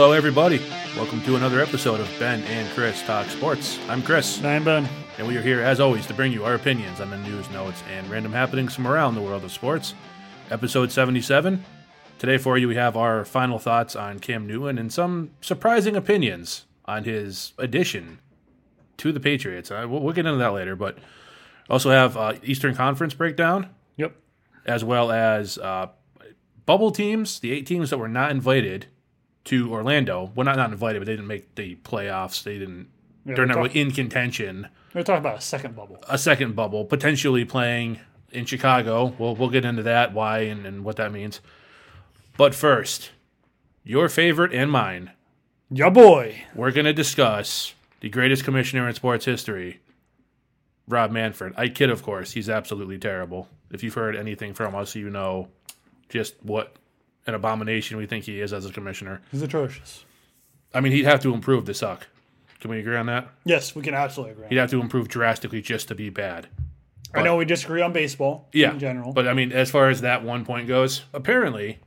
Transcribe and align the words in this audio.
Hello, 0.00 0.12
everybody. 0.12 0.60
Welcome 0.94 1.20
to 1.22 1.34
another 1.34 1.60
episode 1.60 1.98
of 1.98 2.08
Ben 2.20 2.44
and 2.44 2.70
Chris 2.72 3.02
Talk 3.02 3.26
Sports. 3.26 3.80
I'm 3.88 4.00
Chris, 4.00 4.40
Nine 4.40 4.62
Ben. 4.62 4.88
and 5.18 5.26
we 5.26 5.36
are 5.36 5.42
here, 5.42 5.60
as 5.60 5.80
always, 5.80 6.06
to 6.06 6.14
bring 6.14 6.32
you 6.32 6.44
our 6.44 6.54
opinions 6.54 7.00
on 7.00 7.10
the 7.10 7.18
news, 7.18 7.50
notes, 7.50 7.82
and 7.90 8.08
random 8.08 8.32
happenings 8.32 8.76
from 8.76 8.86
around 8.86 9.16
the 9.16 9.20
world 9.20 9.42
of 9.42 9.50
sports. 9.50 9.94
Episode 10.52 10.92
77. 10.92 11.64
Today, 12.20 12.38
for 12.38 12.56
you, 12.56 12.68
we 12.68 12.76
have 12.76 12.96
our 12.96 13.24
final 13.24 13.58
thoughts 13.58 13.96
on 13.96 14.20
Cam 14.20 14.46
Newton 14.46 14.78
and 14.78 14.92
some 14.92 15.32
surprising 15.40 15.96
opinions 15.96 16.66
on 16.84 17.02
his 17.02 17.52
addition 17.58 18.20
to 18.98 19.10
the 19.10 19.18
Patriots. 19.18 19.72
Uh, 19.72 19.84
we'll, 19.90 20.00
we'll 20.00 20.14
get 20.14 20.26
into 20.26 20.38
that 20.38 20.52
later, 20.52 20.76
but 20.76 20.96
also 21.68 21.90
have 21.90 22.16
uh, 22.16 22.34
Eastern 22.44 22.76
Conference 22.76 23.14
breakdown 23.14 23.70
Yep. 23.96 24.14
as 24.64 24.84
well 24.84 25.10
as 25.10 25.58
uh, 25.58 25.88
bubble 26.66 26.92
teams, 26.92 27.40
the 27.40 27.50
eight 27.50 27.66
teams 27.66 27.90
that 27.90 27.98
were 27.98 28.06
not 28.06 28.30
invited 28.30 28.86
to 29.48 29.72
Orlando. 29.72 30.30
Well, 30.34 30.44
not 30.44 30.56
not 30.56 30.70
invited, 30.70 31.00
but 31.00 31.06
they 31.06 31.12
didn't 31.12 31.26
make 31.26 31.54
the 31.54 31.76
playoffs. 31.76 32.42
They 32.42 32.58
didn't. 32.58 32.88
Yeah, 33.24 33.34
they're 33.34 33.46
not 33.46 33.54
talk- 33.54 33.64
really 33.68 33.80
in 33.80 33.90
contention. 33.92 34.68
We're 34.94 35.02
talking 35.02 35.20
about 35.20 35.38
a 35.38 35.42
second 35.42 35.76
bubble. 35.76 36.02
A 36.08 36.16
second 36.18 36.56
bubble, 36.56 36.84
potentially 36.84 37.44
playing 37.44 38.00
in 38.32 38.44
Chicago. 38.46 39.14
We'll 39.18 39.34
we'll 39.36 39.50
get 39.50 39.64
into 39.64 39.82
that, 39.84 40.12
why 40.12 40.40
and, 40.40 40.66
and 40.66 40.84
what 40.84 40.96
that 40.96 41.12
means. 41.12 41.40
But 42.36 42.54
first, 42.54 43.10
your 43.84 44.08
favorite 44.08 44.52
and 44.52 44.70
mine. 44.70 45.10
Ya 45.70 45.90
boy. 45.90 46.42
We're 46.54 46.70
going 46.70 46.86
to 46.86 46.92
discuss 46.94 47.74
the 48.00 48.08
greatest 48.08 48.44
commissioner 48.44 48.88
in 48.88 48.94
sports 48.94 49.24
history, 49.26 49.80
Rob 50.86 51.10
Manfred. 51.10 51.52
I 51.56 51.68
kid, 51.68 51.90
of 51.90 52.02
course. 52.02 52.32
He's 52.32 52.48
absolutely 52.48 52.96
terrible. 52.98 53.48
If 53.70 53.82
you've 53.82 53.94
heard 53.94 54.16
anything 54.16 54.54
from 54.54 54.74
us, 54.74 54.94
you 54.94 55.10
know 55.10 55.48
just 56.08 56.34
what 56.42 56.74
an 57.28 57.34
abomination 57.34 57.98
we 57.98 58.06
think 58.06 58.24
he 58.24 58.40
is 58.40 58.52
as 58.54 58.64
a 58.64 58.72
commissioner. 58.72 59.20
He's 59.30 59.42
atrocious. 59.42 60.04
I 60.74 60.80
mean, 60.80 60.92
he'd 60.92 61.04
have 61.04 61.20
to 61.20 61.34
improve 61.34 61.66
to 61.66 61.74
suck. 61.74 62.08
Can 62.60 62.70
we 62.70 62.80
agree 62.80 62.96
on 62.96 63.06
that? 63.06 63.28
Yes, 63.44 63.76
we 63.76 63.82
can 63.82 63.94
absolutely 63.94 64.32
agree. 64.32 64.46
He'd 64.48 64.56
have 64.56 64.70
to 64.70 64.80
improve 64.80 65.08
drastically 65.08 65.60
just 65.60 65.88
to 65.88 65.94
be 65.94 66.08
bad. 66.08 66.48
I 67.14 67.22
know 67.22 67.36
we 67.36 67.44
disagree 67.44 67.80
on 67.80 67.92
baseball 67.92 68.48
Yeah, 68.52 68.72
in 68.72 68.78
general. 68.78 69.12
But 69.12 69.28
I 69.28 69.34
mean, 69.34 69.52
as 69.52 69.70
far 69.70 69.88
as 69.88 70.00
that 70.02 70.24
one 70.24 70.44
point 70.44 70.68
goes, 70.68 71.02
apparently, 71.14 71.78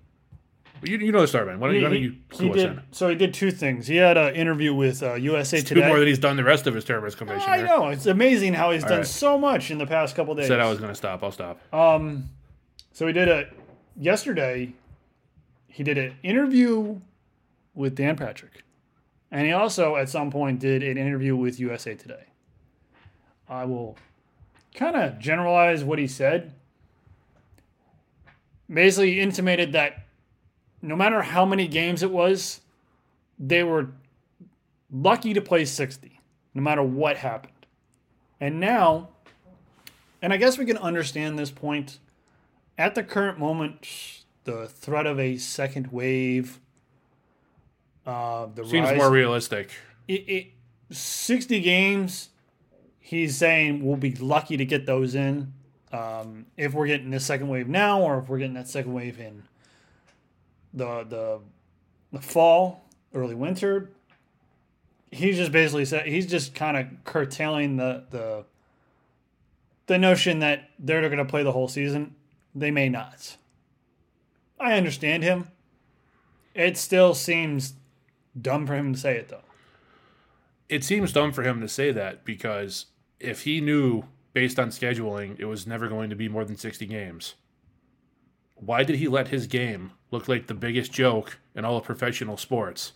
you, 0.83 0.97
you 0.97 1.11
know 1.11 1.21
the 1.21 1.27
story, 1.27 1.45
man. 1.45 1.59
Why 1.59 1.67
don't, 1.67 1.75
you- 1.75 1.83
why 1.83 1.89
don't 1.89 2.01
you 2.01 2.09
he 2.11 2.17
clue 2.29 2.53
did, 2.53 2.65
in? 2.71 2.81
so 2.91 3.09
he 3.09 3.15
did 3.15 3.33
two 3.33 3.51
things. 3.51 3.87
He 3.87 3.97
had 3.97 4.17
an 4.17 4.33
interview 4.35 4.73
with 4.73 5.03
uh, 5.03 5.13
USA 5.15 5.59
Two 5.61 5.75
Today. 5.75 5.87
more 5.87 5.99
than 5.99 6.07
he's 6.07 6.17
done 6.19 6.37
the 6.37 6.43
rest 6.43 6.65
of 6.67 6.73
his 6.73 6.85
term 6.85 7.05
as 7.05 7.13
commissioner. 7.15 7.51
I 7.51 7.61
know. 7.61 7.89
It's 7.89 8.05
amazing 8.07 8.53
how 8.53 8.71
he's 8.71 8.83
done 8.83 8.99
right. 8.99 9.07
so 9.07 9.37
much 9.37 9.69
in 9.69 9.77
the 9.77 9.85
past 9.87 10.15
couple 10.15 10.33
days. 10.35 10.47
Said 10.47 10.59
I 10.59 10.69
was 10.69 10.79
going 10.79 10.91
to 10.91 10.95
stop. 10.95 11.23
I'll 11.23 11.31
stop. 11.31 11.59
Um, 11.73 12.29
so 12.93 13.05
he 13.07 13.13
did 13.13 13.27
a 13.27 13.47
yesterday. 13.95 14.73
He 15.71 15.83
did 15.83 15.97
an 15.97 16.15
interview 16.21 16.99
with 17.73 17.95
Dan 17.95 18.17
Patrick, 18.17 18.63
and 19.31 19.45
he 19.47 19.53
also 19.53 19.95
at 19.95 20.09
some 20.09 20.29
point 20.29 20.59
did 20.59 20.83
an 20.83 20.97
interview 20.97 21.35
with 21.35 21.59
USA 21.59 21.95
Today. 21.95 22.25
I 23.47 23.65
will 23.65 23.97
kind 24.75 24.95
of 24.95 25.17
generalize 25.17 25.83
what 25.83 25.97
he 25.97 26.07
said. 26.07 26.53
Basically, 28.69 29.19
intimated 29.19 29.71
that 29.73 30.07
no 30.81 30.95
matter 30.95 31.21
how 31.21 31.45
many 31.45 31.67
games 31.67 32.03
it 32.03 32.11
was, 32.11 32.61
they 33.39 33.63
were 33.63 33.89
lucky 34.91 35.33
to 35.33 35.41
play 35.41 35.65
60, 35.65 36.19
no 36.53 36.61
matter 36.61 36.83
what 36.83 37.17
happened. 37.17 37.53
And 38.39 38.59
now, 38.59 39.09
and 40.21 40.33
I 40.33 40.37
guess 40.37 40.57
we 40.57 40.65
can 40.65 40.77
understand 40.77 41.39
this 41.39 41.51
point. 41.51 41.99
At 42.77 42.95
the 42.95 43.03
current 43.03 43.37
moment, 43.37 44.20
the 44.43 44.67
threat 44.67 45.05
of 45.05 45.19
a 45.19 45.37
second 45.37 45.87
wave, 45.91 46.59
uh, 48.05 48.47
the 48.53 48.65
Seems 48.65 48.89
rise, 48.89 48.97
more 48.97 49.11
realistic. 49.11 49.71
it, 50.07 50.13
it, 50.27 50.47
60 50.89 51.61
games, 51.61 52.29
he's 52.99 53.37
saying 53.37 53.85
we'll 53.85 53.97
be 53.97 54.13
lucky 54.13 54.57
to 54.57 54.65
get 54.65 54.85
those 54.85 55.15
in. 55.15 55.53
Um, 55.91 56.45
if 56.57 56.73
we're 56.73 56.87
getting 56.87 57.09
this 57.09 57.25
second 57.25 57.49
wave 57.49 57.67
now, 57.67 58.01
or 58.01 58.19
if 58.19 58.29
we're 58.29 58.37
getting 58.37 58.53
that 58.55 58.67
second 58.67 58.93
wave 58.93 59.19
in 59.19 59.43
the 60.73 61.03
the 61.03 61.39
the 62.13 62.21
fall, 62.21 62.85
early 63.13 63.35
winter, 63.35 63.89
he's 65.11 65.35
just 65.35 65.51
basically 65.51 65.83
said 65.83 66.05
he's 66.05 66.25
just 66.27 66.55
kind 66.55 66.77
of 66.77 66.87
curtailing 67.03 67.75
the 67.75 68.05
the 68.09 68.45
the 69.87 69.97
notion 69.97 70.39
that 70.39 70.69
they're 70.79 71.01
going 71.01 71.17
to 71.17 71.25
play 71.25 71.43
the 71.43 71.51
whole 71.51 71.67
season. 71.67 72.15
They 72.55 72.71
may 72.71 72.87
not. 72.87 73.35
I 74.61 74.73
understand 74.77 75.23
him. 75.23 75.49
It 76.53 76.77
still 76.77 77.13
seems 77.13 77.73
dumb 78.39 78.67
for 78.67 78.75
him 78.75 78.93
to 78.93 78.99
say 78.99 79.17
it 79.17 79.29
though. 79.29 79.41
it 80.69 80.83
seems 80.85 81.11
dumb 81.11 81.31
for 81.33 81.43
him 81.43 81.59
to 81.59 81.67
say 81.67 81.91
that 81.91 82.23
because 82.23 82.85
if 83.19 83.41
he 83.41 83.59
knew 83.59 84.03
based 84.33 84.57
on 84.57 84.69
scheduling 84.69 85.37
it 85.37 85.45
was 85.45 85.67
never 85.67 85.89
going 85.89 86.09
to 86.09 86.15
be 86.15 86.29
more 86.29 86.45
than 86.45 86.55
60 86.55 86.85
games 86.85 87.35
why 88.55 88.83
did 88.83 88.95
he 88.97 89.07
let 89.09 89.27
his 89.29 89.47
game 89.47 89.91
look 90.11 90.27
like 90.29 90.47
the 90.47 90.53
biggest 90.53 90.93
joke 90.93 91.39
in 91.55 91.65
all 91.65 91.75
of 91.77 91.83
professional 91.83 92.37
sports 92.37 92.93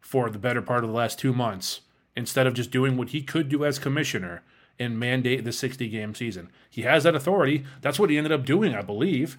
for 0.00 0.28
the 0.28 0.38
better 0.38 0.60
part 0.60 0.84
of 0.84 0.90
the 0.90 0.96
last 0.96 1.18
two 1.18 1.32
months 1.32 1.80
instead 2.14 2.46
of 2.46 2.52
just 2.52 2.70
doing 2.70 2.96
what 2.98 3.08
he 3.10 3.22
could 3.22 3.48
do 3.48 3.64
as 3.64 3.78
commissioner 3.78 4.42
and 4.78 4.98
mandate 5.00 5.44
the 5.44 5.52
60 5.52 5.88
game 5.88 6.14
season 6.14 6.50
he 6.68 6.82
has 6.82 7.04
that 7.04 7.14
authority 7.14 7.64
that's 7.80 7.98
what 7.98 8.10
he 8.10 8.18
ended 8.18 8.32
up 8.32 8.44
doing 8.44 8.74
i 8.74 8.82
believe 8.82 9.38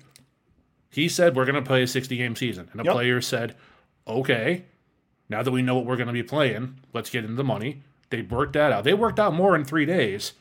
he 0.94 1.10
said 1.10 1.36
we're 1.36 1.46
going 1.46 1.56
to 1.56 1.62
play 1.62 1.84
a 1.84 1.88
60 1.88 2.16
game 2.18 2.36
season 2.36 2.70
and 2.72 2.80
the 2.80 2.84
Yep. 2.86 2.94
players 2.94 3.28
said 3.28 3.56
okay 4.08 4.66
now 5.30 5.42
that 5.44 5.52
we 5.52 5.62
know 5.62 5.76
what 5.76 5.86
we're 5.86 5.96
going 5.96 6.08
to 6.08 6.14
be 6.14 6.22
playing, 6.24 6.80
let's 6.94 7.10
get 7.10 7.24
into 7.24 7.36
the 7.36 7.44
money. 7.46 7.82
They 8.10 8.22
worked 8.22 8.54
that 8.54 8.72
out. 8.72 8.84
They 8.84 8.94
worked 8.94 9.20
out 9.20 9.34
more 9.34 9.56
in 9.56 9.64
three 9.66 9.86
days 9.86 10.34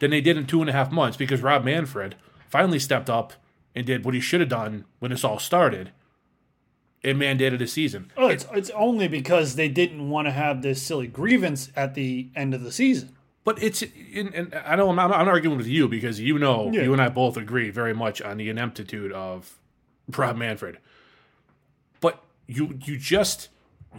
than 0.00 0.10
they 0.10 0.20
did 0.22 0.36
in 0.36 0.46
two 0.46 0.60
and 0.62 0.70
a 0.70 0.72
half 0.72 0.90
months 0.90 1.16
because 1.16 1.42
Rob 1.42 1.64
Manfred 1.64 2.16
finally 2.48 2.78
stepped 2.78 3.08
up 3.10 3.34
and 3.74 3.86
did 3.86 4.04
what 4.04 4.14
he 4.14 4.20
should 4.20 4.40
have 4.40 4.48
done 4.48 4.84
when 4.98 5.10
this 5.12 5.22
all 5.22 5.38
started 5.38 5.92
and 7.04 7.18
mandated 7.20 7.60
a 7.60 7.66
season. 7.66 8.10
Oh, 8.16 8.28
it's 8.28 8.46
it's 8.52 8.70
only 8.70 9.06
because 9.06 9.54
they 9.56 9.68
didn't 9.68 10.08
want 10.08 10.26
to 10.26 10.32
have 10.32 10.62
this 10.62 10.82
silly 10.82 11.06
grievance 11.06 11.70
at 11.76 11.94
the 11.94 12.28
end 12.34 12.54
of 12.54 12.62
the 12.62 12.72
season. 12.72 13.14
But 13.44 13.62
it's, 13.62 13.82
and, 14.14 14.32
and 14.34 14.54
I 14.64 14.76
know 14.76 14.88
I'm 14.90 14.98
I'm 14.98 15.28
arguing 15.28 15.56
with 15.58 15.66
you 15.66 15.88
because 15.88 16.20
you 16.20 16.38
know, 16.38 16.70
Yeah. 16.72 16.82
you 16.82 16.92
and 16.92 17.02
I 17.02 17.08
both 17.08 17.36
agree 17.36 17.70
very 17.70 17.92
much 17.94 18.22
on 18.22 18.36
the 18.38 18.48
ineptitude 18.48 19.12
of 19.12 19.58
Rob 20.08 20.36
Manfred. 20.36 20.78
But 22.00 22.22
you, 22.46 22.78
you 22.84 22.98
just, 22.98 23.48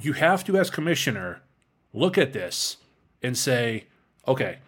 you 0.01 0.13
have 0.13 0.43
to, 0.45 0.57
as 0.57 0.69
commissioner, 0.69 1.41
look 1.93 2.17
at 2.17 2.33
this 2.33 2.77
and 3.21 3.37
say, 3.37 3.85
okay, 4.27 4.59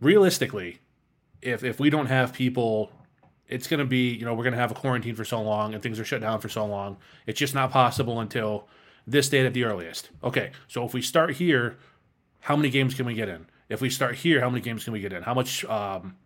realistically, 0.00 0.78
if 1.40 1.64
if 1.64 1.80
we 1.80 1.90
don't 1.90 2.06
have 2.06 2.32
people, 2.32 2.92
it's 3.48 3.66
going 3.66 3.80
to 3.80 3.86
be, 3.86 4.10
you 4.12 4.24
know, 4.24 4.34
we're 4.34 4.44
going 4.44 4.54
to 4.54 4.60
have 4.60 4.70
a 4.70 4.74
quarantine 4.74 5.14
for 5.14 5.24
so 5.24 5.40
long 5.40 5.74
and 5.74 5.82
things 5.82 5.98
are 5.98 6.04
shut 6.04 6.20
down 6.20 6.40
for 6.40 6.48
so 6.48 6.64
long. 6.64 6.96
It's 7.26 7.38
just 7.38 7.54
not 7.54 7.70
possible 7.70 8.20
until 8.20 8.68
this 9.06 9.28
date 9.28 9.46
at 9.46 9.54
the 9.54 9.64
earliest. 9.64 10.10
Okay, 10.22 10.52
so 10.68 10.84
if 10.84 10.94
we 10.94 11.02
start 11.02 11.32
here, 11.32 11.78
how 12.40 12.56
many 12.56 12.70
games 12.70 12.94
can 12.94 13.06
we 13.06 13.14
get 13.14 13.28
in? 13.28 13.46
If 13.68 13.80
we 13.80 13.90
start 13.90 14.16
here, 14.16 14.40
how 14.40 14.50
many 14.50 14.60
games 14.60 14.84
can 14.84 14.92
we 14.92 15.00
get 15.00 15.12
in? 15.12 15.22
How 15.22 15.34
much? 15.34 15.64
Um, 15.64 16.16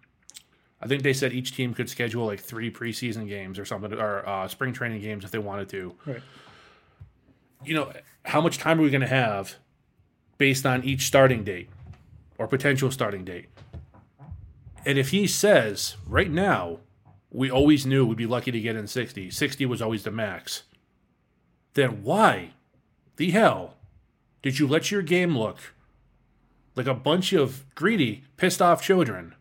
I 0.81 0.87
think 0.87 1.03
they 1.03 1.13
said 1.13 1.33
each 1.33 1.55
team 1.55 1.73
could 1.73 1.89
schedule 1.89 2.27
like 2.27 2.41
three 2.41 2.71
preseason 2.71 3.29
games 3.29 3.59
or 3.59 3.65
something, 3.65 3.93
or 3.95 4.29
uh, 4.29 4.47
spring 4.49 4.73
training 4.73 5.01
games 5.01 5.25
if 5.25 5.31
they 5.31 5.39
wanted 5.39 5.69
to. 5.71 5.95
Right. 6.05 6.23
You 7.65 7.75
know, 7.75 7.93
how 8.25 8.41
much 8.41 8.59
time 8.59 8.79
are 8.79 8.83
we 8.83 8.91
going 8.91 9.01
to 9.01 9.07
have 9.07 9.57
based 10.39 10.67
on 10.67 10.85
each 10.85 11.07
starting 11.07 11.45
date 11.45 11.71
or 12.39 12.47
potential 12.47 12.91
starting 12.91 13.25
date? 13.25 13.47
And 14.85 14.99
if 14.99 15.11
he 15.11 15.27
says 15.27 15.97
right 16.07 16.31
now, 16.31 16.81
we 17.31 17.51
always 17.51 17.87
knew 17.87 18.07
we'd 18.07 18.17
be 18.17 18.27
lucky 18.27 18.51
to 18.51 18.61
get 18.61 18.77
in 18.77 18.87
60, 18.87 19.31
60 19.31 19.67
was 19.67 19.83
always 19.83 20.05
the 20.05 20.11
max, 20.11 20.63
then 21.75 22.03
why 22.03 22.53
the 23.17 23.31
hell 23.31 23.75
did 24.43 24.59
you 24.59 24.67
let 24.67 24.91
your 24.91 25.03
game 25.03 25.37
look 25.37 25.75
like 26.77 26.87
a 26.87 26.95
bunch 26.95 27.33
of 27.33 27.65
greedy, 27.75 28.25
pissed 28.37 28.63
off 28.63 28.83
children 28.83 29.35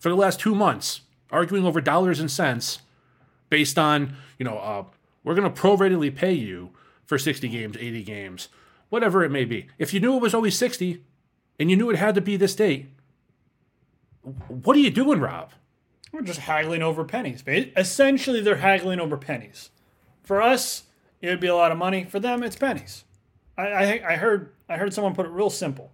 for 0.00 0.08
the 0.08 0.16
last 0.16 0.40
two 0.40 0.54
months, 0.54 1.02
arguing 1.30 1.64
over 1.64 1.80
dollars 1.80 2.18
and 2.18 2.30
cents 2.30 2.80
based 3.50 3.78
on, 3.78 4.16
you 4.38 4.44
know, 4.44 4.58
uh, 4.58 4.84
we're 5.22 5.34
going 5.34 5.52
to 5.52 5.60
proratedly 5.60 6.14
pay 6.14 6.32
you 6.32 6.70
for 7.04 7.18
60 7.18 7.48
games, 7.48 7.76
80 7.78 8.02
games, 8.02 8.48
whatever 8.88 9.22
it 9.22 9.30
may 9.30 9.44
be. 9.44 9.68
If 9.78 9.94
you 9.94 10.00
knew 10.00 10.16
it 10.16 10.22
was 10.22 10.34
always 10.34 10.56
60 10.56 11.04
and 11.60 11.70
you 11.70 11.76
knew 11.76 11.90
it 11.90 11.96
had 11.96 12.14
to 12.16 12.20
be 12.20 12.36
this 12.36 12.54
date, 12.54 12.88
what 14.48 14.76
are 14.76 14.80
you 14.80 14.90
doing, 14.90 15.20
Rob? 15.20 15.52
We're 16.12 16.22
just 16.22 16.40
haggling 16.40 16.82
over 16.82 17.04
pennies. 17.04 17.44
Essentially, 17.46 18.40
they're 18.40 18.56
haggling 18.56 19.00
over 19.00 19.16
pennies. 19.16 19.70
For 20.22 20.42
us, 20.42 20.84
it 21.20 21.28
would 21.28 21.40
be 21.40 21.46
a 21.46 21.54
lot 21.54 21.72
of 21.72 21.78
money. 21.78 22.04
For 22.04 22.18
them, 22.18 22.42
it's 22.42 22.56
pennies. 22.56 23.04
I, 23.56 23.66
I, 23.66 24.12
I 24.12 24.16
heard 24.16 24.52
I 24.68 24.76
heard 24.76 24.92
someone 24.92 25.14
put 25.14 25.26
it 25.26 25.30
real 25.30 25.50
simple. 25.50 25.92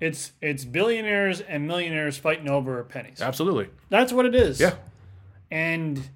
It's 0.00 0.32
it's 0.40 0.64
billionaires 0.64 1.40
and 1.40 1.66
millionaires 1.66 2.16
fighting 2.16 2.48
over 2.48 2.82
pennies. 2.84 3.20
Absolutely. 3.20 3.68
That's 3.90 4.12
what 4.12 4.26
it 4.26 4.34
is. 4.34 4.58
Yeah. 4.58 4.74
And 5.50 6.08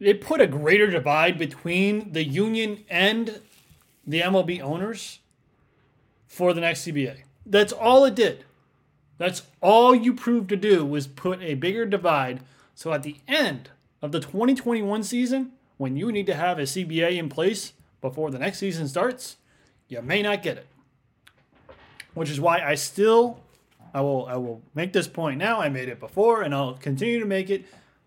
it 0.00 0.20
put 0.20 0.40
a 0.40 0.46
greater 0.46 0.90
divide 0.90 1.38
between 1.38 2.12
the 2.12 2.24
union 2.24 2.84
and 2.88 3.40
the 4.06 4.22
MLB 4.22 4.60
owners 4.60 5.20
for 6.26 6.54
the 6.54 6.60
next 6.60 6.86
CBA. 6.86 7.18
That's 7.44 7.72
all 7.72 8.04
it 8.04 8.14
did. 8.14 8.44
That's 9.18 9.42
all 9.60 9.94
you 9.94 10.14
proved 10.14 10.48
to 10.48 10.56
do 10.56 10.84
was 10.84 11.06
put 11.06 11.40
a 11.42 11.54
bigger 11.54 11.84
divide. 11.86 12.40
So 12.74 12.92
at 12.92 13.02
the 13.02 13.16
end 13.28 13.70
of 14.00 14.10
the 14.10 14.20
2021 14.20 15.02
season, 15.04 15.52
when 15.76 15.96
you 15.96 16.10
need 16.10 16.26
to 16.26 16.34
have 16.34 16.58
a 16.58 16.62
CBA 16.62 17.16
in 17.16 17.28
place 17.28 17.72
before 18.00 18.30
the 18.30 18.38
next 18.38 18.58
season 18.58 18.88
starts, 18.88 19.36
you 19.88 20.00
may 20.02 20.22
not 20.22 20.42
get 20.42 20.56
it. 20.56 20.66
Which 22.14 22.30
is 22.30 22.40
why 22.40 22.60
I 22.60 22.74
still 22.74 23.40
I 23.94 24.00
will 24.00 24.26
I 24.26 24.36
will 24.36 24.62
make 24.74 24.92
this 24.92 25.08
point 25.08 25.38
now. 25.38 25.60
I 25.60 25.68
made 25.68 25.88
it 25.88 26.00
before 26.00 26.42
and 26.42 26.54
I'll 26.54 26.74
continue 26.74 27.20
to 27.20 27.26
make 27.26 27.50
it. 27.50 27.64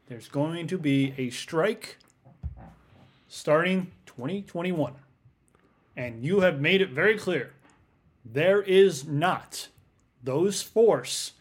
There's 0.07 0.27
going 0.27 0.67
to 0.67 0.77
be 0.77 1.13
a 1.17 1.29
strike 1.29 1.97
starting 3.27 3.91
2021. 4.05 4.93
And 5.97 6.23
you 6.23 6.41
have 6.41 6.59
made 6.59 6.81
it 6.81 6.89
very 6.89 7.17
clear. 7.17 7.53
There 8.23 8.61
is 8.61 9.05
not 9.05 9.69
those 10.23 10.61
force 10.61 11.33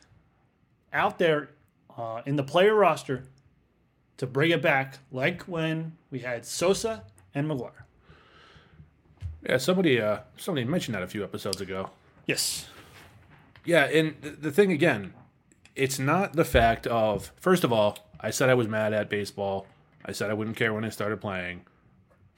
out 0.93 1.19
there 1.19 1.50
uh, 1.96 2.22
in 2.26 2.37
the 2.37 2.43
player 2.43 2.75
roster 2.75 3.25
to 4.16 4.26
bring 4.26 4.50
it 4.50 4.62
back 4.62 4.99
like 5.11 5.43
when 5.43 5.96
we 6.11 6.20
had 6.20 6.46
Sosa 6.46 7.05
and 7.34 7.50
McGwire. 7.50 7.84
Yeah, 9.43 9.58
somebody 9.58 10.00
uh, 10.00 10.19
somebody 10.37 10.64
mentioned 10.64 10.94
that 10.94 11.02
a 11.02 11.06
few 11.06 11.22
episodes 11.22 11.61
ago. 11.61 11.90
Yes. 12.26 12.69
Yeah, 13.65 13.85
and 13.85 14.21
the 14.23 14.50
thing 14.50 14.73
again, 14.73 15.15
it's 15.75 15.99
not 15.99 16.35
the 16.35 16.44
fact 16.44 16.87
of 16.87 17.32
first 17.41 17.65
of 17.65 17.73
all, 17.73 17.99
I 18.21 18.31
said 18.31 18.49
I 18.49 18.55
was 18.55 18.69
mad 18.69 18.93
at 18.93 19.09
baseball. 19.09 19.67
I 20.05 20.12
said 20.12 20.31
I 20.31 20.35
wouldn't 20.35 20.56
care 20.56 20.73
when 20.75 20.85
I 20.85 20.91
started 20.91 21.21
playing. 21.21 21.62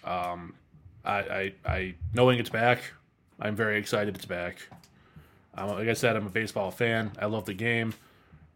Um, 0.04 0.54
I, 1.04 1.18
I, 1.18 1.52
I 1.64 1.94
knowing 2.14 2.38
it's 2.38 2.50
back, 2.50 2.80
I'm 3.40 3.56
very 3.56 3.78
excited 3.78 4.14
it's 4.14 4.24
back. 4.24 4.58
Um, 5.54 5.70
like 5.70 5.88
I 5.88 5.94
said, 5.94 6.16
I'm 6.16 6.26
a 6.26 6.30
baseball 6.30 6.70
fan. 6.70 7.12
I 7.18 7.26
love 7.26 7.46
the 7.46 7.54
game. 7.54 7.94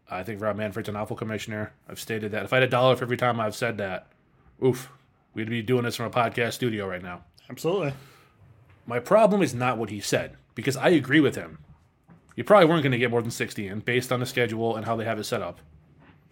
I 0.09 0.23
think 0.23 0.41
Rob 0.41 0.57
Manfred's 0.57 0.89
an 0.89 0.95
awful 0.95 1.15
commissioner. 1.15 1.71
I've 1.89 1.99
stated 1.99 2.31
that. 2.31 2.43
If 2.43 2.53
I 2.53 2.57
had 2.57 2.63
a 2.63 2.67
dollar 2.67 2.95
for 2.95 3.05
every 3.05 3.17
time 3.17 3.39
I've 3.39 3.55
said 3.55 3.77
that, 3.77 4.07
oof, 4.63 4.89
we'd 5.33 5.49
be 5.49 5.61
doing 5.61 5.83
this 5.83 5.95
from 5.95 6.07
a 6.07 6.09
podcast 6.09 6.53
studio 6.53 6.87
right 6.87 7.01
now. 7.01 7.23
Absolutely. 7.49 7.93
My 8.85 8.99
problem 8.99 9.41
is 9.41 9.53
not 9.53 9.77
what 9.77 9.89
he 9.89 9.99
said, 9.99 10.35
because 10.61 10.77
I 10.77 10.89
agree 10.89 11.19
with 11.19 11.35
him. 11.35 11.57
You 12.35 12.43
probably 12.43 12.67
weren't 12.69 12.83
going 12.83 12.93
to 12.93 12.97
get 12.97 13.11
more 13.11 13.21
than 13.21 13.31
60 13.31 13.67
in 13.67 13.79
based 13.81 14.11
on 14.11 14.19
the 14.19 14.25
schedule 14.25 14.75
and 14.75 14.85
how 14.85 14.95
they 14.95 15.05
have 15.05 15.19
it 15.19 15.25
set 15.25 15.41
up. 15.41 15.59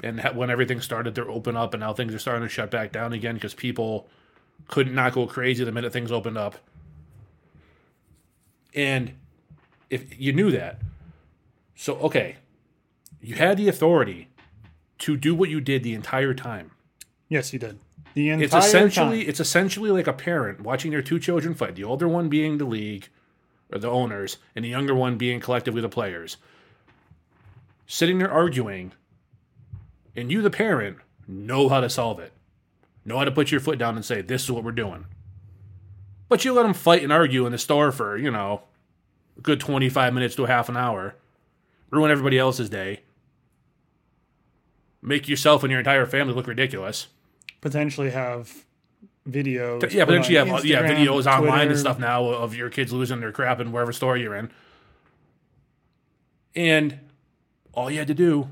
And 0.02 0.22
when 0.34 0.50
everything 0.50 0.80
started 0.80 1.14
they're 1.14 1.30
open 1.30 1.58
up 1.58 1.74
and 1.74 1.82
now 1.82 1.94
things 1.94 2.14
are 2.14 2.20
starting 2.20 2.44
to 2.44 2.50
shut 2.50 2.72
back 2.72 2.92
down 2.94 3.12
again 3.12 3.36
because 3.36 3.54
people 3.54 4.08
could 4.68 4.92
not 4.94 5.14
go 5.14 5.28
crazy 5.28 5.64
the 5.64 5.72
minute 5.72 5.92
things 5.92 6.12
opened 6.12 6.38
up. 6.38 6.56
And 8.74 9.14
if 9.90 10.20
you 10.20 10.32
knew 10.34 10.52
that, 10.52 10.80
so 11.76 11.96
okay, 11.98 12.38
you 13.22 13.36
had 13.36 13.58
the 13.58 13.68
authority 13.68 14.30
to 15.00 15.18
do 15.18 15.34
what 15.34 15.50
you 15.50 15.60
did 15.60 15.84
the 15.84 15.94
entire 15.94 16.34
time. 16.34 16.72
Yes, 17.28 17.52
you 17.54 17.60
did. 17.60 17.80
The 18.14 18.30
entire 18.30 18.46
It's 18.46 18.56
essentially 18.56 19.20
time. 19.22 19.30
it's 19.30 19.40
essentially 19.40 19.92
like 19.92 20.08
a 20.08 20.14
parent 20.14 20.62
watching 20.62 20.92
their 20.92 21.02
two 21.02 21.20
children 21.20 21.54
fight. 21.54 21.76
The 21.76 21.84
older 21.84 22.08
one 22.08 22.30
being 22.30 22.58
the 22.58 22.66
league 22.66 23.10
or 23.72 23.80
the 23.80 23.90
owners, 23.90 24.38
and 24.56 24.66
the 24.66 24.70
younger 24.70 24.96
one 24.96 25.18
being 25.18 25.40
collectively 25.40 25.82
the 25.82 25.90
players. 25.90 26.38
Sitting 27.88 28.20
there 28.20 28.32
arguing, 28.32 28.92
and 30.16 30.32
you, 30.32 30.42
the 30.42 30.50
parent, 30.50 30.98
know 31.28 31.70
how 31.70 31.80
to 31.80 31.90
solve 31.90 32.20
it. 32.20 32.34
Know 33.06 33.18
how 33.18 33.24
to 33.26 33.32
put 33.32 33.52
your 33.52 33.60
foot 33.60 33.80
down 33.80 33.96
and 33.96 34.06
say, 34.06 34.22
"This 34.22 34.44
is 34.44 34.52
what 34.52 34.64
we're 34.64 34.72
doing." 34.72 35.06
But 36.28 36.46
you 36.46 36.54
let 36.54 36.64
them 36.64 36.74
fight 36.74 37.02
and 37.04 37.12
argue 37.12 37.46
in 37.46 37.52
the 37.52 37.58
store 37.58 37.92
for 37.92 38.18
you 38.18 38.30
know 38.30 38.64
a 39.38 39.42
good 39.42 39.60
twenty-five 39.60 40.14
minutes 40.14 40.36
to 40.36 40.44
a 40.44 40.48
half 40.48 40.70
an 40.70 40.78
hour, 40.78 41.16
ruin 41.90 42.12
everybody 42.12 42.38
else's 42.38 42.70
day, 42.70 43.02
make 45.02 45.28
yourself 45.28 45.64
and 45.64 45.72
your 45.72 45.80
entire 45.80 46.06
family 46.06 46.34
look 46.34 46.48
ridiculous. 46.48 47.08
potentially 47.62 48.12
have 48.12 48.66
videos. 49.32 49.92
Yeah, 49.92 50.06
but 50.06 50.14
then 50.14 50.24
you 50.32 50.38
have 50.38 50.50
uh, 50.50 50.62
yeah 50.64 50.82
Instagram, 50.82 50.98
videos 51.06 51.26
online 51.32 51.68
and 51.70 51.78
stuff 51.80 52.00
now 52.00 52.26
of 52.26 52.56
your 52.56 52.70
kids 52.70 52.92
losing 52.94 53.20
their 53.20 53.32
crap 53.32 53.60
in 53.60 53.72
wherever 53.72 53.92
store 53.94 54.18
you're 54.18 54.36
in. 54.36 54.50
And 56.56 57.00
all 57.74 57.90
you 57.92 58.00
had 58.00 58.08
to 58.08 58.14
do 58.14 58.50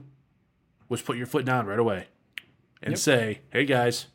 was 0.89 1.01
put 1.01 1.17
your 1.17 1.25
foot 1.27 1.45
down 1.45 1.65
right 1.65 1.79
away 1.79 2.07
and 2.81 2.91
Yep. 2.91 2.99
say, 2.99 3.39
"Hey 3.51 3.65
guys, 3.65 4.07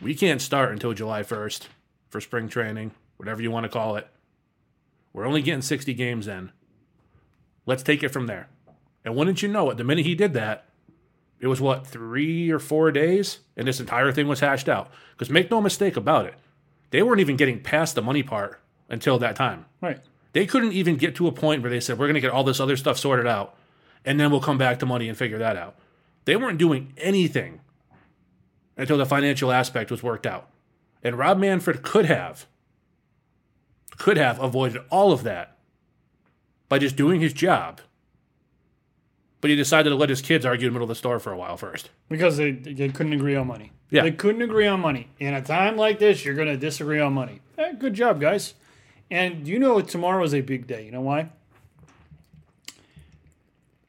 we 0.00 0.14
can't 0.14 0.40
start 0.40 0.72
until 0.72 0.92
July 0.94 1.22
1st 1.22 1.68
for 2.08 2.20
spring 2.20 2.48
training, 2.48 2.92
whatever 3.16 3.42
you 3.42 3.50
want 3.50 3.64
to 3.64 3.68
call 3.70 3.96
it. 3.96 4.08
We're 5.12 5.26
only 5.26 5.42
getting 5.42 5.62
60 5.62 5.92
games 5.94 6.26
in. 6.26 6.50
Let's 7.66 7.82
take 7.82 8.02
it 8.02 8.08
from 8.08 8.26
there." 8.26 8.48
And 9.04 9.14
wouldn't 9.16 9.42
you 9.42 9.48
know 9.48 9.68
it, 9.70 9.76
the 9.76 9.84
minute 9.84 10.06
he 10.06 10.14
did 10.14 10.32
that, 10.34 10.66
it 11.42 11.48
was 11.48 11.60
what 11.60 11.86
three 11.86 12.50
or 12.52 12.60
four 12.60 12.92
days, 12.92 13.40
and 13.56 13.66
this 13.66 13.80
entire 13.80 14.12
thing 14.12 14.28
was 14.28 14.38
hashed 14.40 14.68
out. 14.68 14.88
Because 15.10 15.28
make 15.28 15.50
no 15.50 15.60
mistake 15.60 15.96
about 15.96 16.24
it, 16.24 16.34
they 16.90 17.02
weren't 17.02 17.20
even 17.20 17.36
getting 17.36 17.60
past 17.60 17.96
the 17.96 18.00
money 18.00 18.22
part 18.22 18.60
until 18.88 19.18
that 19.18 19.34
time. 19.34 19.66
Right. 19.80 19.98
They 20.34 20.46
couldn't 20.46 20.72
even 20.72 20.96
get 20.96 21.16
to 21.16 21.26
a 21.26 21.32
point 21.32 21.60
where 21.60 21.70
they 21.70 21.80
said 21.80 21.98
we're 21.98 22.06
going 22.06 22.14
to 22.14 22.20
get 22.20 22.30
all 22.30 22.44
this 22.44 22.60
other 22.60 22.76
stuff 22.76 22.96
sorted 22.96 23.26
out, 23.26 23.56
and 24.04 24.20
then 24.20 24.30
we'll 24.30 24.40
come 24.40 24.56
back 24.56 24.78
to 24.78 24.86
money 24.86 25.08
and 25.08 25.18
figure 25.18 25.38
that 25.38 25.56
out. 25.56 25.74
They 26.26 26.36
weren't 26.36 26.58
doing 26.58 26.92
anything 26.96 27.60
until 28.76 28.96
the 28.96 29.04
financial 29.04 29.50
aspect 29.50 29.90
was 29.90 30.02
worked 30.02 30.26
out. 30.26 30.48
And 31.02 31.18
Rob 31.18 31.38
Manfred 31.38 31.82
could 31.82 32.06
have, 32.06 32.46
could 33.98 34.16
have 34.16 34.38
avoided 34.40 34.82
all 34.90 35.10
of 35.10 35.24
that 35.24 35.58
by 36.68 36.78
just 36.78 36.94
doing 36.94 37.20
his 37.20 37.32
job. 37.32 37.80
But 39.42 39.50
he 39.50 39.56
decided 39.56 39.90
to 39.90 39.96
let 39.96 40.08
his 40.08 40.22
kids 40.22 40.46
argue 40.46 40.68
in 40.68 40.72
the 40.72 40.78
middle 40.78 40.84
of 40.84 40.88
the 40.88 40.94
store 40.94 41.18
for 41.18 41.32
a 41.32 41.36
while 41.36 41.56
first. 41.56 41.90
Because 42.08 42.36
they, 42.36 42.52
they 42.52 42.88
couldn't 42.88 43.12
agree 43.12 43.34
on 43.34 43.48
money. 43.48 43.72
Yeah. 43.90 44.04
They 44.04 44.12
couldn't 44.12 44.40
agree 44.40 44.68
on 44.68 44.80
money. 44.80 45.08
In 45.18 45.34
a 45.34 45.42
time 45.42 45.76
like 45.76 45.98
this, 45.98 46.24
you're 46.24 46.36
going 46.36 46.46
to 46.46 46.56
disagree 46.56 47.00
on 47.00 47.12
money. 47.12 47.40
Eh, 47.58 47.72
good 47.72 47.92
job, 47.92 48.20
guys. 48.20 48.54
And 49.10 49.46
you 49.46 49.58
know 49.58 49.80
tomorrow 49.80 50.22
is 50.22 50.32
a 50.32 50.42
big 50.42 50.68
day. 50.68 50.86
You 50.86 50.92
know 50.92 51.00
why? 51.00 51.30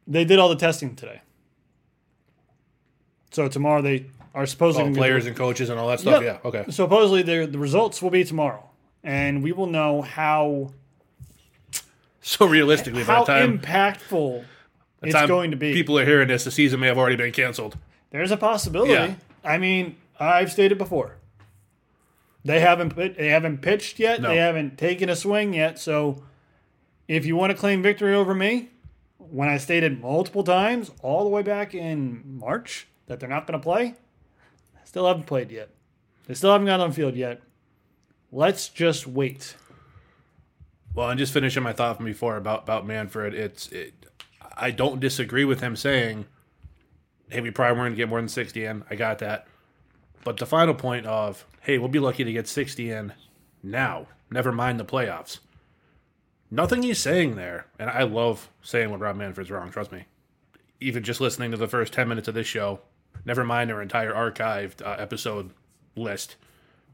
They 0.08 0.26
did 0.26 0.40
all 0.40 0.50
the 0.50 0.56
testing 0.56 0.96
today. 0.96 1.22
So 3.32 3.48
tomorrow 3.48 3.82
they 3.82 4.08
are 4.34 4.46
supposedly 4.48 4.92
Oh, 4.92 4.96
players 4.96 5.28
and 5.28 5.36
coaches 5.36 5.70
and 5.70 5.80
all 5.80 5.88
that 5.88 6.00
stuff. 6.00 6.22
Yep. 6.22 6.42
Yeah, 6.44 6.50
okay. 6.50 6.66
Supposedly 6.72 7.22
the 7.22 7.46
the 7.46 7.58
results 7.58 8.02
will 8.02 8.10
be 8.10 8.24
tomorrow, 8.24 8.70
and 9.04 9.42
we 9.42 9.52
will 9.54 9.68
know 9.68 10.02
how 10.02 10.72
So 12.22 12.46
realistically, 12.46 13.04
by 13.04 13.14
how 13.14 13.24
the 13.24 13.34
time, 13.34 13.60
impactful 13.60 14.44
the 15.04 15.10
it's 15.10 15.28
going 15.28 15.52
to 15.52 15.58
be. 15.58 15.74
people 15.74 15.98
are 16.00 16.06
hearing 16.06 16.28
this, 16.28 16.44
the 16.44 16.52
season 16.52 16.80
may 16.80 16.88
have 16.88 16.98
already 16.98 17.16
been 17.16 17.32
canceled. 17.32 17.78
There's 18.12 18.32
a 18.32 18.38
possibility. 18.38 18.94
Yeah. 18.94 19.16
I 19.44 19.58
mean, 19.58 19.98
I've 20.20 20.52
stated 20.52 20.78
before. 20.78 21.18
They 22.46 22.60
haven't 22.60 22.96
put, 22.96 23.18
they 23.18 23.30
haven't 23.30 23.62
pitched 23.62 24.00
yet. 24.00 24.22
No. 24.22 24.30
They 24.30 24.38
haven't 24.38 24.78
taken 24.78 25.10
a 25.10 25.16
swing 25.16 25.54
yet. 25.54 25.80
So, 25.80 26.24
if 27.08 27.26
you 27.26 27.36
want 27.36 27.52
to 27.52 27.58
claim 27.58 27.82
victory 27.82 28.16
over 28.16 28.34
me, 28.34 28.70
when 29.18 29.50
I 29.50 29.58
stated 29.58 30.02
multiple 30.02 30.44
times, 30.44 30.92
all 31.02 31.24
the 31.24 31.30
way 31.30 31.42
back 31.42 31.74
in 31.74 32.22
March, 32.26 32.88
that 33.08 33.20
they're 33.20 33.30
not 33.30 33.48
going 33.48 33.60
to 33.60 33.64
play, 33.64 33.96
still 34.94 35.08
haven't 35.08 35.26
played 35.26 35.52
yet. 35.52 35.70
They 36.28 36.36
still 36.36 36.52
haven't 36.52 36.68
got 36.68 36.80
on 36.80 36.92
field 36.92 37.16
yet. 37.16 37.42
Let's 38.32 38.70
just 38.70 39.08
wait. 39.08 39.56
Well, 40.94 41.10
and 41.10 41.18
just 41.18 41.34
finishing 41.34 41.64
my 41.64 41.74
thought 41.74 41.98
from 41.98 42.06
before 42.06 42.38
about 42.38 42.64
about 42.64 42.86
Manfred, 42.86 43.34
it's 43.34 43.68
it, 43.70 44.03
I 44.56 44.72
don't 44.72 45.00
disagree 45.00 45.46
with 45.46 45.62
him 45.62 45.76
saying, 45.76 46.26
"Hey, 47.30 47.42
we 47.42 47.52
probably 47.52 47.74
weren't 47.80 47.88
going 47.88 47.92
to 47.94 47.98
get 47.98 48.10
more 48.10 48.20
than 48.20 48.30
sixty 48.30 48.66
in." 48.66 48.84
I 48.90 48.96
got 48.96 49.20
that, 49.20 49.48
but 50.24 50.38
the 50.38 50.46
final 50.46 50.74
point 50.74 51.06
of, 51.06 51.46
"Hey, 51.62 51.78
we'll 51.78 51.90
be 51.90 52.00
lucky 52.00 52.24
to 52.24 52.32
get 52.34 52.48
sixty 52.48 52.92
in 52.92 53.14
now. 53.62 54.08
Never 54.30 54.52
mind 54.52 54.80
the 54.80 54.86
playoffs." 54.86 55.40
Nothing 56.52 56.84
he's 56.84 57.00
saying 57.00 57.36
there, 57.36 57.66
and 57.80 57.90
I 57.90 58.04
love 58.04 58.50
saying 58.62 58.92
when 58.92 59.00
Rob 59.00 59.16
Manfred's 59.16 59.50
wrong. 59.50 59.72
Trust 59.72 59.92
me. 59.92 60.06
Even 60.80 61.02
just 61.04 61.22
listening 61.22 61.50
to 61.52 61.58
the 61.58 61.68
first 61.68 61.94
ten 61.94 62.08
minutes 62.08 62.28
of 62.28 62.36
this 62.36 62.46
show, 62.46 62.80
never 63.26 63.44
mind 63.44 63.72
our 63.72 63.82
entire 63.82 64.14
archived 64.14 64.86
uh, 64.86 64.96
episode 65.00 65.50
list, 65.96 66.36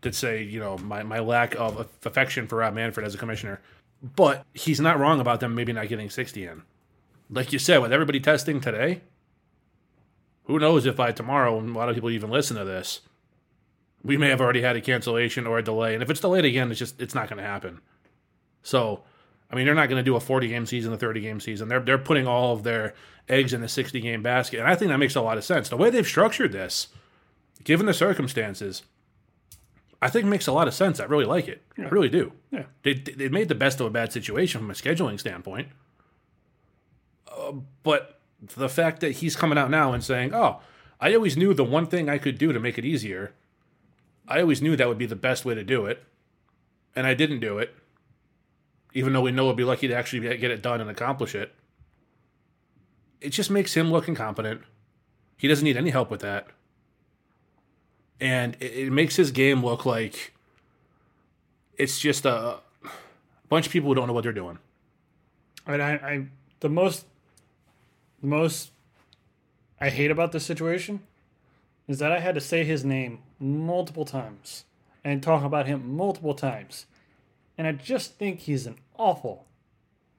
to 0.01 0.13
say 0.13 0.41
you 0.43 0.59
know 0.59 0.77
my 0.77 1.03
my 1.03 1.19
lack 1.19 1.55
of 1.55 1.89
affection 2.05 2.47
for 2.47 2.57
Rob 2.57 2.73
Manfred 2.73 3.05
as 3.05 3.15
a 3.15 3.17
commissioner. 3.17 3.59
But 4.01 4.45
he's 4.53 4.79
not 4.79 4.97
wrong 4.97 5.19
about 5.19 5.41
them 5.41 5.55
maybe 5.55 5.73
not 5.73 5.89
getting 5.89 6.09
60 6.09 6.45
in. 6.45 6.61
Like 7.29 7.53
you 7.53 7.59
said, 7.59 7.79
with 7.79 7.93
everybody 7.93 8.19
testing 8.19 8.59
today, 8.59 9.01
who 10.45 10.57
knows 10.57 10.85
if 10.85 10.95
by 10.95 11.11
tomorrow, 11.11 11.59
and 11.59 11.75
a 11.75 11.77
lot 11.77 11.89
of 11.89 11.95
people 11.95 12.09
even 12.09 12.31
listen 12.31 12.57
to 12.57 12.65
this, 12.65 13.01
we 14.03 14.17
may 14.17 14.29
have 14.29 14.41
already 14.41 14.61
had 14.61 14.75
a 14.75 14.81
cancellation 14.81 15.45
or 15.45 15.59
a 15.59 15.63
delay. 15.63 15.93
And 15.93 16.01
if 16.01 16.09
it's 16.09 16.21
delayed 16.21 16.45
again, 16.45 16.71
it's 16.71 16.79
just 16.79 16.99
it's 16.99 17.13
not 17.13 17.29
going 17.29 17.37
to 17.37 17.47
happen. 17.47 17.81
So, 18.63 19.03
I 19.51 19.55
mean, 19.55 19.65
they're 19.65 19.75
not 19.75 19.89
going 19.89 20.03
to 20.03 20.09
do 20.09 20.15
a 20.15 20.19
40 20.19 20.47
game 20.47 20.65
season, 20.65 20.91
a 20.91 20.97
30 20.97 21.21
game 21.21 21.39
season. 21.39 21.67
They're 21.67 21.79
they're 21.79 21.97
putting 21.97 22.27
all 22.27 22.53
of 22.53 22.63
their 22.63 22.93
eggs 23.27 23.53
in 23.53 23.61
the 23.61 23.67
60 23.67 23.99
game 24.01 24.23
basket, 24.23 24.59
and 24.59 24.67
I 24.67 24.75
think 24.75 24.89
that 24.89 24.97
makes 24.97 25.15
a 25.15 25.21
lot 25.21 25.37
of 25.37 25.43
sense. 25.43 25.69
The 25.69 25.77
way 25.77 25.89
they've 25.89 26.07
structured 26.07 26.51
this, 26.51 26.87
given 27.63 27.85
the 27.85 27.93
circumstances, 27.93 28.83
I 30.01 30.09
think 30.09 30.25
makes 30.25 30.47
a 30.47 30.51
lot 30.51 30.67
of 30.67 30.73
sense. 30.73 30.99
I 30.99 31.05
really 31.05 31.25
like 31.25 31.47
it. 31.47 31.61
I 31.77 31.83
really 31.83 32.09
do. 32.09 32.31
Yeah. 32.51 32.63
They, 32.83 32.93
they 32.93 33.29
made 33.29 33.49
the 33.49 33.55
best 33.55 33.79
of 33.79 33.85
a 33.85 33.89
bad 33.89 34.13
situation 34.13 34.61
from 34.61 34.71
a 34.71 34.73
scheduling 34.73 35.19
standpoint. 35.19 35.67
But 37.83 38.19
the 38.55 38.69
fact 38.69 39.01
that 39.01 39.13
he's 39.13 39.35
coming 39.35 39.57
out 39.57 39.69
now 39.69 39.93
and 39.93 40.03
saying, 40.03 40.33
oh, 40.33 40.59
I 40.99 41.13
always 41.13 41.37
knew 41.37 41.53
the 41.53 41.63
one 41.63 41.87
thing 41.87 42.09
I 42.09 42.17
could 42.17 42.37
do 42.37 42.51
to 42.51 42.59
make 42.59 42.77
it 42.77 42.85
easier, 42.85 43.33
I 44.27 44.41
always 44.41 44.61
knew 44.61 44.75
that 44.75 44.87
would 44.87 44.97
be 44.97 45.05
the 45.05 45.15
best 45.15 45.45
way 45.45 45.55
to 45.55 45.63
do 45.63 45.85
it. 45.85 46.03
And 46.95 47.05
I 47.05 47.13
didn't 47.13 47.39
do 47.39 47.57
it, 47.59 47.75
even 48.93 49.13
though 49.13 49.21
we 49.21 49.31
know 49.31 49.47
we'd 49.47 49.55
be 49.55 49.63
lucky 49.63 49.87
to 49.87 49.93
actually 49.93 50.37
get 50.37 50.51
it 50.51 50.61
done 50.61 50.81
and 50.81 50.89
accomplish 50.89 51.35
it. 51.35 51.53
It 53.21 53.29
just 53.29 53.49
makes 53.49 53.75
him 53.75 53.91
look 53.91 54.07
incompetent. 54.07 54.61
He 55.37 55.47
doesn't 55.47 55.63
need 55.63 55.77
any 55.77 55.89
help 55.91 56.09
with 56.09 56.21
that. 56.21 56.47
And 58.19 58.55
it, 58.59 58.73
it 58.73 58.91
makes 58.91 59.15
his 59.15 59.31
game 59.31 59.63
look 59.63 59.85
like 59.85 60.33
it's 61.77 61.99
just 61.99 62.25
a 62.25 62.59
bunch 63.47 63.65
of 63.65 63.71
people 63.71 63.89
who 63.89 63.95
don't 63.95 64.07
know 64.07 64.13
what 64.13 64.23
they're 64.23 64.33
doing. 64.33 64.59
And 65.65 65.81
I, 65.81 65.91
I 65.93 66.25
the 66.59 66.69
most 66.69 67.05
the 68.21 68.27
most 68.27 68.71
I 69.81 69.89
hate 69.89 70.11
about 70.11 70.31
this 70.31 70.45
situation 70.45 71.01
is 71.87 71.99
that 71.99 72.11
I 72.11 72.19
had 72.19 72.35
to 72.35 72.41
say 72.41 72.63
his 72.63 72.83
name 72.85 73.19
multiple 73.39 74.05
times 74.05 74.65
and 75.03 75.23
talk 75.23 75.43
about 75.43 75.65
him 75.67 75.95
multiple 75.95 76.33
times. 76.33 76.85
And 77.57 77.65
I 77.67 77.71
just 77.71 78.17
think 78.17 78.41
he's 78.41 78.65
an 78.65 78.75
awful 78.97 79.45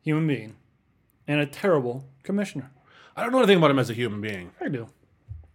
human 0.02 0.26
being 0.26 0.57
and 1.28 1.40
a 1.40 1.47
terrible 1.47 2.04
commissioner. 2.23 2.71
I 3.16 3.23
don't 3.23 3.33
know 3.33 3.38
anything 3.38 3.59
about 3.59 3.71
him 3.71 3.78
as 3.78 3.90
a 3.90 3.95
human 3.95 4.21
being. 4.21 4.50
I 4.61 4.69
do. 4.69 4.88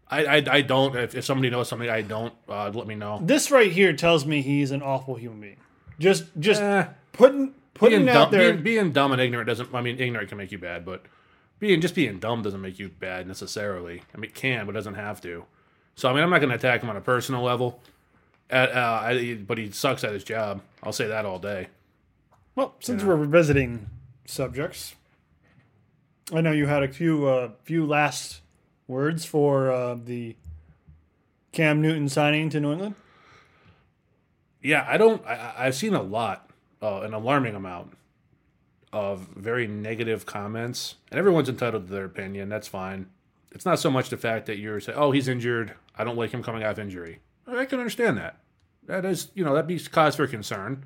I, 0.07 0.25
I, 0.25 0.43
I 0.51 0.61
don't. 0.61 0.95
If, 0.95 1.15
if 1.15 1.25
somebody 1.25 1.49
knows 1.49 1.67
something 1.67 1.89
I 1.89 2.01
don't, 2.01 2.33
uh, 2.47 2.69
let 2.73 2.85
me 2.85 2.93
know. 2.95 3.19
This 3.23 3.49
right 3.49 3.71
here 3.71 3.91
tells 3.93 4.25
me 4.25 4.41
he's 4.43 4.69
an 4.71 4.83
awful 4.83 5.15
human 5.15 5.41
being. 5.41 5.57
Just 5.99 6.25
just 6.39 6.61
Eh, 6.61 6.85
putting 7.11 7.55
putting 7.73 7.99
being 7.99 8.09
it 8.09 8.13
dumb, 8.13 8.21
out 8.23 8.31
there. 8.31 8.51
being, 8.53 8.63
being 8.63 8.91
dumb 8.91 9.11
and 9.13 9.21
ignorant 9.21 9.47
doesn't. 9.47 9.73
I 9.73 9.81
mean, 9.81 9.99
ignorant 9.99 10.29
can 10.29 10.37
make 10.37 10.51
you 10.51 10.59
bad, 10.59 10.85
but 10.85 11.03
being 11.59 11.81
just 11.81 11.95
being 11.95 12.19
dumb 12.19 12.41
doesn't 12.41 12.61
make 12.61 12.79
you 12.79 12.89
bad 12.89 13.27
necessarily. 13.27 14.01
I 14.13 14.17
mean, 14.17 14.29
it 14.31 14.35
can, 14.35 14.65
but 14.65 14.73
doesn't 14.73 14.95
have 14.95 15.21
to. 15.21 15.45
So 15.95 16.09
I 16.09 16.13
mean, 16.13 16.23
I'm 16.23 16.29
not 16.29 16.39
going 16.39 16.49
to 16.49 16.55
attack 16.55 16.81
him 16.83 16.89
on 16.89 16.97
a 16.97 17.01
personal 17.01 17.41
level. 17.41 17.79
At, 18.49 18.71
uh, 18.73 18.99
I, 19.03 19.35
but 19.35 19.57
he 19.57 19.71
sucks 19.71 20.03
at 20.03 20.13
his 20.13 20.23
job. 20.23 20.61
I'll 20.83 20.91
say 20.93 21.07
that 21.07 21.25
all 21.25 21.39
day. 21.39 21.67
Well, 22.55 22.75
since 22.79 23.03
we're 23.03 23.15
revisiting 23.15 23.89
subjects, 24.25 24.95
I 26.33 26.41
know 26.41 26.51
you 26.51 26.67
had 26.67 26.83
a 26.83 26.87
few 26.87 27.25
uh, 27.27 27.51
few 27.63 27.85
last 27.85 28.41
words 28.87 29.25
for 29.25 29.71
uh, 29.71 29.95
the 29.95 30.35
Cam 31.51 31.81
Newton 31.81 32.07
signing 32.07 32.49
to 32.51 32.59
New 32.59 32.71
England. 32.73 32.95
Yeah, 34.61 34.85
I 34.87 34.97
don't. 34.97 35.25
I, 35.25 35.33
I- 35.33 35.65
I've 35.65 35.75
seen 35.75 35.93
a 35.93 36.01
lot, 36.01 36.49
uh, 36.81 37.01
an 37.01 37.13
alarming 37.13 37.55
amount 37.55 37.97
of 38.93 39.27
very 39.35 39.67
negative 39.67 40.25
comments, 40.25 40.95
and 41.11 41.19
everyone's 41.19 41.49
entitled 41.49 41.87
to 41.87 41.93
their 41.93 42.05
opinion. 42.05 42.49
That's 42.49 42.67
fine. 42.67 43.07
It's 43.51 43.65
not 43.65 43.79
so 43.79 43.89
much 43.89 44.09
the 44.09 44.17
fact 44.17 44.45
that 44.47 44.57
you're 44.57 44.79
saying, 44.79 44.97
"Oh, 44.97 45.11
he's 45.11 45.27
injured. 45.27 45.73
I 45.97 46.03
don't 46.03 46.17
like 46.17 46.31
him 46.31 46.43
coming 46.43 46.63
off 46.63 46.79
injury." 46.79 47.19
I 47.47 47.65
can 47.65 47.79
understand 47.79 48.17
that. 48.17 48.39
That 48.85 49.05
is, 49.05 49.31
you 49.33 49.43
know, 49.43 49.55
that 49.55 49.67
be 49.67 49.79
cause 49.79 50.15
for 50.15 50.27
concern. 50.27 50.85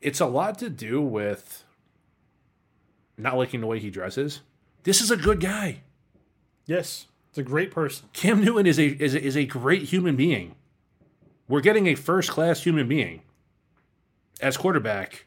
It's 0.00 0.20
a 0.20 0.26
lot 0.26 0.58
to 0.60 0.70
do 0.70 1.00
with 1.00 1.64
not 3.16 3.36
liking 3.36 3.60
the 3.60 3.66
way 3.66 3.78
he 3.78 3.90
dresses. 3.90 4.40
This 4.84 5.00
is 5.00 5.10
a 5.10 5.16
good 5.16 5.40
guy. 5.40 5.80
Yes, 6.66 7.06
it's 7.30 7.38
a 7.38 7.42
great 7.42 7.70
person. 7.70 8.08
Cam 8.12 8.44
Newton 8.44 8.66
is 8.66 8.78
a 8.78 8.86
is 8.86 9.14
a, 9.14 9.22
is 9.22 9.36
a 9.36 9.44
great 9.44 9.84
human 9.84 10.16
being. 10.16 10.54
We're 11.48 11.60
getting 11.60 11.86
a 11.86 11.94
first 11.94 12.30
class 12.30 12.62
human 12.62 12.86
being 12.88 13.22
as 14.40 14.56
quarterback 14.56 15.24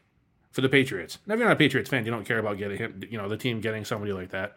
for 0.52 0.60
the 0.60 0.68
Patriots. 0.68 1.18
Now, 1.26 1.34
if 1.34 1.40
you're 1.40 1.48
not 1.48 1.54
a 1.54 1.56
Patriots 1.56 1.90
fan, 1.90 2.04
you 2.04 2.10
don't 2.12 2.24
care 2.26 2.38
about 2.38 2.58
getting 2.58 2.78
him, 2.78 3.00
you 3.10 3.18
know, 3.18 3.28
the 3.28 3.36
team 3.36 3.60
getting 3.60 3.84
somebody 3.84 4.12
like 4.12 4.30
that. 4.30 4.56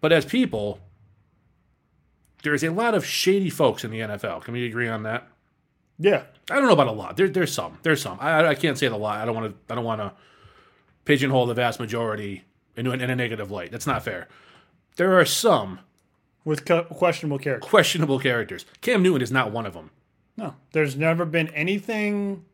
But 0.00 0.12
as 0.12 0.24
people, 0.24 0.78
there's 2.42 2.62
a 2.62 2.70
lot 2.70 2.94
of 2.94 3.04
shady 3.04 3.50
folks 3.50 3.84
in 3.84 3.90
the 3.90 4.00
NFL. 4.00 4.42
Can 4.42 4.54
we 4.54 4.66
agree 4.66 4.88
on 4.88 5.02
that? 5.04 5.26
Yeah, 5.98 6.24
I 6.50 6.56
don't 6.56 6.66
know 6.66 6.72
about 6.72 6.88
a 6.88 6.92
lot. 6.92 7.16
There, 7.16 7.28
there's 7.28 7.52
some. 7.52 7.78
There's 7.82 8.02
some. 8.02 8.18
I, 8.20 8.48
I 8.48 8.54
can't 8.54 8.78
say 8.78 8.88
the 8.88 8.96
lot. 8.96 9.20
I 9.20 9.24
don't 9.24 9.34
want 9.34 9.52
to. 9.52 9.72
I 9.72 9.76
don't 9.76 9.84
want 9.84 10.00
to 10.00 10.12
pigeonhole 11.04 11.46
the 11.46 11.54
vast 11.54 11.80
majority 11.80 12.44
into 12.76 12.90
an, 12.90 13.00
in 13.00 13.10
a 13.10 13.16
negative 13.16 13.50
light. 13.50 13.70
That's 13.70 13.86
not 13.86 14.04
fair. 14.04 14.28
There 14.96 15.18
are 15.18 15.24
some 15.24 15.80
with 16.44 16.64
cu- 16.64 16.84
questionable 16.84 17.38
character. 17.38 17.66
questionable 17.66 18.18
characters. 18.18 18.64
Cam 18.80 19.02
Newton 19.02 19.22
is 19.22 19.30
not 19.30 19.52
one 19.52 19.66
of 19.66 19.74
them. 19.74 19.90
No, 20.36 20.54
there's 20.72 20.96
never 20.96 21.24
been 21.24 21.48
anything. 21.48 22.44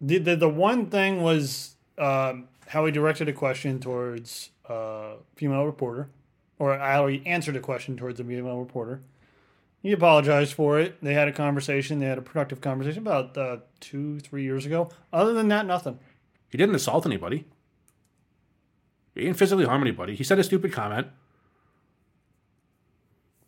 The 0.00 0.18
the, 0.18 0.36
the 0.36 0.48
one 0.48 0.86
thing 0.86 1.22
was 1.22 1.76
um, 1.96 2.48
how 2.68 2.84
he 2.86 2.92
directed 2.92 3.28
a 3.28 3.32
question 3.32 3.80
towards 3.80 4.50
a 4.68 5.14
female 5.36 5.64
reporter, 5.66 6.08
or 6.58 6.76
how 6.78 7.06
he 7.06 7.22
answered 7.26 7.56
a 7.56 7.60
question 7.60 7.96
towards 7.96 8.20
a 8.20 8.24
female 8.24 8.58
reporter. 8.58 9.00
He 9.80 9.92
apologized 9.92 10.54
for 10.54 10.80
it. 10.80 11.02
They 11.02 11.14
had 11.14 11.28
a 11.28 11.32
conversation. 11.32 12.00
They 12.00 12.06
had 12.06 12.18
a 12.18 12.22
productive 12.22 12.60
conversation 12.60 12.98
about 12.98 13.38
uh, 13.38 13.58
two, 13.80 14.18
three 14.18 14.42
years 14.42 14.66
ago. 14.66 14.90
Other 15.12 15.32
than 15.32 15.48
that, 15.48 15.66
nothing. 15.66 15.98
He 16.50 16.58
didn't 16.58 16.74
assault 16.74 17.06
anybody. 17.06 17.44
He 19.14 19.22
didn't 19.22 19.36
physically 19.36 19.64
harm 19.66 19.82
anybody. 19.82 20.16
He 20.16 20.24
said 20.24 20.38
a 20.38 20.44
stupid 20.44 20.72
comment 20.72 21.08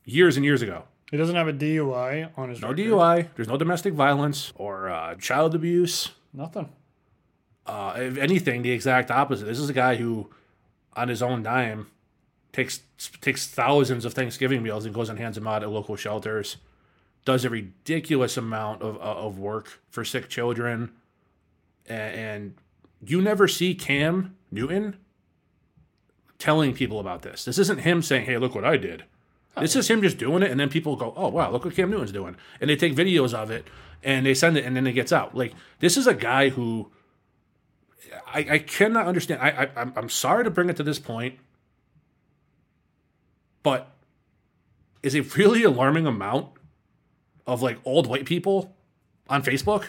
years 0.04 0.36
and 0.36 0.44
years 0.44 0.62
ago. 0.62 0.84
He 1.10 1.16
doesn't 1.16 1.34
have 1.34 1.48
a 1.48 1.52
DUI 1.52 2.30
on 2.36 2.48
his 2.50 2.60
No 2.60 2.68
record. 2.68 2.86
DUI. 2.86 3.28
There's 3.34 3.48
no 3.48 3.56
domestic 3.56 3.94
violence 3.94 4.52
or 4.54 4.88
uh, 4.88 5.16
child 5.16 5.54
abuse. 5.54 6.10
Nothing. 6.32 6.70
Uh, 7.66 7.94
if 7.96 8.16
anything, 8.16 8.62
the 8.62 8.70
exact 8.70 9.10
opposite. 9.10 9.44
This 9.44 9.58
is 9.58 9.68
a 9.68 9.74
guy 9.74 9.96
who, 9.96 10.30
on 10.94 11.08
his 11.08 11.22
own 11.22 11.42
dime, 11.42 11.88
takes 12.52 12.80
takes 13.20 13.46
thousands 13.46 14.04
of 14.04 14.14
Thanksgiving 14.14 14.62
meals 14.62 14.84
and 14.84 14.94
goes 14.94 15.08
and 15.08 15.18
hands 15.18 15.36
them 15.36 15.46
out 15.46 15.62
at 15.62 15.70
local 15.70 15.96
shelters. 15.96 16.56
Does 17.24 17.44
a 17.44 17.50
ridiculous 17.50 18.36
amount 18.36 18.82
of 18.82 18.96
uh, 18.96 19.00
of 19.00 19.38
work 19.38 19.80
for 19.90 20.04
sick 20.04 20.28
children, 20.28 20.92
and, 21.86 22.14
and 22.14 22.54
you 23.04 23.20
never 23.20 23.46
see 23.46 23.74
Cam 23.74 24.36
Newton 24.50 24.96
telling 26.38 26.72
people 26.74 26.98
about 26.98 27.22
this. 27.22 27.44
This 27.44 27.58
isn't 27.58 27.80
him 27.80 28.02
saying, 28.02 28.24
"Hey, 28.24 28.38
look 28.38 28.54
what 28.54 28.64
I 28.64 28.76
did." 28.76 29.04
This 29.58 29.74
is 29.76 29.90
him 29.90 30.00
just 30.00 30.16
doing 30.16 30.42
it, 30.42 30.50
and 30.50 30.60
then 30.60 30.68
people 30.68 30.96
go, 30.96 31.12
"Oh 31.16 31.28
wow, 31.28 31.50
look 31.50 31.64
what 31.64 31.74
Cam 31.74 31.90
Newton's 31.90 32.12
doing," 32.12 32.36
and 32.60 32.70
they 32.70 32.76
take 32.76 32.94
videos 32.94 33.34
of 33.34 33.50
it 33.50 33.66
and 34.02 34.24
they 34.24 34.34
send 34.34 34.56
it, 34.56 34.64
and 34.64 34.76
then 34.76 34.86
it 34.86 34.92
gets 34.92 35.12
out. 35.12 35.36
Like 35.36 35.54
this 35.80 35.96
is 35.96 36.06
a 36.06 36.14
guy 36.14 36.48
who 36.50 36.90
I, 38.26 38.46
I 38.50 38.58
cannot 38.58 39.06
understand. 39.06 39.40
I, 39.42 39.68
I 39.76 39.92
I'm, 39.96 40.08
sorry 40.08 40.44
to 40.44 40.50
bring 40.50 40.68
it 40.68 40.76
to 40.76 40.82
this 40.82 40.98
point, 40.98 41.38
but 43.62 43.90
is 45.02 45.14
a 45.14 45.20
really 45.20 45.62
alarming 45.62 46.06
amount 46.06 46.48
of 47.46 47.62
like 47.62 47.78
old 47.84 48.06
white 48.06 48.26
people 48.26 48.74
on 49.28 49.42
Facebook 49.42 49.86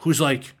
who's 0.00 0.20
like, 0.20 0.54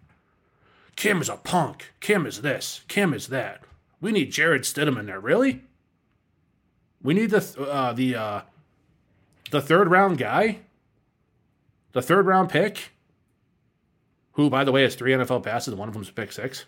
Kim 0.96 1.20
is 1.20 1.28
a 1.28 1.36
punk. 1.36 1.92
Kim 2.00 2.26
is 2.26 2.42
this. 2.42 2.82
Kim 2.88 3.12
is 3.12 3.28
that. 3.28 3.62
We 4.00 4.12
need 4.12 4.32
Jarrett 4.32 4.62
Stidham 4.62 4.98
in 4.98 5.06
there. 5.06 5.20
Really? 5.20 5.62
We 7.06 7.14
need 7.14 7.30
the 7.30 7.40
th- 7.40 7.56
uh, 7.56 7.92
the 7.92 8.16
uh, 8.16 8.40
the 9.52 9.60
third 9.62 9.88
round 9.90 10.18
guy, 10.18 10.58
the 11.92 12.02
third 12.02 12.26
round 12.26 12.50
pick, 12.50 12.90
who 14.32 14.50
by 14.50 14.64
the 14.64 14.72
way 14.72 14.82
has 14.82 14.96
three 14.96 15.12
NFL 15.12 15.44
passes. 15.44 15.74
One 15.74 15.88
of 15.88 15.94
them's 15.94 16.08
a 16.08 16.12
pick 16.12 16.32
six. 16.32 16.64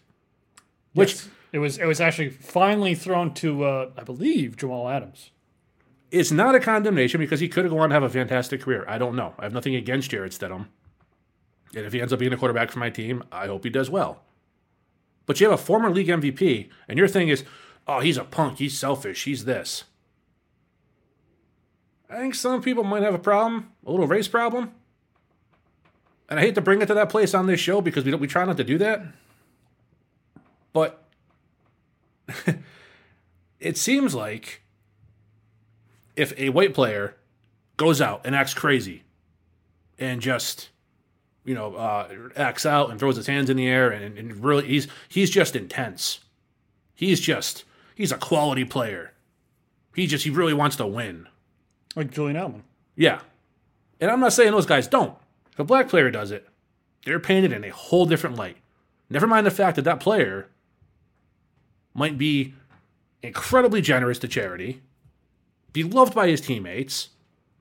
Which 0.95 1.14
Yes. 1.14 1.28
it 1.52 1.59
was 1.59 1.78
it 1.78 1.87
was 1.87 2.00
actually 2.00 2.30
finally 2.30 2.95
thrown 2.95 3.35
to 3.35 3.64
uh, 3.64 3.90
I 3.97 4.04
believe 4.04 4.57
Jamal 4.57 4.88
Adams. 4.88 5.30
It's 6.11 6.30
not 6.30 6.54
a 6.54 6.61
condemnation 6.61 7.18
because 7.21 7.40
he 7.40 7.49
could 7.49 7.64
have 7.64 7.73
gone 7.73 7.80
on 7.83 7.88
to 7.90 7.95
have 7.95 8.02
a 8.04 8.09
fantastic 8.09 8.62
career. 8.62 8.85
I 8.88 8.97
don't 8.97 9.14
know. 9.16 9.35
I 9.38 9.42
have 9.45 9.52
nothing 9.52 9.75
against 9.75 10.11
Jarrett 10.11 10.33
Stidham. 10.33 10.66
And 11.75 11.85
if 11.85 11.92
he 11.92 12.00
ends 12.00 12.12
up 12.14 12.18
being 12.21 12.33
a 12.33 12.37
quarterback 12.38 12.71
for 12.71 12.78
my 12.78 12.88
team, 12.88 13.23
I 13.30 13.47
hope 13.49 13.64
he 13.64 13.71
does 13.71 13.90
well. 13.90 14.23
But 15.26 15.38
you 15.38 15.50
have 15.50 15.61
a 15.61 15.62
former 15.62 15.90
league 15.90 16.07
MVP, 16.09 16.71
and 16.88 16.97
your 16.99 17.09
thing 17.09 17.28
is, 17.28 17.45
oh, 17.87 18.00
he's 18.00 18.16
a 18.16 18.25
punk. 18.25 18.57
He's 18.57 18.78
selfish. 18.78 19.25
He's 19.25 19.45
this. 19.45 19.85
I 22.11 22.17
think 22.17 22.35
some 22.35 22.62
people 22.62 22.85
might 22.85 23.03
have 23.03 23.15
a 23.15 23.19
problem, 23.19 23.71
a 23.87 23.91
little 23.91 24.07
race 24.07 24.29
problem. 24.29 24.73
And 26.29 26.38
I 26.38 26.43
hate 26.43 26.55
to 26.57 26.61
bring 26.61 26.83
it 26.83 26.87
to 26.87 26.95
that 26.95 27.09
place 27.09 27.35
on 27.35 27.47
this 27.47 27.61
show 27.61 27.81
because 27.81 28.05
we 28.05 28.11
don't, 28.11 28.21
we 28.21 28.27
try 28.27 28.45
not 28.45 28.57
to 28.59 28.65
do 28.65 28.79
that. 28.79 29.03
But 30.73 31.03
it 33.61 33.77
seems 33.77 34.15
like 34.15 34.62
if 36.17 36.38
a 36.38 36.50
white 36.50 36.75
player 36.75 37.17
goes 37.77 38.00
out 38.00 38.23
and 38.25 38.35
acts 38.35 38.53
crazy 38.53 39.05
and 39.99 40.21
just 40.21 40.71
you 41.45 41.55
know 41.55 41.77
uh, 41.77 42.09
acts 42.37 42.67
out 42.67 42.91
and 42.91 42.99
throws 42.99 43.17
his 43.17 43.29
hands 43.29 43.49
in 43.49 43.57
the 43.57 43.67
air 43.67 43.91
and, 43.91 44.19
and 44.19 44.45
really 44.45 44.67
he's 44.67 44.88
he's 45.09 45.31
just 45.31 45.55
intense 45.55 46.21
he's 46.95 47.21
just 47.21 47.65
he's 47.95 48.11
a 48.11 48.19
quality 48.19 48.65
player 48.65 49.12
he 49.95 50.07
just 50.07 50.25
he 50.25 50.31
really 50.31 50.53
wants 50.53 50.75
to 50.77 50.87
win 50.87 51.27
Like 51.99 52.12
Julian 52.12 52.37
Edelman. 52.37 52.62
yeah 52.95 53.21
And 54.00 54.09
I'm 54.09 54.21
not 54.21 54.33
saying 54.33 54.52
those 54.52 54.67
guys 54.67 54.87
don't. 54.87 55.17
If 55.52 55.59
a 55.59 55.64
black 55.64 55.88
player 55.88 56.11
does 56.12 56.31
it, 56.31 56.47
they're 57.05 57.19
painted 57.19 57.52
in 57.52 57.64
a 57.64 57.71
whole 57.71 58.07
different 58.07 58.37
light. 58.37 58.57
Never 59.11 59.26
mind 59.26 59.45
the 59.45 59.50
fact 59.50 59.75
that 59.76 59.83
that 59.83 59.99
player 59.99 60.49
might 61.95 62.17
be 62.17 62.55
incredibly 63.21 63.81
generous 63.81 64.21
to 64.21 64.28
charity, 64.28 64.81
be 65.73 65.83
loved 65.83 66.14
by 66.14 66.28
his 66.28 66.40
teammates, 66.40 67.09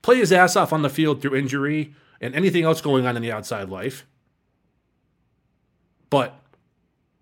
play 0.04 0.18
his 0.18 0.32
ass 0.32 0.56
off 0.56 0.72
on 0.72 0.84
the 0.84 0.90
field 0.90 1.20
through 1.20 1.36
injury 1.36 1.96
and 2.22 2.36
anything 2.36 2.64
else 2.64 2.80
going 2.80 3.08
on 3.08 3.16
in 3.16 3.24
the 3.24 3.32
outside 3.32 3.70
life. 3.70 4.06
But, 6.12 6.40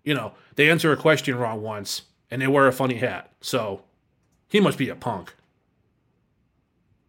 you 0.04 0.12
know, 0.12 0.34
they 0.56 0.68
answer 0.68 0.92
a 0.92 0.96
question 0.98 1.36
wrong 1.36 1.62
once 1.62 2.02
and 2.30 2.42
they 2.42 2.46
wear 2.46 2.66
a 2.66 2.72
funny 2.72 2.96
hat. 2.96 3.32
So 3.40 3.84
he 4.48 4.60
must 4.60 4.76
be 4.76 4.90
a 4.90 4.94
punk. 4.94 5.34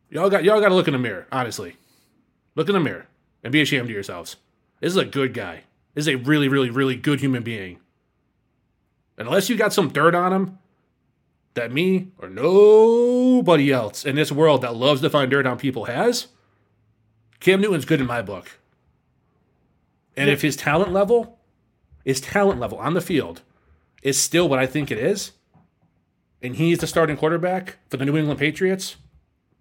Y'all 0.10 0.30
got 0.30 0.44
y'all 0.44 0.62
got 0.62 0.70
to 0.70 0.76
look 0.76 0.88
in 0.88 0.94
the 0.94 1.00
mirror, 1.00 1.28
honestly. 1.32 1.76
Look 2.56 2.70
in 2.70 2.74
the 2.74 2.80
mirror 2.80 3.08
and 3.44 3.52
be 3.52 3.62
ashamed 3.62 3.86
of 3.86 3.92
yourselves. 3.92 4.38
This 4.80 4.92
is 4.92 4.98
a 4.98 5.06
good 5.06 5.34
guy. 5.34 5.64
This 5.94 6.04
is 6.04 6.14
a 6.14 6.16
really, 6.16 6.48
really, 6.48 6.70
really 6.70 6.96
good 6.96 7.20
human 7.20 7.44
being. 7.44 7.80
Unless 9.18 9.50
you 9.50 9.56
got 9.56 9.74
some 9.74 9.90
dirt 9.90 10.14
on 10.14 10.32
him 10.32 10.60
that 11.56 11.72
me 11.72 12.10
or 12.20 12.30
nobody 12.30 13.72
else 13.72 14.06
in 14.06 14.16
this 14.16 14.32
world 14.32 14.62
that 14.62 14.76
loves 14.76 15.02
to 15.02 15.10
find 15.10 15.32
dirt 15.32 15.48
on 15.48 15.58
people 15.58 15.86
has, 15.86 16.28
Cam 17.40 17.62
Newton's 17.62 17.86
good 17.86 18.00
in 18.00 18.08
my 18.08 18.22
book. 18.22 18.60
And 20.16 20.30
if 20.30 20.42
his 20.42 20.56
talent 20.56 20.92
level, 20.92 21.40
his 22.06 22.22
talent 22.22 22.60
level 22.60 22.78
on 22.78 22.94
the 22.94 23.02
field 23.02 23.42
is 24.02 24.20
still 24.20 24.48
what 24.48 24.60
I 24.60 24.66
think 24.66 24.92
it 24.92 24.98
is, 24.98 25.32
and 26.42 26.56
he's 26.56 26.80
the 26.80 26.88
starting 26.88 27.18
quarterback 27.18 27.78
for 27.90 27.98
the 27.98 28.06
New 28.06 28.18
England 28.18 28.40
Patriots, 28.40 28.96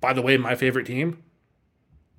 by 0.00 0.12
the 0.12 0.22
way, 0.22 0.36
my 0.36 0.54
favorite 0.54 0.86
team, 0.86 1.22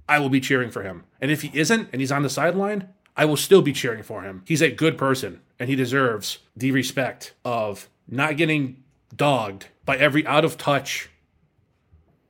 I 0.07 0.19
will 0.19 0.29
be 0.29 0.39
cheering 0.39 0.71
for 0.71 0.83
him. 0.83 1.03
And 1.19 1.31
if 1.31 1.41
he 1.41 1.51
isn't 1.53 1.89
and 1.91 2.01
he's 2.01 2.11
on 2.11 2.23
the 2.23 2.29
sideline, 2.29 2.89
I 3.15 3.25
will 3.25 3.37
still 3.37 3.61
be 3.61 3.73
cheering 3.73 4.03
for 4.03 4.21
him. 4.21 4.43
He's 4.45 4.61
a 4.61 4.71
good 4.71 4.97
person 4.97 5.41
and 5.59 5.69
he 5.69 5.75
deserves 5.75 6.39
the 6.55 6.71
respect 6.71 7.33
of 7.43 7.89
not 8.07 8.37
getting 8.37 8.83
dogged 9.15 9.67
by 9.85 9.97
every 9.97 10.25
out 10.25 10.45
of 10.45 10.57
touch, 10.57 11.09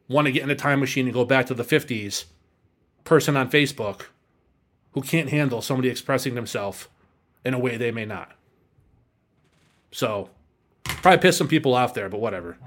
want 0.08 0.25
to 0.25 0.32
get 0.32 0.44
in 0.44 0.50
a 0.50 0.56
time 0.56 0.80
machine 0.80 1.06
and 1.06 1.13
go 1.13 1.25
back 1.25 1.46
to 1.48 1.54
the 1.54 1.63
50s 1.63 2.25
person 3.04 3.36
on 3.36 3.50
Facebook 3.50 4.06
who 4.94 5.01
can't 5.01 5.30
handle 5.30 5.62
somebody 5.62 5.89
expressing 5.89 6.36
themselves 6.36 6.88
in 7.46 7.54
a 7.54 7.60
way 7.60 7.77
they 7.77 7.92
may 7.92 8.06
not. 8.06 8.32
So, 9.92 10.30
probably 10.84 11.20
piss 11.20 11.38
some 11.38 11.48
people 11.48 11.74
off 11.74 11.94
there, 11.94 12.10
but 12.10 12.20
whatever. 12.20 12.58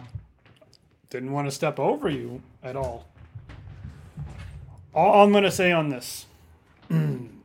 Didn't 1.11 1.33
want 1.33 1.49
to 1.49 1.51
step 1.51 1.81
over 1.81 2.09
you 2.09 2.41
at 2.63 2.77
all. 2.77 3.07
All 4.95 5.25
I'm 5.25 5.33
going 5.33 5.45
to 5.45 5.51
say 5.51 5.73
on 5.73 5.89
this, 5.89 6.27
and 6.89 7.43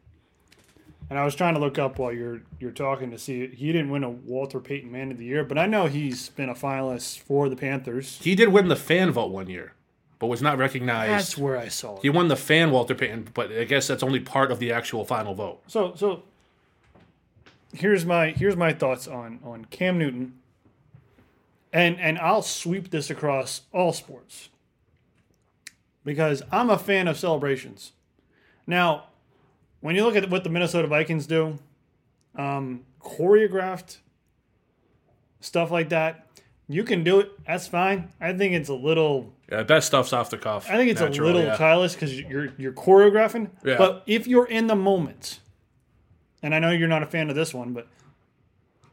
I 1.10 1.26
was 1.26 1.36
trying 1.36 1.56
to 1.56 1.60
look 1.60 1.78
up 1.78 2.00
while 2.00 2.12
you're 2.12 2.42
you're 2.60 2.72
talking 2.72 3.12
to 3.12 3.18
see 3.18 3.48
he 3.48 3.72
didn't 3.72 3.90
win 3.90 4.04
a 4.04 4.10
Walter 4.10 4.60
Payton 4.60 4.92
Man 4.92 5.12
of 5.12 5.18
the 5.18 5.26
Year, 5.26 5.44
but 5.44 5.58
I 5.58 5.66
know 5.66 5.88
he's 5.88 6.30
been 6.30 6.50
a 6.50 6.56
finalist 6.56 7.20
for 7.20 7.50
the 7.50 7.56
Panthers. 7.56 8.20
He 8.22 8.36
did 8.36 8.50
win 8.50 8.68
the 8.68 8.76
fan 8.76 9.12
vote 9.12 9.32
one 9.32 9.48
year, 9.48 9.74
but 10.20 10.28
was 10.28 10.42
not 10.42 10.58
recognized. 10.58 11.12
That's 11.12 11.38
where 11.38 11.58
I 11.58 11.68
saw 11.68 11.98
it. 11.98 12.02
He 12.04 12.10
won 12.10 12.28
the 12.28 12.36
fan 12.36 12.72
Walter 12.72 12.96
Payton, 12.96 13.30
but 13.34 13.52
I 13.52 13.64
guess 13.64 13.88
that's 13.88 14.04
only 14.04 14.20
part 14.20 14.52
of 14.52 14.60
the 14.60 14.72
actual 14.72 15.06
final 15.06 15.34
vote. 15.34 15.62
So 15.68 15.94
so 15.96 16.24
here's 17.74 18.06
my 18.06 18.30
here's 18.30 18.56
my 18.56 18.74
thoughts 18.74 19.08
on 19.08 19.40
on 19.44 19.66
Cam 19.66 19.98
Newton. 19.98 20.34
And 21.76 22.00
and 22.00 22.18
I'll 22.20 22.42
sweep 22.42 22.90
this 22.90 23.10
across 23.10 23.64
all 23.74 23.92
sports. 23.92 24.48
Because 26.06 26.42
I'm 26.50 26.70
a 26.70 26.78
fan 26.78 27.10
of 27.10 27.18
celebrations. 27.20 27.92
Now, 28.66 29.08
when 29.82 29.96
you 29.98 30.06
look 30.06 30.16
at 30.16 30.30
what 30.30 30.46
the 30.46 30.50
Minnesota 30.50 30.88
Vikings 30.88 31.28
do, 31.28 31.60
um, 32.38 32.86
choreographed 33.02 33.98
stuff 35.42 35.70
like 35.70 35.90
that, 35.90 36.28
you 36.70 36.86
can 36.86 37.04
do 37.04 37.20
it. 37.20 37.32
That's 37.46 37.68
fine. 37.68 38.10
I 38.22 38.32
think 38.32 38.54
it's 38.54 38.70
a 38.70 38.74
little 38.74 39.34
Yeah, 39.52 39.64
best 39.64 39.88
stuff's 39.88 40.14
off 40.14 40.30
the 40.30 40.38
cuff. 40.38 40.70
I 40.70 40.78
think 40.78 40.92
it's 40.92 41.02
Natural, 41.02 41.26
a 41.26 41.28
little 41.28 41.44
yeah. 41.44 41.58
childish 41.58 41.94
because 41.94 42.18
you're 42.22 42.54
you're 42.58 42.72
choreographing. 42.72 43.50
Yeah. 43.66 43.78
But 43.78 44.04
if 44.08 44.28
you're 44.28 44.48
in 44.48 44.68
the 44.68 44.76
moment, 44.78 45.40
and 46.42 46.56
I 46.56 46.60
know 46.60 46.72
you're 46.72 46.88
not 46.88 47.04
a 47.04 47.08
fan 47.08 47.30
of 47.30 47.36
this 47.36 47.54
one, 47.54 47.74
but 47.74 47.88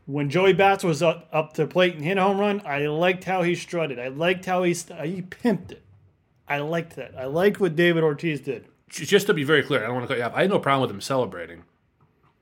when 0.07 0.31
Joey 0.31 0.53
Bats 0.53 0.83
was 0.85 1.03
up, 1.03 1.29
up 1.33 1.53
to 1.55 1.67
plate 1.67 1.95
and 1.95 2.05
hit 2.05 2.19
a 2.19 2.23
home 2.23 2.39
run, 2.41 2.63
I 2.67 2.87
liked 2.87 3.25
how 3.25 3.43
he 3.43 3.55
strutted. 3.55 3.99
I 3.99 4.09
liked 4.09 4.45
how 4.47 4.63
he 4.63 4.75
st- 4.75 5.01
he 5.07 5.23
pimped 5.23 5.71
it. 5.73 5.83
I 6.49 6.59
liked 6.59 6.97
that. 6.97 7.15
I 7.17 7.25
liked 7.27 7.61
what 7.61 7.77
David 7.77 8.03
Ortiz 8.03 8.41
did. 8.41 8.67
Just 8.89 9.27
to 9.29 9.35
be 9.35 9.45
very 9.45 9.63
clear, 9.63 9.83
I 9.83 9.87
don't 9.87 9.95
want 9.95 10.05
to 10.05 10.09
cut 10.15 10.19
you 10.19 10.25
off. 10.25 10.35
I 10.35 10.43
had 10.43 10.51
no 10.51 10.59
problem 10.59 10.83
with 10.83 10.91
him 10.91 11.01
celebrating. 11.01 11.63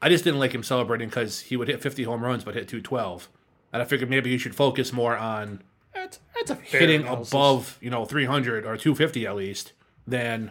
I 0.03 0.09
just 0.09 0.25
didn't 0.25 0.41
like 0.41 0.53
him 0.53 0.63
celebrating 0.63 1.09
because 1.09 1.41
he 1.43 1.57
would 1.57 1.69
hit 1.69 1.81
50 1.83 2.03
home 2.05 2.25
runs 2.25 2.43
but 2.43 2.55
hit 2.55 2.67
212. 2.67 3.29
And 3.73 3.83
I 3.83 3.85
figured 3.85 4.11
maybe 4.11 4.31
he 4.31 4.39
should 4.39 4.55
focus 4.57 4.93
more 4.93 5.17
on 5.17 5.63
That's 5.95 6.19
that's 6.35 6.51
a 6.51 6.55
hitting 6.57 7.03
analysis. 7.03 7.31
above, 7.33 7.79
you 7.81 7.91
know, 7.91 8.05
300 8.05 8.65
or 8.65 8.77
250 8.77 9.27
at 9.27 9.37
least 9.37 9.75
than, 10.09 10.51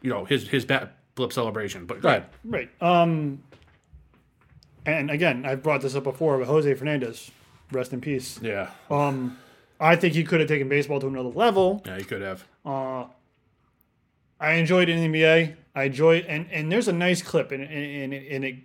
you 0.00 0.08
know, 0.08 0.24
his 0.24 0.48
his 0.48 0.64
bat 0.64 0.96
flip 1.16 1.32
celebration. 1.32 1.84
But 1.84 2.00
go 2.00 2.08
ahead. 2.08 2.26
Right. 2.44 2.70
Um. 2.80 3.42
And 4.86 5.10
again, 5.10 5.44
I've 5.44 5.62
brought 5.62 5.82
this 5.82 5.94
up 5.94 6.04
before, 6.04 6.38
but 6.38 6.46
Jose 6.46 6.72
Fernandez, 6.74 7.30
rest 7.72 7.92
in 7.92 8.00
peace. 8.00 8.38
Yeah. 8.40 8.70
Um, 8.88 9.38
I 9.80 9.96
think 9.96 10.14
he 10.14 10.24
could 10.24 10.40
have 10.40 10.48
taken 10.48 10.68
baseball 10.68 11.00
to 11.00 11.06
another 11.06 11.28
level. 11.28 11.82
Yeah, 11.84 11.98
he 11.98 12.04
could 12.04 12.22
have. 12.22 12.46
I 14.38 14.54
enjoyed 14.54 14.88
it 14.88 14.96
in 14.96 15.12
the 15.12 15.18
NBA. 15.18 15.56
I 15.74 15.84
enjoy 15.84 16.18
and 16.28 16.46
and 16.50 16.72
there's 16.72 16.88
a 16.88 16.92
nice 16.92 17.22
clip 17.22 17.52
and 17.52 17.62
and, 17.62 17.72
and 17.72 18.14
it, 18.14 18.32
and 18.32 18.44
it 18.44 18.56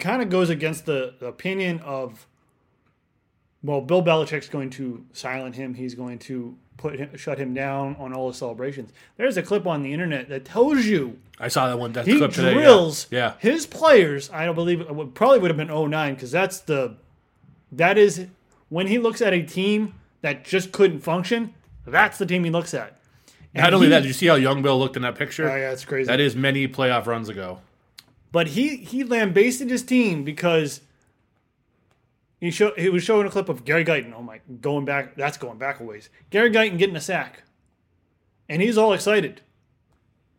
kind 0.00 0.22
of 0.22 0.28
goes 0.28 0.50
against 0.50 0.86
the, 0.86 1.14
the 1.20 1.26
opinion 1.26 1.80
of 1.80 2.26
well, 3.62 3.80
Bill 3.80 4.02
Belichick's 4.02 4.48
going 4.48 4.70
to 4.70 5.04
silent 5.12 5.54
him. 5.54 5.74
He's 5.74 5.94
going 5.94 6.18
to 6.20 6.56
put 6.76 6.98
him, 6.98 7.16
shut 7.16 7.38
him 7.38 7.54
down 7.54 7.96
on 7.98 8.12
all 8.12 8.28
his 8.28 8.38
celebrations. 8.38 8.90
There's 9.16 9.36
a 9.36 9.42
clip 9.42 9.66
on 9.66 9.82
the 9.82 9.92
internet 9.92 10.28
that 10.28 10.44
tells 10.44 10.84
you 10.84 11.18
I 11.38 11.48
saw 11.48 11.68
that 11.68 11.78
one 11.78 11.92
that 11.92 12.06
he 12.06 12.18
clip 12.18 12.32
today. 12.32 12.48
yeah. 12.54 12.60
drills 12.60 13.06
Yeah. 13.10 13.34
his 13.38 13.66
players. 13.66 14.30
I 14.30 14.44
don't 14.44 14.54
believe 14.54 14.80
it 14.80 14.94
would, 14.94 15.14
probably 15.14 15.38
would 15.38 15.50
have 15.50 15.56
been 15.56 15.70
09 15.70 16.14
because 16.14 16.30
that's 16.30 16.60
the 16.60 16.96
that 17.72 17.96
is 17.98 18.26
when 18.68 18.86
he 18.86 18.98
looks 18.98 19.20
at 19.22 19.32
a 19.32 19.42
team 19.42 19.94
that 20.22 20.44
just 20.44 20.72
couldn't 20.72 21.00
function. 21.00 21.54
That's 21.86 22.18
the 22.18 22.26
team 22.26 22.44
he 22.44 22.50
looks 22.50 22.74
at. 22.74 22.98
Not 23.54 23.66
And 23.66 23.74
only 23.74 23.86
he- 23.88 23.90
that, 23.90 24.00
did 24.00 24.08
you 24.08 24.14
see 24.14 24.26
how 24.26 24.36
Young 24.36 24.62
Bill 24.62 24.78
looked 24.78 24.96
in 24.96 25.02
that 25.02 25.16
picture? 25.16 25.50
Oh, 25.50 25.54
yeah, 25.56 25.72
it's 25.72 25.84
crazy. 25.84 26.06
That 26.06 26.20
is 26.20 26.34
many 26.36 26.66
playoff 26.68 27.06
runs 27.06 27.28
ago. 27.28 27.58
But 28.30 28.48
he 28.48 28.76
he 28.78 29.04
lambasted 29.04 29.68
his 29.68 29.82
team 29.82 30.24
because 30.24 30.80
he 32.42 32.50
he 32.76 32.88
was 32.88 33.04
showing 33.04 33.26
a 33.26 33.30
clip 33.30 33.48
of 33.48 33.64
Gary 33.64 33.84
Guyton. 33.84 34.12
Oh 34.14 34.22
my, 34.22 34.40
going 34.60 34.84
back 34.84 35.14
that's 35.16 35.36
going 35.36 35.58
back 35.58 35.80
a 35.80 35.84
ways. 35.84 36.10
Gary 36.30 36.50
Guyton 36.50 36.78
getting 36.78 36.96
a 36.96 37.00
sack, 37.00 37.44
and 38.48 38.60
he's 38.60 38.76
all 38.76 38.92
excited. 38.92 39.42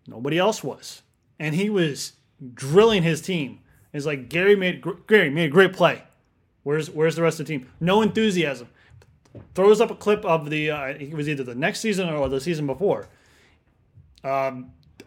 Nobody 0.08 0.38
else 0.38 0.64
was, 0.64 1.02
and 1.40 1.56
he 1.56 1.70
was 1.70 2.14
drilling 2.54 3.04
his 3.04 3.22
team. 3.22 3.60
It's 3.94 4.06
like 4.06 4.28
Gary 4.28 4.56
made 4.56 4.84
Gary 5.08 5.30
made 5.30 5.46
a 5.46 5.54
great 5.54 5.74
play. 5.74 6.04
Where's 6.64 6.90
where's 6.90 7.16
the 7.16 7.24
rest 7.24 7.40
of 7.40 7.48
the 7.48 7.54
team? 7.54 7.70
No 7.80 8.02
enthusiasm. 8.02 8.68
Throws 9.56 9.82
up 9.82 9.90
a 9.90 9.96
clip 9.96 10.26
of 10.26 10.50
the 10.50 10.72
uh, 10.72 10.86
it 10.88 11.14
was 11.14 11.30
either 11.30 11.44
the 11.44 11.56
next 11.56 11.80
season 11.80 12.10
or 12.10 12.28
the 12.28 12.42
season 12.42 12.68
before 12.68 13.08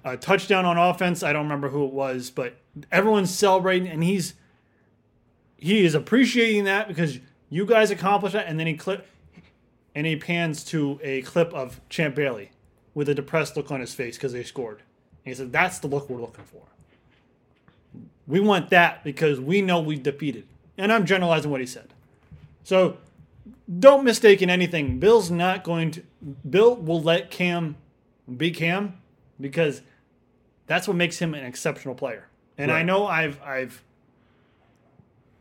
a 0.06 0.16
touchdown 0.16 0.64
on 0.64 0.78
offense. 0.78 1.22
I 1.22 1.32
don't 1.32 1.44
remember 1.44 1.68
who 1.68 1.84
it 1.84 1.92
was, 1.92 2.30
but 2.30 2.56
everyone's 2.92 3.34
celebrating, 3.34 3.88
and 3.88 4.04
he's 4.04 4.34
he 5.56 5.84
is 5.84 5.94
appreciating 5.94 6.64
that 6.64 6.88
because 6.88 7.18
you 7.48 7.66
guys 7.66 7.90
accomplished 7.90 8.34
that. 8.34 8.46
And 8.46 8.58
then 8.58 8.66
he 8.66 8.74
clip 8.74 9.06
and 9.94 10.06
he 10.06 10.16
pans 10.16 10.64
to 10.64 11.00
a 11.02 11.22
clip 11.22 11.52
of 11.54 11.80
Champ 11.88 12.14
Bailey 12.14 12.50
with 12.94 13.08
a 13.08 13.14
depressed 13.14 13.56
look 13.56 13.70
on 13.70 13.80
his 13.80 13.94
face 13.94 14.16
because 14.16 14.32
they 14.32 14.42
scored. 14.42 14.78
And 15.24 15.32
he 15.32 15.34
said, 15.34 15.52
"That's 15.52 15.78
the 15.78 15.86
look 15.86 16.08
we're 16.08 16.20
looking 16.20 16.44
for. 16.44 16.62
We 18.26 18.40
want 18.40 18.70
that 18.70 19.04
because 19.04 19.40
we 19.40 19.62
know 19.62 19.80
we've 19.80 20.02
defeated." 20.02 20.46
And 20.78 20.92
I'm 20.92 21.06
generalizing 21.06 21.50
what 21.50 21.60
he 21.60 21.66
said. 21.66 21.94
So 22.64 22.98
don't 23.78 24.04
mistake 24.04 24.42
in 24.42 24.50
anything. 24.50 24.98
Bill's 24.98 25.30
not 25.30 25.64
going 25.64 25.92
to. 25.92 26.02
Bill 26.48 26.76
will 26.76 27.02
let 27.02 27.30
Cam 27.30 27.76
be 28.36 28.50
Cam 28.50 28.98
because 29.40 29.82
that's 30.66 30.86
what 30.88 30.96
makes 30.96 31.18
him 31.18 31.34
an 31.34 31.44
exceptional 31.44 31.94
player. 31.94 32.28
And 32.58 32.70
I 32.72 32.82
know 32.82 33.06
I've 33.06 33.40
I've 33.42 33.82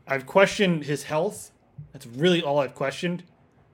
I've 0.07 0.25
questioned 0.25 0.83
his 0.83 1.03
health. 1.03 1.51
That's 1.93 2.05
really 2.05 2.41
all 2.41 2.59
I've 2.59 2.75
questioned, 2.75 3.23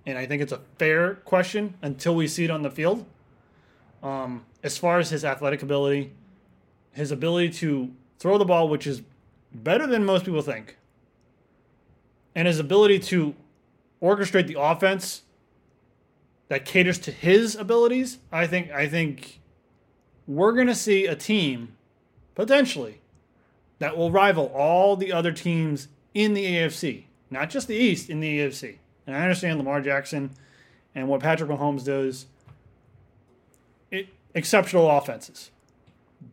and 0.06 0.17
I 0.17 0.26
think 0.26 0.41
it's 0.41 0.52
a 0.52 0.62
fair 0.78 1.15
question 1.15 1.76
until 1.82 2.15
we 2.15 2.28
see 2.28 2.46
it 2.46 2.52
on 2.52 2.62
the 2.62 2.72
field. 2.72 3.06
Um, 4.02 4.46
as 4.63 4.78
far 4.78 5.00
as 5.00 5.10
his 5.10 5.24
athletic 5.24 5.62
ability, 5.62 6.12
his 6.94 7.12
ability 7.12 7.50
to 7.50 7.91
throw 8.17 8.38
the 8.38 8.46
ball, 8.46 8.70
which 8.70 8.88
is 8.88 9.02
better 9.54 9.86
than 9.86 10.06
most 10.06 10.26
people 10.26 10.41
think, 10.41 10.78
and 12.34 12.48
his 12.48 12.60
ability 12.60 13.00
to 13.00 13.36
orchestrate 14.02 14.48
the 14.48 14.60
offense 14.60 15.24
that 16.48 16.65
caters 16.65 16.98
to 17.00 17.12
his 17.12 17.56
abilities, 17.56 18.17
I 18.32 18.48
think 18.48 18.72
I 18.72 18.88
think 18.88 19.39
we're 20.28 20.54
going 20.54 20.67
to 20.67 20.76
see 20.76 21.06
a 21.06 21.15
team 21.15 21.76
potentially 22.36 23.02
that 23.80 23.98
will 23.98 24.12
rival 24.12 24.48
all 24.56 24.96
the 24.96 25.12
other 25.12 25.32
teams 25.32 25.88
in 26.13 26.34
the 26.34 26.45
AFC, 26.45 27.06
not 27.30 27.50
just 27.50 27.67
the 27.67 27.76
East, 27.76 28.10
in 28.10 28.19
the 28.19 28.39
AFC. 28.39 28.78
And 29.08 29.15
I 29.15 29.21
understand 29.21 29.58
Lamar 29.58 29.82
Jackson 29.82 30.32
and 30.93 31.08
what 31.08 31.21
Patrick 31.21 31.50
Mahomes 31.50 31.86
does. 31.86 32.26
It, 33.89 34.10
exceptional 34.34 34.89
offenses. 34.89 35.52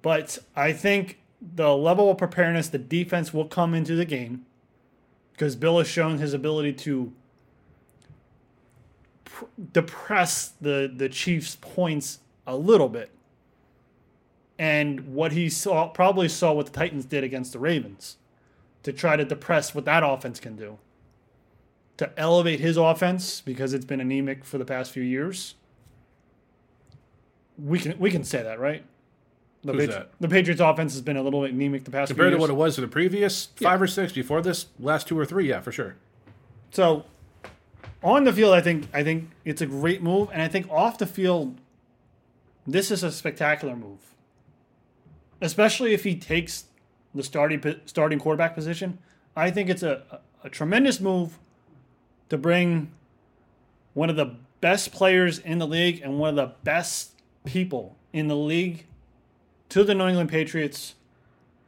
But 0.03 0.39
I 0.55 0.73
think 0.73 1.19
the 1.41 1.75
level 1.75 2.11
of 2.11 2.19
preparedness 2.19 2.69
the 2.69 2.79
defense 2.79 3.33
will 3.33 3.47
come 3.47 3.75
into 3.75 3.95
the 3.95 4.05
game 4.05 4.45
because 5.33 5.57
Bill 5.57 5.79
has 5.79 5.89
shown 5.89 6.19
his 6.19 6.35
ability 6.35 6.73
to 6.75 7.13
pr- 9.25 9.45
depress 9.73 10.53
the 10.61 10.93
the 10.95 11.09
Chiefs' 11.09 11.57
points 11.61 12.19
a 12.47 12.57
little 12.57 12.89
bit. 12.89 13.11
And 14.59 15.15
what 15.15 15.33
he 15.33 15.49
saw 15.49 15.89
probably 15.89 16.29
saw 16.29 16.53
what 16.53 16.67
the 16.67 16.73
Titans 16.73 17.05
did 17.05 17.23
against 17.23 17.53
the 17.53 17.61
Ravens 17.61 18.17
to 18.83 18.93
try 18.93 19.17
to 19.17 19.25
depress 19.25 19.75
what 19.75 19.85
that 19.85 20.03
offense 20.05 20.41
can 20.41 20.57
do. 20.57 20.79
To 21.99 22.11
elevate 22.19 22.61
his 22.61 22.77
offense 22.77 23.41
because 23.41 23.75
it's 23.75 23.85
been 23.85 24.01
anemic 24.01 24.45
for 24.45 24.59
the 24.59 24.65
past 24.65 24.93
few 24.93 25.03
years. 25.03 25.55
We 27.59 27.81
can 27.81 27.99
we 27.99 28.11
can 28.11 28.23
say 28.23 28.43
that, 28.43 28.61
right? 28.61 28.85
The, 29.65 29.73
Who's 29.73 29.87
Patri- 29.87 29.95
that? 29.95 30.11
the 30.21 30.29
Patriots 30.29 30.61
offense 30.61 30.93
has 30.93 31.03
been 31.03 31.17
a 31.17 31.23
little 31.23 31.43
bit 31.43 31.53
anemic 31.53 31.85
the 31.85 31.91
past 31.91 32.11
Compared 32.11 32.33
to 32.33 32.39
what 32.39 32.51
it 32.51 32.55
was 32.55 32.79
in 32.79 32.83
the 32.83 32.89
previous 32.89 33.47
five 33.57 33.83
or 33.83 33.89
six 33.89 34.13
before 34.13 34.41
this 34.41 34.67
last 34.79 35.09
two 35.09 35.19
or 35.19 35.25
three, 35.25 35.49
yeah, 35.49 35.61
for 35.61 35.73
sure. 35.73 35.97
So 36.71 37.05
on 38.03 38.25
the 38.25 38.33
field, 38.33 38.55
I 38.55 38.61
think 38.61 38.87
I 38.93 39.03
think 39.03 39.31
it's 39.45 39.61
a 39.61 39.67
great 39.67 40.03
move, 40.03 40.29
and 40.33 40.41
I 40.41 40.49
think 40.49 40.71
off 40.71 40.99
the 40.99 41.07
field, 41.07 41.61
this 42.67 42.91
is 42.91 43.03
a 43.03 43.11
spectacular 43.11 43.75
move. 43.75 43.99
Especially 45.41 45.95
if 45.95 46.05
he 46.05 46.15
takes 46.17 46.65
the 47.15 47.23
starting 47.23 47.63
starting 47.87 48.19
quarterback 48.19 48.55
position, 48.55 48.99
I 49.37 49.51
think 49.51 49.71
it's 49.71 49.83
a, 49.83 50.21
a, 50.43 50.51
tremendous 50.51 51.01
move 51.01 51.39
to 52.29 52.37
bring 52.37 52.91
one 53.95 54.11
of 54.11 54.17
the 54.17 54.37
best 54.61 54.93
players 54.93 55.39
in 55.39 55.59
the 55.59 55.67
league 55.67 56.01
and 56.03 56.19
one 56.19 56.31
of 56.31 56.37
the 56.37 56.55
best 56.65 57.13
people 57.45 57.97
in 58.13 58.29
the 58.29 58.37
league 58.37 58.85
to 59.69 59.85
the 59.85 59.95
New 59.95 60.09
England 60.09 60.31
Patriots 60.31 60.95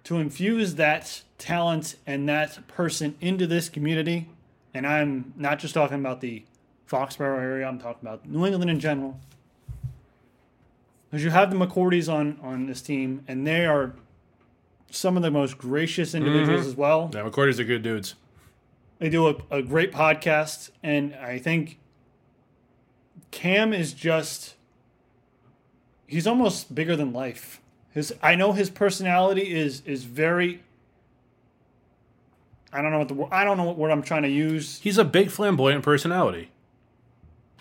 to 0.05 0.17
infuse 0.17 0.77
that 0.77 1.23
talent 1.39 1.97
and 2.07 2.29
that 2.29 2.67
person 2.69 3.17
into 3.21 3.47
this 3.47 3.69
community. 3.69 4.29
And 4.73 4.87
I'm 4.87 5.33
not 5.37 5.59
just 5.59 5.75
talking 5.75 5.99
about 5.99 6.21
the 6.21 6.45
Foxborough 6.89 7.41
area, 7.41 7.67
I'm 7.67 7.79
talking 7.79 8.09
about 8.09 8.29
New 8.29 8.45
England 8.47 8.71
in 8.71 8.81
general. 8.81 9.19
Because 11.11 11.25
you 11.25 11.31
have 11.31 11.51
the 11.51 11.57
McCourtys 11.57 12.13
on, 12.13 12.39
on 12.43 12.67
this 12.67 12.81
team, 12.81 13.25
and 13.27 13.47
they 13.47 13.67
are 13.67 13.95
some 14.91 15.17
of 15.17 15.23
the 15.23 15.31
most 15.31 15.59
gracious 15.59 16.15
individuals 16.15 16.61
mm-hmm. 16.61 16.71
as 16.71 16.77
well. 16.77 17.11
Yeah, 17.13 17.23
McCourty's 17.23 17.61
are 17.61 17.65
good 17.65 17.83
dudes. 17.83 18.15
They 18.99 19.09
do 19.09 19.29
a, 19.29 19.37
a 19.51 19.63
great 19.63 19.93
podcast, 19.93 20.71
and 20.83 21.15
I 21.15 21.39
think 21.39 21.79
Cam 23.31 23.73
is 23.73 23.93
just 23.93 24.55
he's 26.07 26.27
almost 26.27 26.75
bigger 26.75 26.97
than 26.97 27.13
life. 27.13 27.61
His 27.93 28.13
I 28.23 28.35
know 28.35 28.53
his 28.53 28.71
personality 28.71 29.55
is 29.55 29.83
is 29.87 30.05
very 30.05 30.63
I 32.73 32.83
don't 32.83 32.93
know 32.93 32.99
what 32.99 33.09
the 33.09 33.15
word 33.15 33.29
I 33.33 33.45
don't 33.45 33.57
know 33.57 33.65
what 33.65 33.77
word 33.77 33.91
I'm 33.91 34.03
trying 34.03 34.23
to 34.23 34.29
use. 34.29 34.81
He's 34.81 34.99
a 34.99 35.05
big 35.05 35.31
flamboyant 35.31 35.83
personality. 35.83 36.51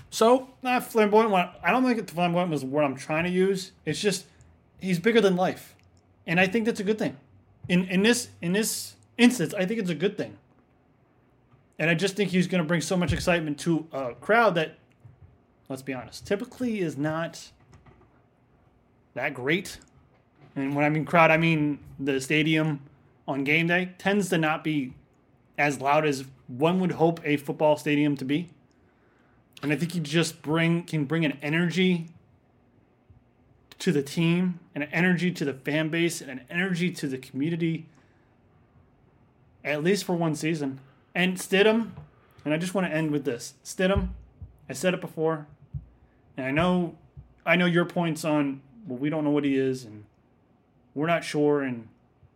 So 0.09 0.49
Not 0.63 0.83
flamboyant. 0.85 1.29
one- 1.29 1.49
I 1.63 1.71
don't 1.71 1.85
think 1.85 2.09
flamboyant 2.09 2.49
was 2.49 2.61
the 2.61 2.67
word 2.67 2.83
I'm 2.83 2.95
trying 2.95 3.25
to 3.25 3.29
use. 3.29 3.71
It's 3.85 4.01
just 4.01 4.25
he's 4.79 4.99
bigger 4.99 5.21
than 5.21 5.35
life, 5.35 5.75
and 6.29 6.39
I 6.39 6.45
think 6.45 6.65
that's 6.65 6.79
a 6.79 6.83
good 6.83 6.99
thing. 6.99 7.17
In 7.67 7.85
in 7.85 8.03
this 8.03 8.29
in 8.41 8.53
this 8.53 8.95
instance, 9.17 9.53
I 9.55 9.65
think 9.65 9.79
it's 9.79 9.89
a 9.89 9.95
good 9.95 10.15
thing. 10.15 10.37
And 11.79 11.89
I 11.89 11.95
just 11.95 12.15
think 12.15 12.29
he's 12.29 12.45
going 12.47 12.61
to 12.61 12.67
bring 12.67 12.81
so 12.81 12.95
much 12.95 13.13
excitement 13.13 13.59
to 13.61 13.87
a 13.91 14.13
crowd 14.13 14.55
that, 14.55 14.77
let's 15.69 15.81
be 15.81 15.93
honest, 15.93 16.27
typically 16.27 16.81
is 16.81 16.97
not 16.97 17.51
that 19.13 19.33
great. 19.33 19.79
And 20.55 20.75
when 20.75 20.85
I 20.85 20.89
mean 20.89 21.05
crowd, 21.05 21.31
I 21.31 21.37
mean 21.37 21.79
the 21.99 22.21
stadium 22.21 22.81
on 23.27 23.43
game 23.43 23.67
day 23.67 23.93
tends 23.97 24.29
to 24.29 24.37
not 24.37 24.63
be 24.63 24.93
as 25.57 25.81
loud 25.81 26.05
as 26.05 26.25
one 26.47 26.79
would 26.79 26.91
hope 26.91 27.21
a 27.23 27.37
football 27.37 27.75
stadium 27.75 28.15
to 28.17 28.25
be. 28.25 28.49
And 29.63 29.73
I 29.73 29.77
think 29.77 29.93
he 29.93 29.99
just 29.99 30.41
bring 30.43 30.83
can 30.83 31.05
bring 31.05 31.25
an 31.25 31.39
energy 31.41 32.09
to 33.79 33.91
the 33.91 34.03
team, 34.03 34.59
and 34.75 34.83
an 34.83 34.89
energy 34.91 35.31
to 35.31 35.45
the 35.45 35.53
fan 35.53 35.89
base, 35.89 36.21
and 36.21 36.29
an 36.29 36.41
energy 36.49 36.91
to 36.91 37.07
the 37.07 37.17
community. 37.17 37.87
At 39.63 39.83
least 39.83 40.03
for 40.03 40.15
one 40.15 40.35
season. 40.35 40.79
And 41.15 41.37
Stidham, 41.37 41.91
and 42.45 42.53
I 42.53 42.57
just 42.57 42.73
want 42.73 42.87
to 42.87 42.93
end 42.93 43.11
with 43.11 43.25
this. 43.25 43.53
Stidham, 43.63 44.09
I 44.69 44.73
said 44.73 44.93
it 44.93 45.01
before, 45.01 45.47
and 46.37 46.45
I 46.45 46.51
know 46.51 46.95
I 47.45 47.55
know 47.55 47.65
your 47.65 47.85
points 47.85 48.23
on 48.23 48.61
well, 48.87 48.97
we 48.97 49.09
don't 49.09 49.23
know 49.23 49.29
what 49.29 49.43
he 49.43 49.55
is, 49.57 49.83
and 49.83 50.05
we're 50.93 51.07
not 51.07 51.23
sure, 51.23 51.61
and 51.61 51.87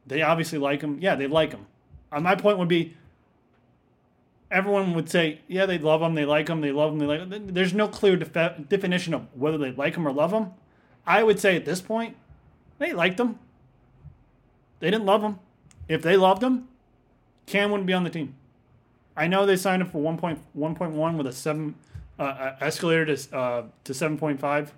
they 0.05 0.21
obviously 0.21 0.59
like 0.59 0.81
him. 0.81 0.97
Yeah, 1.01 1.15
they 1.15 1.27
like 1.27 1.51
him. 1.51 1.65
Uh, 2.11 2.19
my 2.19 2.35
point 2.35 2.57
would 2.57 2.67
be 2.67 2.95
everyone 4.51 4.93
would 4.93 5.09
say, 5.09 5.41
yeah, 5.47 5.65
they 5.65 5.79
love 5.79 6.01
him, 6.01 6.13
they 6.13 6.25
like 6.25 6.47
him, 6.47 6.61
they 6.61 6.71
love 6.71 6.93
him, 6.93 6.99
they 6.99 7.05
like 7.05 7.19
him. 7.19 7.53
There's 7.53 7.73
no 7.73 7.87
clear 7.87 8.15
defi- 8.15 8.63
definition 8.69 9.13
of 9.13 9.27
whether 9.33 9.57
they 9.57 9.71
like 9.71 9.95
him 9.95 10.07
or 10.07 10.13
love 10.13 10.31
him. 10.31 10.51
I 11.05 11.23
would 11.23 11.39
say 11.39 11.55
at 11.55 11.65
this 11.65 11.81
point, 11.81 12.15
they 12.79 12.93
liked 12.93 13.19
him. 13.19 13.39
They 14.79 14.89
didn't 14.91 15.05
love 15.05 15.21
him. 15.21 15.39
If 15.87 16.01
they 16.01 16.15
loved 16.17 16.41
him, 16.43 16.67
Cam 17.45 17.71
wouldn't 17.71 17.87
be 17.87 17.93
on 17.93 18.03
the 18.03 18.09
team. 18.09 18.35
I 19.15 19.27
know 19.27 19.45
they 19.45 19.57
signed 19.57 19.81
him 19.81 19.89
for 19.89 20.01
1.1 20.01 21.17
with 21.17 21.27
a 21.27 21.31
seven 21.31 21.75
uh, 22.17 22.23
uh, 22.23 22.55
escalator 22.61 23.05
to 23.05 23.35
uh, 23.37 23.63
to 23.83 23.93
7.5. 23.93 24.69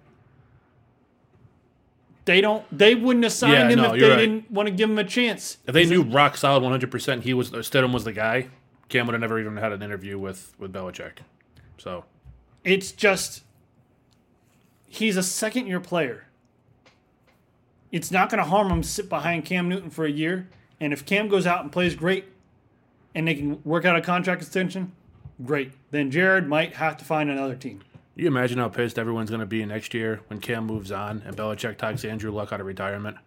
They 2.26 2.42
don't. 2.42 2.66
They 2.76 2.96
wouldn't 2.96 3.24
have 3.24 3.34
signed 3.34 3.54
Yeah, 3.54 3.70
him 3.70 3.78
no, 3.80 3.94
if 3.94 4.00
they 4.02 4.10
right. 4.10 4.16
didn't 4.18 4.50
want 4.52 4.68
to 4.68 4.74
give 4.74 4.90
him 4.90 4.98
a 4.98 5.04
chance. 5.04 5.58
if 5.68 5.74
they 5.74 5.86
knew 5.86 6.02
rock 6.02 6.38
solid 6.38 6.64
100% 6.64 7.22
he 7.22 7.34
was 7.36 7.52
Stidham 7.52 7.94
was 7.94 8.04
the 8.04 8.14
guy, 8.14 8.48
Cam 8.90 9.06
would 9.06 9.14
have 9.14 9.22
never 9.22 9.40
even 9.40 9.56
had 9.58 9.72
an 9.72 9.84
interview 9.84 10.18
with 10.18 10.54
with 10.58 10.74
Belichick. 10.74 11.20
So 11.78 12.04
It's 12.64 12.92
just 12.92 13.44
he's 14.96 15.18
a 15.18 15.24
second 15.24 15.68
year 15.68 15.80
player. 15.80 16.26
It's 17.92 18.12
not 18.12 18.30
going 18.30 18.44
to 18.44 18.50
harm 18.50 18.70
him 18.72 18.82
to 18.82 18.88
sit 18.88 19.08
behind 19.10 19.46
Cam 19.46 19.70
Newton 19.70 19.90
for 19.90 20.06
a 20.06 20.12
year. 20.12 20.50
And 20.80 20.92
if 20.92 21.06
Cam 21.06 21.28
goes 21.30 21.48
out 21.48 21.62
and 21.62 21.72
plays 21.72 21.96
great 21.96 22.26
and 23.14 23.28
they 23.28 23.36
can 23.36 23.62
work 23.64 23.86
out 23.86 23.96
a 23.96 24.02
contract 24.02 24.42
extension, 24.42 24.92
great. 25.46 25.72
Then 25.92 26.12
Jarrett 26.12 26.48
might 26.48 26.76
have 26.76 26.98
to 26.98 27.06
find 27.06 27.30
another 27.30 27.56
team. 27.56 27.82
you 28.16 28.28
imagine 28.28 28.58
how 28.58 28.68
pissed 28.70 29.00
everyone's 29.00 29.30
going 29.30 29.40
to 29.40 29.46
be 29.46 29.66
next 29.66 29.94
year 29.94 30.22
when 30.28 30.40
Cam 30.40 30.66
moves 30.66 30.92
on 30.92 31.22
and 31.26 31.38
Belichick 31.38 31.78
talks 31.78 32.04
Andrew 32.04 32.32
Luck 32.32 32.52
out 32.52 32.60
of 32.60 32.66
retirement. 32.66 33.18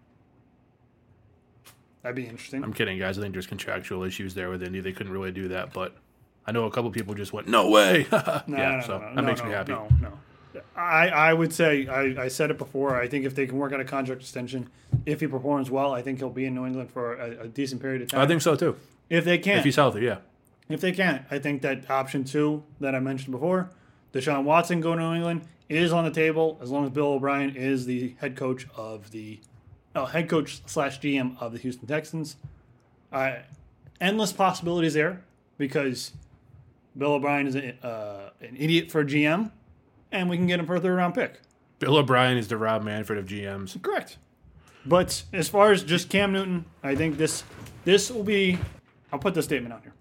That'd 2.02 2.16
be 2.16 2.26
interesting. 2.26 2.62
I'm 2.62 2.72
kidding, 2.72 2.98
guys. 2.98 3.18
I 3.18 3.22
think 3.22 3.32
there's 3.34 3.46
contractual 3.46 4.04
issues 4.04 4.34
there 4.34 4.50
with 4.50 4.62
Indy. 4.62 4.80
They 4.80 4.92
couldn't 4.92 5.12
really 5.12 5.32
do 5.32 5.48
that, 5.48 5.72
but 5.72 5.96
I 6.46 6.52
know 6.52 6.64
a 6.64 6.70
couple 6.70 6.90
people 6.90 7.14
just 7.14 7.32
went, 7.32 7.48
"No 7.48 7.68
way!" 7.70 8.06
yeah, 8.12 8.42
No, 8.46 8.56
no, 8.56 8.76
no, 8.76 8.80
so 8.86 8.98
no, 8.98 9.14
that 9.14 9.22
makes 9.24 9.42
me 9.42 9.50
happy. 9.50 9.72
No, 9.72 9.88
no. 10.00 10.12
I, 10.78 11.08
I 11.08 11.32
would 11.34 11.52
say 11.52 11.88
I, 11.88 12.24
I 12.24 12.28
said 12.28 12.50
it 12.50 12.58
before. 12.58 12.94
I 12.94 13.08
think 13.08 13.24
if 13.24 13.34
they 13.34 13.46
can 13.46 13.58
work 13.58 13.72
out 13.72 13.80
a 13.80 13.84
contract 13.84 14.22
extension, 14.22 14.70
if 15.04 15.20
he 15.20 15.26
performs 15.26 15.70
well, 15.70 15.92
I 15.92 16.02
think 16.02 16.18
he'll 16.18 16.30
be 16.30 16.44
in 16.44 16.54
New 16.54 16.66
England 16.66 16.90
for 16.92 17.14
a, 17.14 17.44
a 17.44 17.48
decent 17.48 17.82
period 17.82 18.02
of 18.02 18.08
time. 18.08 18.20
I 18.20 18.26
think 18.26 18.42
so 18.42 18.54
too. 18.54 18.76
if 19.10 19.24
they 19.24 19.38
can, 19.38 19.58
If 19.58 19.64
he's 19.64 19.76
healthy, 19.76 20.02
yeah. 20.02 20.18
If 20.68 20.80
they 20.80 20.92
can't, 20.92 21.24
I 21.30 21.38
think 21.38 21.62
that 21.62 21.90
option 21.90 22.24
two 22.24 22.62
that 22.78 22.94
I 22.94 23.00
mentioned 23.00 23.32
before, 23.32 23.70
Deshaun 24.12 24.44
Watson 24.44 24.80
going 24.80 24.98
to 24.98 25.04
New 25.04 25.16
England, 25.16 25.42
is 25.68 25.92
on 25.92 26.04
the 26.04 26.10
table 26.10 26.58
as 26.62 26.70
long 26.70 26.84
as 26.84 26.90
Bill 26.90 27.08
O'Brien 27.08 27.56
is 27.56 27.86
the 27.86 28.14
head 28.20 28.36
coach 28.36 28.66
of 28.76 29.10
the 29.10 29.40
oh, 29.96 30.04
head 30.04 30.28
coach 30.28 30.62
slash 30.66 31.00
GM 31.00 31.40
of 31.40 31.52
the 31.52 31.58
Houston 31.58 31.88
Texans. 31.88 32.36
Uh, 33.12 33.36
endless 34.00 34.32
possibilities 34.32 34.94
there 34.94 35.22
because 35.56 36.12
Bill 36.96 37.14
O'Brien 37.14 37.46
is 37.46 37.56
a, 37.56 37.74
uh, 37.84 38.30
an 38.40 38.56
idiot 38.56 38.90
for 38.90 39.04
GM, 39.04 39.50
and 40.12 40.28
we 40.28 40.36
can 40.36 40.46
get 40.46 40.60
him 40.60 40.66
for 40.66 40.76
a 40.76 40.80
third 40.80 40.96
round 40.96 41.14
pick. 41.14 41.40
Bill 41.78 41.96
O'Brien 41.96 42.36
is 42.36 42.48
the 42.48 42.56
Rob 42.56 42.82
Manfred 42.82 43.18
of 43.18 43.26
GMs. 43.26 43.80
Correct. 43.82 44.18
But 44.84 45.22
as 45.32 45.48
far 45.48 45.72
as 45.72 45.82
just 45.82 46.08
Cam 46.08 46.32
Newton, 46.32 46.64
I 46.82 46.94
think 46.94 47.18
this 47.18 47.44
this 47.84 48.10
will 48.10 48.24
be. 48.24 48.58
I'll 49.12 49.18
put 49.18 49.34
this 49.34 49.44
statement 49.44 49.72
out 49.72 49.82
here. 49.82 49.94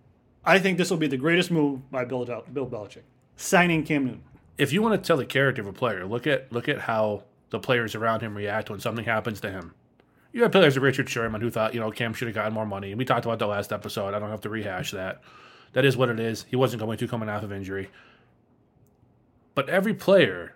I 0.44 0.60
think 0.60 0.78
this 0.78 0.90
will 0.90 0.98
be 0.98 1.08
the 1.08 1.18
greatest 1.18 1.52
move 1.52 1.90
by 1.92 2.06
Bill 2.06 2.26
Bill 2.26 2.68
Belichick 2.68 3.04
signing 3.36 3.84
Cam 3.84 4.06
Newton. 4.06 4.24
If 4.58 4.74
you 4.74 4.82
want 4.82 5.02
to 5.02 5.06
tell 5.06 5.18
the 5.18 5.26
character 5.26 5.62
of 5.62 5.68
a 5.68 5.74
player, 5.74 6.06
look 6.06 6.28
at 6.28 6.52
look 6.52 6.68
at 6.68 6.80
how 6.82 7.24
the 7.50 7.60
players 7.60 7.96
around 7.96 8.22
him 8.22 8.36
react 8.36 8.70
when 8.70 8.80
something 8.80 9.06
happens 9.06 9.40
to 9.42 9.52
him. 9.52 9.74
You 10.34 10.44
have 10.44 10.52
players 10.52 10.76
like 10.76 10.84
Richard 10.84 11.10
Sherman 11.10 11.42
who 11.42 11.50
thought, 11.50 11.74
you 11.74 11.80
know, 11.80 11.90
Cam 11.92 12.14
should 12.14 12.28
have 12.28 12.36
gotten 12.36 12.54
more 12.54 12.66
money. 12.66 12.92
And 12.92 13.00
we 13.00 13.06
talked 13.06 13.26
about 13.26 13.40
that 13.40 13.48
last 13.48 13.72
episode. 13.72 14.14
I 14.14 14.20
don't 14.20 14.30
have 14.30 14.42
to 14.42 14.50
rehash 14.50 14.92
that. 14.92 15.22
That 15.74 15.86
is 15.86 15.96
what 15.96 16.10
it 16.10 16.20
is. 16.20 16.46
He 16.50 16.56
wasn't 16.56 16.82
going 16.82 16.98
to 16.98 17.08
coming 17.08 17.30
off 17.30 17.44
of 17.44 17.52
injury. 17.52 17.90
But 19.58 19.70
every 19.70 19.96
player 19.96 20.54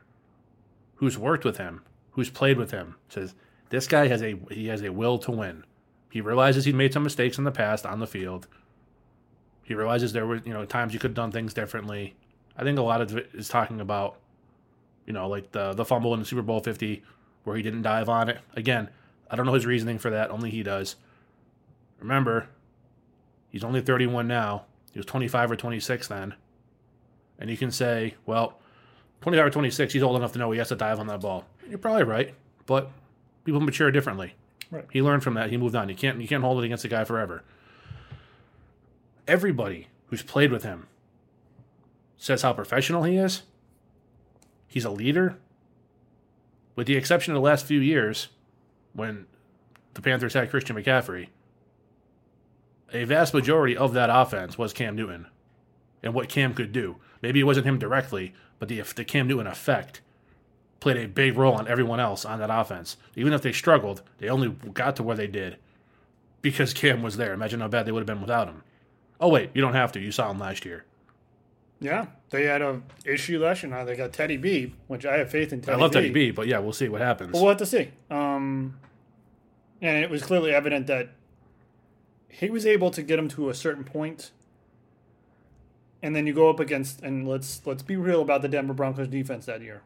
who's 0.98 1.18
worked 1.18 1.44
with 1.44 1.58
him, 1.58 1.82
who's 2.12 2.30
played 2.30 2.60
with 2.60 2.70
him, 2.70 2.98
says, 3.10 3.34
This 3.70 3.88
guy 3.88 4.06
has 4.06 4.22
a 4.22 4.38
he 4.52 4.68
has 4.68 4.84
a 4.84 4.92
will 4.92 5.18
to 5.18 5.32
win. 5.32 5.64
He 6.12 6.22
realizes 6.22 6.66
he 6.66 6.72
made 6.72 6.94
some 6.94 7.02
mistakes 7.02 7.40
in 7.40 7.44
the 7.44 7.52
past 7.52 7.84
on 7.84 8.00
the 8.00 8.06
field. 8.06 8.48
He 9.64 9.74
realizes 9.74 10.14
there 10.14 10.28
were 10.28 10.44
you 10.46 10.54
know 10.54 10.66
times 10.66 10.94
you 10.94 11.00
could 11.00 11.10
have 11.10 11.16
done 11.16 11.32
things 11.32 11.52
differently. 11.52 12.14
I 12.56 12.62
think 12.62 12.78
a 12.78 12.84
lot 12.84 13.02
of 13.02 13.18
it 13.18 13.32
is 13.34 13.50
talking 13.50 13.82
about, 13.82 14.20
you 15.08 15.14
know, 15.14 15.28
like 15.28 15.52
the 15.52 15.74
the 15.74 15.84
fumble 15.84 16.14
in 16.14 16.20
the 16.20 16.26
Super 16.28 16.44
Bowl 16.44 16.60
Fifty, 16.60 17.02
where 17.44 17.56
he 17.56 17.64
didn't 17.64 17.82
dive 17.82 18.08
on 18.08 18.30
it. 18.30 18.38
Again, 18.56 18.88
I 19.32 19.36
don't 19.36 19.48
know 19.48 19.56
his 19.56 19.66
reasoning 19.66 19.98
for 19.98 20.12
that. 20.12 20.30
Only 20.30 20.52
he 20.52 20.62
does. 20.62 20.96
Remember, 21.98 22.50
he's 23.50 23.64
only 23.64 23.82
31 23.82 24.28
now. 24.28 24.66
He 24.94 25.00
was 25.00 25.08
25 25.08 25.54
or 25.54 25.56
26 25.56 26.08
then. 26.08 26.36
And 27.40 27.50
you 27.50 27.58
can 27.58 27.72
say, 27.72 28.14
well, 28.28 28.61
25 29.22 29.46
or 29.46 29.50
26, 29.50 29.94
he's 29.94 30.04
old 30.04 30.16
enough 30.16 30.34
to 30.34 30.40
know 30.40 30.52
he 30.52 30.58
has 30.60 30.70
to 30.70 30.76
dive 30.76 31.00
on 31.00 31.08
that 31.08 31.22
ball. 31.22 31.46
You're 31.70 31.78
probably 31.78 32.04
right, 32.04 32.34
but 32.66 32.92
people 33.44 33.62
mature 33.62 33.92
differently. 33.92 34.34
Right. 34.72 34.86
He 34.92 35.02
learned 35.02 35.24
from 35.24 35.36
that. 35.36 35.50
He 35.50 35.58
moved 35.58 35.76
on. 35.76 35.90
You 35.90 35.96
can't 35.96 36.20
you 36.22 36.28
can't 36.28 36.44
hold 36.44 36.62
it 36.62 36.66
against 36.66 36.84
the 36.84 36.90
guy 36.90 37.04
forever. 37.04 37.44
Everybody 39.28 39.88
who's 40.08 40.24
played 40.24 40.52
with 40.52 40.64
him 40.64 40.88
says 42.18 42.42
how 42.42 42.54
professional 42.54 43.04
he 43.04 43.18
is. 43.18 43.44
He's 44.68 44.86
a 44.86 44.90
leader. 44.90 45.38
With 46.76 46.88
the 46.88 46.96
exception 46.96 47.34
of 47.34 47.36
the 47.36 47.46
last 47.46 47.66
few 47.66 47.80
years, 47.80 48.30
when 48.94 49.26
the 49.94 50.02
Panthers 50.02 50.34
had 50.34 50.50
Christian 50.50 50.76
McCaffrey, 50.78 51.28
a 52.94 53.04
vast 53.04 53.34
majority 53.34 53.76
of 53.76 53.94
that 53.94 54.10
offense 54.10 54.58
was 54.58 54.72
Cam 54.72 54.96
Newton 54.96 55.28
and 56.02 56.14
what 56.14 56.30
Cam 56.30 56.54
could 56.54 56.72
do. 56.72 56.98
Maybe 57.22 57.40
it 57.42 57.44
wasn't 57.44 57.66
him 57.68 57.78
directly, 57.78 58.34
but 58.62 58.70
the, 58.70 58.80
the 58.96 59.04
Cam 59.04 59.28
Newton 59.28 59.48
effect 59.48 60.02
played 60.80 60.96
a 60.96 61.08
big 61.08 61.36
role 61.36 61.56
on 61.56 61.68
everyone 61.68 62.00
else 62.00 62.24
on 62.26 62.38
that 62.38 62.52
offense. 62.52 62.96
Even 63.16 63.34
if 63.34 63.42
they 63.42 63.52
struggled, 63.52 64.04
they 64.20 64.30
only 64.30 64.50
got 64.50 64.96
to 64.98 65.04
where 65.04 65.18
they 65.18 65.26
did 65.26 65.58
because 66.44 66.72
Cam 66.72 67.02
was 67.02 67.18
there. 67.18 67.34
Imagine 67.34 67.62
how 67.62 67.68
bad 67.68 67.88
they 67.88 67.92
would 67.92 68.02
have 68.02 68.06
been 68.06 68.22
without 68.22 68.48
him. 68.48 68.62
Oh 69.20 69.30
wait, 69.30 69.50
you 69.56 69.64
don't 69.64 69.74
have 69.74 69.92
to. 69.94 70.00
You 70.00 70.12
saw 70.12 70.30
him 70.30 70.38
last 70.38 70.64
year. 70.64 70.86
Yeah, 71.80 72.06
they 72.30 72.44
had 72.44 72.62
a 72.62 72.84
issue 73.04 73.44
last 73.44 73.64
year. 73.64 73.72
Now 73.72 73.84
they 73.84 73.96
got 73.96 74.14
Teddy 74.14 74.38
B, 74.38 74.76
which 74.86 75.08
I 75.08 75.18
have 75.18 75.32
faith 75.32 75.52
in. 75.52 75.62
Teddy 75.62 75.76
I 75.76 75.82
love 75.82 75.90
B. 75.90 75.96
Teddy 75.96 76.12
B, 76.12 76.30
but 76.30 76.46
yeah, 76.46 76.60
we'll 76.60 76.72
see 76.72 76.88
what 76.88 77.02
happens. 77.02 77.34
Well, 77.34 77.42
we'll 77.42 77.50
have 77.50 77.58
to 77.58 77.66
see. 77.66 77.90
Um, 78.12 78.78
and 79.82 80.04
it 80.04 80.12
was 80.12 80.22
clearly 80.22 80.54
evident 80.54 80.86
that 80.86 81.10
he 82.30 82.52
was 82.52 82.68
able 82.68 82.92
to 82.92 83.02
get 83.02 83.18
him 83.18 83.28
to 83.30 83.50
a 83.50 83.56
certain 83.56 83.84
point, 83.84 84.30
and 86.04 86.16
then 86.16 86.28
you 86.28 86.34
go 86.34 86.50
up 86.50 86.60
against 86.60 87.02
and 87.02 87.28
let's 87.28 87.62
let's 87.66 87.84
be 87.84 87.96
real 87.96 88.22
about 88.22 88.42
the 88.42 88.48
Denver 88.48 88.74
Broncos 88.74 89.08
defense 89.08 89.46
that 89.46 89.62
year. 89.62 89.82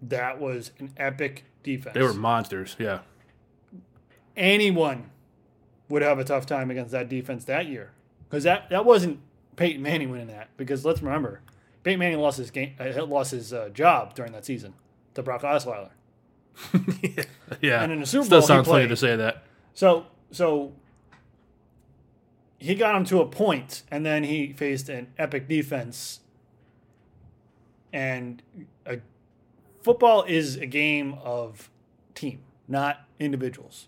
That 0.00 0.40
was 0.40 0.70
an 0.78 0.92
epic 0.96 1.44
defense. 1.62 1.94
They 1.94 2.02
were 2.02 2.14
monsters. 2.14 2.76
Yeah. 2.78 3.00
anyone 4.36 5.10
would 5.88 6.02
have 6.02 6.18
a 6.18 6.24
tough 6.24 6.46
time 6.46 6.70
against 6.70 6.92
that 6.92 7.08
defense 7.08 7.44
that 7.46 7.66
year 7.66 7.90
because 8.28 8.44
that 8.44 8.70
that 8.70 8.84
wasn't 8.84 9.20
Peyton 9.56 9.82
Manning 9.82 10.10
winning 10.10 10.28
that. 10.28 10.48
Because 10.56 10.84
let's 10.84 11.02
remember, 11.02 11.40
Peyton 11.82 11.98
Manning 11.98 12.20
lost 12.20 12.38
his 12.38 12.50
game, 12.50 12.74
uh, 12.78 13.04
lost 13.04 13.32
his 13.32 13.52
uh, 13.52 13.68
job 13.70 14.14
during 14.14 14.32
that 14.32 14.44
season 14.44 14.74
to 15.14 15.22
Brock 15.22 15.42
Osweiler. 15.42 15.90
yeah. 17.60 17.82
And 17.82 17.92
in 17.92 18.00
the 18.00 18.06
Super 18.06 18.24
Still 18.24 18.40
Bowl, 18.40 18.40
he 18.40 18.46
sounds 18.46 18.68
funny 18.68 18.88
to 18.88 18.96
say 18.96 19.16
that. 19.16 19.44
So 19.74 20.06
so 20.30 20.72
he 22.58 22.74
got 22.74 22.96
him 22.96 23.04
to 23.06 23.20
a 23.20 23.26
point, 23.26 23.84
and 23.90 24.04
then 24.04 24.24
he 24.24 24.52
faced 24.52 24.88
an 24.88 25.08
epic 25.16 25.48
defense. 25.48 26.20
And 27.92 28.42
a, 28.84 28.98
football 29.82 30.24
is 30.24 30.56
a 30.56 30.66
game 30.66 31.14
of 31.22 31.70
team, 32.14 32.40
not 32.66 33.06
individuals. 33.18 33.86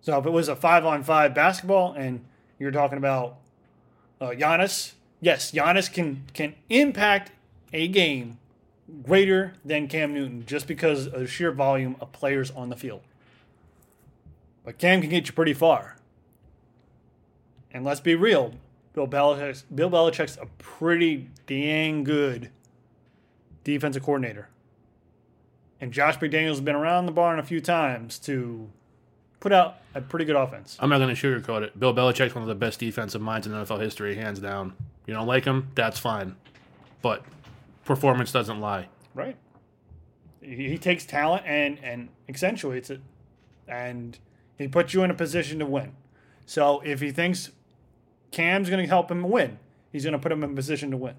So 0.00 0.18
if 0.18 0.26
it 0.26 0.30
was 0.30 0.48
a 0.48 0.56
five 0.56 0.86
on 0.86 1.02
five 1.02 1.34
basketball, 1.34 1.92
and 1.92 2.24
you're 2.58 2.70
talking 2.70 2.98
about 2.98 3.36
uh, 4.20 4.30
Giannis, 4.30 4.92
yes, 5.20 5.52
Giannis 5.52 5.92
can 5.92 6.24
can 6.32 6.54
impact 6.70 7.32
a 7.72 7.86
game 7.86 8.38
greater 9.02 9.54
than 9.64 9.88
Cam 9.88 10.14
Newton 10.14 10.44
just 10.46 10.66
because 10.66 11.06
of 11.06 11.20
the 11.20 11.26
sheer 11.26 11.52
volume 11.52 11.96
of 12.00 12.12
players 12.12 12.50
on 12.50 12.70
the 12.70 12.76
field. 12.76 13.02
But 14.64 14.78
Cam 14.78 15.00
can 15.00 15.10
get 15.10 15.26
you 15.26 15.32
pretty 15.32 15.54
far. 15.54 15.96
And 17.72 17.84
let's 17.84 18.00
be 18.00 18.14
real, 18.14 18.54
Bill 18.92 19.06
Belichick's, 19.06 19.62
Bill 19.74 19.90
Belichick's 19.90 20.36
a 20.36 20.46
pretty 20.58 21.28
dang 21.46 22.04
good 22.04 22.50
defensive 23.64 24.02
coordinator. 24.02 24.48
And 25.80 25.92
Josh 25.92 26.18
McDaniels 26.18 26.48
has 26.48 26.60
been 26.60 26.74
around 26.74 27.06
the 27.06 27.12
barn 27.12 27.38
a 27.38 27.42
few 27.42 27.60
times 27.60 28.18
to 28.20 28.68
put 29.38 29.52
out 29.52 29.78
a 29.94 30.00
pretty 30.00 30.24
good 30.24 30.36
offense. 30.36 30.76
I'm 30.78 30.90
not 30.90 30.98
going 30.98 31.14
to 31.14 31.20
sugarcoat 31.20 31.62
it. 31.62 31.78
Bill 31.78 31.94
Belichick's 31.94 32.34
one 32.34 32.42
of 32.42 32.48
the 32.48 32.54
best 32.54 32.80
defensive 32.80 33.22
minds 33.22 33.46
in 33.46 33.52
NFL 33.52 33.80
history, 33.80 34.14
hands 34.14 34.38
down. 34.40 34.74
You 35.06 35.14
don't 35.14 35.26
like 35.26 35.44
him? 35.44 35.68
That's 35.74 35.98
fine. 35.98 36.36
But 37.02 37.24
performance 37.84 38.30
doesn't 38.30 38.60
lie. 38.60 38.88
Right. 39.14 39.36
He, 40.42 40.78
takes 40.78 41.04
talent 41.04 41.44
and, 41.46 41.78
and 41.82 42.08
accentuates 42.28 42.90
it. 42.90 43.00
And 43.66 44.18
he 44.58 44.68
puts 44.68 44.92
you 44.92 45.02
in 45.02 45.10
a 45.10 45.14
position 45.14 45.58
to 45.60 45.66
win. 45.66 45.92
So 46.44 46.80
if 46.84 47.00
he 47.00 47.10
thinks 47.10 47.50
Cam's 48.30 48.70
going 48.70 48.82
to 48.82 48.88
help 48.88 49.10
him 49.10 49.22
win, 49.22 49.58
he's 49.92 50.04
going 50.04 50.12
to 50.12 50.18
put 50.18 50.32
him 50.32 50.44
in 50.44 50.54
position 50.54 50.90
to 50.90 50.96
win. 50.96 51.14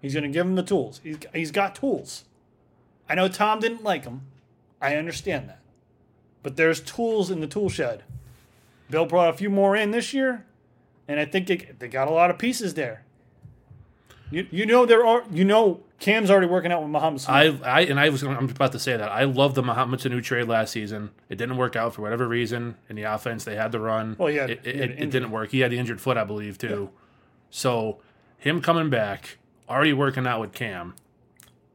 He's 0.00 0.14
going 0.14 0.24
to 0.24 0.30
give 0.30 0.46
him 0.46 0.54
the 0.54 0.62
tools. 0.62 1.00
He's, 1.02 1.18
he's 1.34 1.50
got 1.50 1.74
tools. 1.74 2.24
I 3.08 3.14
know 3.14 3.28
Tom 3.28 3.60
didn't 3.60 3.84
like 3.84 4.04
him. 4.04 4.22
I 4.80 4.96
understand 4.96 5.48
that. 5.48 5.60
But 6.42 6.56
there's 6.56 6.80
tools 6.80 7.30
in 7.30 7.40
the 7.40 7.46
tool 7.46 7.68
shed. 7.68 8.02
Bill 8.88 9.04
brought 9.04 9.34
a 9.34 9.36
few 9.36 9.50
more 9.50 9.76
in 9.76 9.90
this 9.90 10.14
year, 10.14 10.46
and 11.06 11.20
I 11.20 11.26
think 11.26 11.46
they, 11.46 11.56
they 11.78 11.88
got 11.88 12.08
a 12.08 12.12
lot 12.12 12.30
of 12.30 12.38
pieces 12.38 12.74
there. 12.74 13.04
You, 14.30 14.46
you 14.50 14.64
know 14.64 14.86
there 14.86 15.04
are 15.04 15.24
you 15.30 15.44
know 15.44 15.80
Cam's 16.00 16.30
already 16.30 16.46
working 16.46 16.72
out 16.72 16.80
with 16.80 16.90
Mohamed. 16.90 17.20
Sanu. 17.20 17.62
I, 17.62 17.70
I 17.70 17.80
and 17.82 18.00
I 18.00 18.08
was 18.08 18.22
I'm 18.22 18.48
about 18.48 18.72
to 18.72 18.78
say 18.78 18.96
that 18.96 19.12
I 19.12 19.24
love 19.24 19.54
the 19.54 19.62
Mohamed 19.62 20.00
Sanu 20.00 20.22
trade 20.22 20.48
last 20.48 20.72
season. 20.72 21.10
It 21.28 21.36
didn't 21.36 21.58
work 21.58 21.76
out 21.76 21.94
for 21.94 22.02
whatever 22.02 22.26
reason 22.26 22.76
in 22.88 22.96
the 22.96 23.02
offense. 23.02 23.44
They 23.44 23.54
had 23.54 23.70
to 23.72 23.78
run. 23.78 24.16
Well, 24.18 24.30
yeah, 24.30 24.46
it, 24.46 24.60
he 24.64 24.70
it, 24.70 24.90
it, 24.98 25.10
didn't 25.10 25.30
work. 25.30 25.50
He 25.50 25.60
had 25.60 25.70
the 25.70 25.78
injured 25.78 26.00
foot, 26.00 26.16
I 26.16 26.24
believe, 26.24 26.56
too. 26.56 26.90
So 27.50 27.98
him 28.38 28.62
coming 28.62 28.88
back, 28.88 29.36
already 29.68 29.92
working 29.92 30.26
out 30.26 30.40
with 30.40 30.52
Cam. 30.52 30.94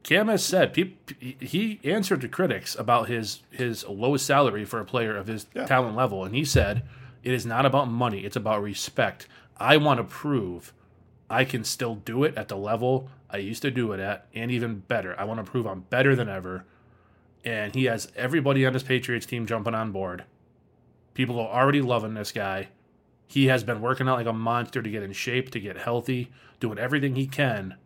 Cam 0.02 0.28
has 0.28 0.44
said 0.44 0.72
peop 0.72 1.10
he 1.20 1.80
answered 1.84 2.20
to 2.20 2.28
critics 2.28 2.74
about 2.74 3.08
his 3.08 3.42
his 3.50 3.86
lowest 3.88 4.26
salary 4.26 4.64
for 4.64 4.80
a 4.80 4.84
player 4.84 5.16
of 5.16 5.28
his 5.28 5.46
Yeah. 5.54 5.66
talent 5.66 5.96
level, 5.96 6.24
and 6.24 6.34
he 6.34 6.44
said 6.44 6.82
it 7.22 7.32
is 7.32 7.46
not 7.46 7.64
about 7.64 7.88
money; 7.88 8.24
it's 8.24 8.36
about 8.36 8.60
respect. 8.60 9.28
I 9.56 9.76
want 9.76 9.98
to 9.98 10.04
prove 10.04 10.72
I 11.30 11.44
can 11.44 11.62
still 11.64 11.94
do 11.94 12.24
it 12.24 12.36
at 12.36 12.48
the 12.48 12.56
level 12.56 13.08
I 13.30 13.38
used 13.38 13.62
to 13.62 13.70
do 13.70 13.92
it 13.92 14.00
at, 14.00 14.26
and 14.34 14.50
even 14.50 14.80
better. 14.80 15.18
I 15.18 15.24
want 15.24 15.44
to 15.44 15.50
prove 15.50 15.66
I'm 15.66 15.80
better 15.80 16.14
than 16.14 16.28
ever. 16.28 16.64
And 17.44 17.74
he 17.74 17.84
has 17.84 18.10
everybody 18.16 18.64
on 18.66 18.74
his 18.74 18.82
Patriots 18.82 19.26
team 19.26 19.46
jumping 19.46 19.74
on 19.74 19.92
board. 19.92 20.24
People 21.14 21.40
are 21.40 21.48
already 21.48 21.80
loving 21.80 22.14
this 22.14 22.32
guy. 22.32 22.68
He 23.26 23.46
has 23.46 23.64
been 23.64 23.80
working 23.80 24.08
out 24.08 24.18
like 24.18 24.26
a 24.26 24.32
monster 24.32 24.82
to 24.82 24.90
get 24.90 25.02
in 25.02 25.12
shape, 25.12 25.50
to 25.50 25.60
get 25.60 25.76
healthy, 25.76 26.30
doing 26.60 26.78
everything 26.78 27.16
he 27.16 27.26
can. 27.26 27.76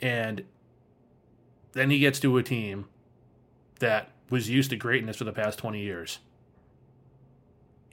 And 0.00 0.44
then 1.72 1.90
he 1.90 1.98
gets 1.98 2.18
to 2.20 2.36
a 2.36 2.42
team 2.42 2.86
that 3.80 4.10
was 4.30 4.48
used 4.48 4.70
to 4.70 4.76
greatness 4.76 5.16
for 5.16 5.24
the 5.24 5.32
past 5.32 5.58
20 5.58 5.80
years. 5.80 6.18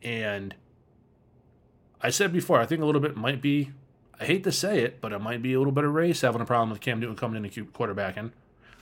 And 0.03 0.55
I 2.01 2.09
said 2.09 2.33
before, 2.33 2.59
I 2.59 2.65
think 2.65 2.81
a 2.81 2.85
little 2.85 3.01
bit 3.01 3.15
might 3.15 3.41
be, 3.41 3.71
I 4.21 4.25
hate 4.25 4.43
to 4.43 4.51
say 4.51 4.81
it, 4.81 5.01
but 5.01 5.11
it 5.13 5.19
might 5.19 5.41
be 5.41 5.53
a 5.53 5.57
little 5.57 5.73
bit 5.73 5.83
of 5.83 5.95
race 5.95 6.21
having 6.21 6.41
a 6.41 6.45
problem 6.45 6.69
with 6.69 6.79
Cam 6.79 6.99
Newton 6.99 7.15
coming 7.15 7.37
in 7.37 7.43
and 7.43 7.73
quarterbacking. 7.73 8.31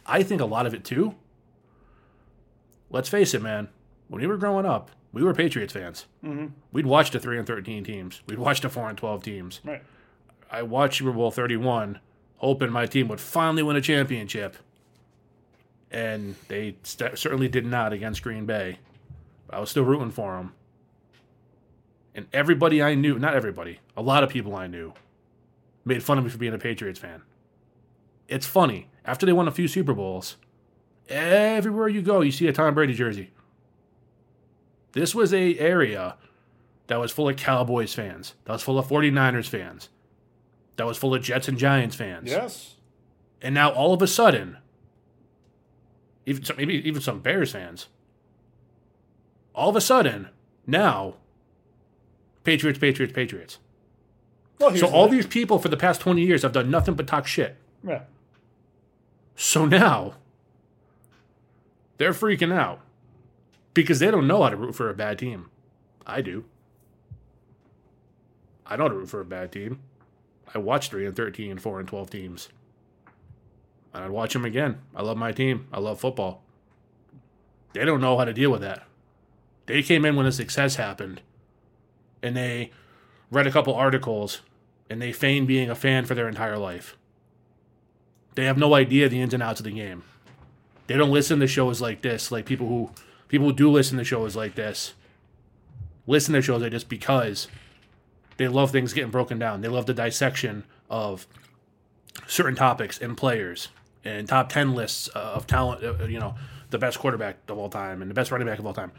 I 0.06 0.21
think 0.21 0.41
a 0.41 0.45
lot 0.45 0.65
of 0.65 0.73
it 0.73 0.84
too. 0.84 1.15
Let's 2.89 3.08
face 3.08 3.34
it, 3.34 3.41
man. 3.41 3.69
When 4.10 4.19
we 4.19 4.28
were 4.28 4.36
growing 4.36 4.65
up, 4.65 4.91
we 5.13 5.23
were 5.23 5.34
Patriots 5.34 5.71
fans. 5.71 6.08
Mm-hmm. 6.25 6.47
We'd 6.73 6.86
watch 6.86 7.12
the 7.12 7.19
3 7.19 7.38
and 7.38 7.47
13 7.47 7.86
teams. 7.86 8.21
We'd 8.28 8.38
watch 8.38 8.60
the 8.60 8.67
4 8.67 8.89
and 8.89 8.97
12 8.97 9.23
teams. 9.23 9.62
Right. 9.63 9.82
I 10.52 10.63
watched 10.63 10.97
Super 10.97 11.13
Bowl 11.13 11.32
31, 11.32 11.99
hoping 12.38 12.69
my 12.69 12.86
team 12.86 13.08
would 13.08 13.21
finally 13.21 13.63
win 13.63 13.78
a 13.78 13.82
championship. 13.82 14.58
And 15.89 16.36
they 16.49 16.75
st- 16.84 17.17
certainly 17.17 17.47
did 17.47 17.65
not 17.65 17.93
against 17.93 18.23
Green 18.23 18.45
Bay. 18.45 18.80
But 19.47 19.56
I 19.56 19.60
was 19.62 19.69
still 19.69 19.86
rooting 19.86 20.12
for 20.12 20.36
them. 20.36 20.54
And 22.13 22.28
everybody 22.34 22.84
I 22.84 22.95
knew, 22.95 23.17
not 23.17 23.36
everybody, 23.36 23.80
a 23.95 24.02
lot 24.02 24.23
of 24.23 24.30
people 24.30 24.54
I 24.56 24.67
knew, 24.67 24.93
made 25.89 26.04
fun 26.04 26.17
of 26.17 26.23
me 26.23 26.30
for 26.30 26.38
being 26.38 26.54
a 26.54 26.58
Patriots 26.58 26.99
fan. 26.99 27.21
It's 28.28 28.45
funny. 28.45 28.89
After 29.04 29.25
they 29.25 29.34
won 29.34 29.47
a 29.47 29.52
few 29.52 29.67
Super 29.67 29.93
Bowls, 29.93 30.38
everywhere 31.10 31.88
you 31.89 32.02
go, 32.02 32.21
you 32.21 32.32
see 32.32 32.47
a 32.47 32.54
Tom 32.54 32.73
Brady 32.75 32.93
jersey. 32.93 33.32
This 34.93 35.13
was 35.13 35.34
a 35.34 35.58
area 35.60 36.15
that 36.88 36.99
was 36.99 37.12
full 37.12 37.30
of 37.30 37.36
Cowboys 37.36 37.93
fans, 37.93 38.36
that 38.45 38.54
was 38.54 38.63
full 38.63 38.80
of 38.80 38.88
49ers 38.88 39.47
fans, 39.47 39.89
that 40.78 40.86
was 40.86 40.97
full 40.97 41.13
of 41.13 41.21
Jets 41.21 41.47
and 41.47 41.58
Giants 41.58 41.95
fans. 41.95 42.30
Yes. 42.30 42.75
And 43.41 43.54
now 43.54 43.69
all 43.71 43.93
of 43.93 44.02
a 44.02 44.08
sudden, 44.08 44.58
even 46.25 46.43
some, 46.43 46.58
maybe 46.58 46.75
even 46.88 47.02
some 47.02 47.19
Bears 47.21 47.52
fans, 47.52 47.88
All 49.54 49.69
of 49.69 49.75
a 49.75 49.82
sudden, 49.82 50.30
now, 50.65 51.15
Patriots, 52.43 52.80
Patriots, 52.80 53.13
Patriots. 53.13 53.60
Well, 54.60 54.76
So 54.76 54.88
the 54.88 54.93
all 54.93 55.06
thing. 55.08 55.15
these 55.17 55.28
people 55.28 55.58
for 55.60 55.69
the 55.69 55.78
past 55.78 56.02
20 56.02 56.22
years 56.22 56.41
have 56.43 56.52
done 56.52 56.69
nothing 56.69 56.95
but 56.95 57.08
talk 57.08 57.26
shit. 57.28 57.56
Yeah. 57.88 58.02
So 59.36 59.65
now 59.65 60.15
they're 61.98 62.12
freaking 62.13 62.54
out 62.54 62.82
because 63.74 64.00
they 64.00 64.12
don't 64.12 64.28
know 64.28 64.43
how 64.43 64.50
to 64.50 64.58
root 64.58 64.76
for 64.76 64.89
a 64.89 64.93
bad 64.93 65.17
team. 65.19 65.50
I 66.06 66.22
do. 66.22 66.43
I 68.65 68.76
know 68.76 68.84
how 68.84 68.89
to 68.89 68.95
root 68.95 69.10
for 69.10 69.22
a 69.22 69.26
bad 69.26 69.52
team. 69.52 69.80
I 70.54 70.58
watch 70.58 70.89
3 70.89 71.06
and 71.06 71.15
13, 71.15 71.52
and 71.52 71.62
4 71.62 71.80
and 71.80 71.88
12 71.88 72.10
teams. 72.10 72.50
And 73.93 74.04
I'd 74.04 74.10
watch 74.12 74.34
them 74.34 74.45
again. 74.45 74.80
I 74.95 75.02
love 75.02 75.17
my 75.17 75.32
team. 75.32 75.67
I 75.72 75.80
love 75.80 76.00
football. 76.00 76.43
They 77.74 77.86
don't 77.86 78.02
know 78.02 78.17
how 78.17 78.26
to 78.26 78.34
deal 78.34 78.52
with 78.52 78.62
that. 78.62 78.84
They 79.67 79.84
came 79.84 80.06
in 80.06 80.15
when 80.15 80.26
the 80.26 80.32
success 80.32 80.76
happened 80.76 81.22
and 82.24 82.36
they 82.36 82.72
read 83.32 83.45
a 83.48 83.52
couple 83.52 83.76
articles 83.76 84.41
and 84.89 85.02
they 85.02 85.12
feign 85.12 85.45
being 85.45 85.69
a 85.69 85.75
fan 85.75 86.06
for 86.06 86.15
their 86.15 86.28
entire 86.28 86.58
life. 86.58 86.97
They 88.36 88.45
have 88.45 88.58
no 88.58 88.73
idea 88.73 89.10
the 89.10 89.21
ins 89.21 89.34
and 89.34 89.43
outs 89.43 89.60
of 89.60 89.65
the 89.65 89.71
game. 89.71 90.04
They 90.88 90.97
don't 90.97 91.12
listen 91.12 91.39
to 91.39 91.47
shows 91.47 91.82
like 91.82 92.02
this, 92.02 92.32
like 92.32 92.45
people 92.45 92.67
who 92.67 92.91
people 93.28 93.47
who 93.47 93.54
do 93.54 93.69
listen 93.69 93.97
to 93.97 94.04
shows 94.04 94.36
like 94.36 94.56
this. 94.56 94.93
Listen 96.08 96.34
to 96.34 96.41
shows 96.41 96.62
like 96.62 96.71
this 96.71 96.84
because 96.84 97.47
they 98.38 98.47
love 98.47 98.71
things 98.71 98.93
getting 98.93 99.12
broken 99.12 99.38
down. 99.38 99.62
They 99.62 99.67
love 99.67 99.86
the 99.86 99.93
dissection 99.93 100.63
of 100.89 101.28
certain 102.25 102.56
topics 102.56 102.97
and 102.97 103.15
players 103.15 103.67
and 104.04 104.28
top 104.28 104.49
10 104.49 104.73
lists 104.73 105.10
of 105.10 105.45
talent, 105.45 105.84
uh, 105.84 106.06
you 106.06 106.19
know, 106.19 106.36
the 106.69 106.78
best 106.78 106.99
quarterback 106.99 107.38
of 107.47 107.58
all 107.58 107.69
time 107.69 108.02
and 108.02 108.10
the 108.10 108.15
best 108.15 108.32
running 108.32 108.47
back 108.47 108.60
of 108.60 108.65
all 108.65 108.73
time. 108.73 108.91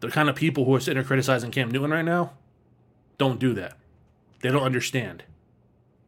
The 0.00 0.08
kind 0.10 0.28
of 0.28 0.36
people 0.36 0.64
who 0.64 0.74
are 0.74 0.80
sitting 0.80 0.96
there 1.00 1.06
criticizing 1.06 1.50
Cam 1.50 1.70
Newton 1.70 1.90
right 1.90 2.04
now 2.04 2.32
don't 3.18 3.40
do 3.40 3.54
that. 3.54 3.76
They 4.40 4.50
don't 4.50 4.62
understand. 4.62 5.24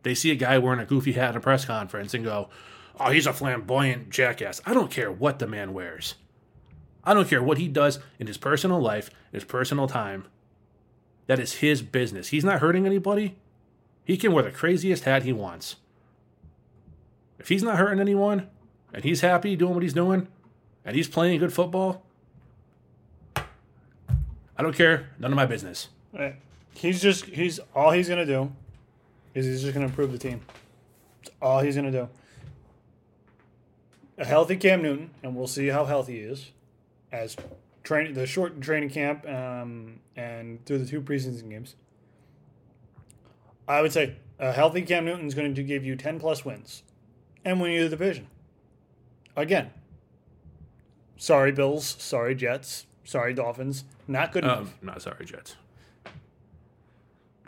They 0.02 0.14
see 0.14 0.30
a 0.30 0.36
guy 0.36 0.58
wearing 0.58 0.80
a 0.80 0.86
goofy 0.86 1.12
hat 1.12 1.30
at 1.30 1.36
a 1.36 1.40
press 1.40 1.64
conference 1.64 2.14
and 2.14 2.24
go, 2.24 2.48
oh, 2.98 3.10
he's 3.10 3.26
a 3.26 3.32
flamboyant 3.32 4.10
jackass. 4.10 4.60
I 4.64 4.74
don't 4.74 4.90
care 4.90 5.10
what 5.10 5.38
the 5.38 5.46
man 5.46 5.72
wears. 5.72 6.14
I 7.04 7.14
don't 7.14 7.28
care 7.28 7.42
what 7.42 7.58
he 7.58 7.68
does 7.68 8.00
in 8.18 8.26
his 8.26 8.36
personal 8.36 8.80
life, 8.80 9.10
his 9.32 9.44
personal 9.44 9.86
time. 9.86 10.26
That 11.26 11.38
is 11.38 11.54
his 11.54 11.82
business. 11.82 12.28
He's 12.28 12.44
not 12.44 12.60
hurting 12.60 12.86
anybody. 12.86 13.36
He 14.04 14.16
can 14.16 14.32
wear 14.32 14.44
the 14.44 14.50
craziest 14.50 15.04
hat 15.04 15.22
he 15.22 15.32
wants. 15.32 15.76
If 17.38 17.48
he's 17.48 17.62
not 17.62 17.78
hurting 17.78 18.00
anyone 18.00 18.48
and 18.92 19.04
he's 19.04 19.20
happy 19.20 19.54
doing 19.56 19.74
what 19.74 19.82
he's 19.82 19.92
doing 19.92 20.28
and 20.84 20.96
he's 20.96 21.08
playing 21.08 21.38
good 21.40 21.52
football, 21.52 22.04
I 23.36 24.62
don't 24.62 24.74
care. 24.74 25.10
None 25.18 25.30
of 25.30 25.36
my 25.36 25.46
business. 25.46 25.88
Right. 26.12 26.36
He's 26.78 27.02
just 27.02 27.24
he's 27.24 27.58
all 27.74 27.90
he's 27.90 28.08
gonna 28.08 28.24
do 28.24 28.52
is 29.34 29.46
he's 29.46 29.62
just 29.62 29.74
gonna 29.74 29.86
improve 29.86 30.12
the 30.12 30.18
team. 30.18 30.42
All 31.42 31.58
he's 31.58 31.74
gonna 31.74 31.90
do. 31.90 32.08
A 34.16 34.24
healthy 34.24 34.54
Cam 34.54 34.82
Newton, 34.82 35.10
and 35.24 35.34
we'll 35.34 35.48
see 35.48 35.66
how 35.68 35.86
healthy 35.86 36.20
he 36.20 36.20
is 36.20 36.52
as 37.10 37.36
training 37.82 38.14
the 38.14 38.26
short 38.26 38.60
training 38.60 38.90
camp 38.90 39.28
um, 39.28 39.98
and 40.14 40.64
through 40.66 40.78
the 40.78 40.86
two 40.86 41.00
preseason 41.00 41.50
games. 41.50 41.74
I 43.66 43.82
would 43.82 43.92
say 43.92 44.14
a 44.38 44.52
healthy 44.52 44.82
Cam 44.82 45.04
Newton 45.04 45.26
is 45.26 45.34
going 45.34 45.52
to 45.52 45.62
give 45.64 45.84
you 45.84 45.96
ten 45.96 46.20
plus 46.20 46.44
wins 46.44 46.84
and 47.44 47.60
win 47.60 47.72
you 47.72 47.82
the 47.82 47.90
division. 47.90 48.28
Again, 49.34 49.70
sorry 51.16 51.50
Bills, 51.50 51.96
sorry 51.98 52.36
Jets, 52.36 52.86
sorry 53.02 53.34
Dolphins, 53.34 53.82
not 54.06 54.30
good 54.30 54.44
enough. 54.44 54.60
Um, 54.60 54.74
not 54.80 55.02
sorry, 55.02 55.24
Jets. 55.24 55.56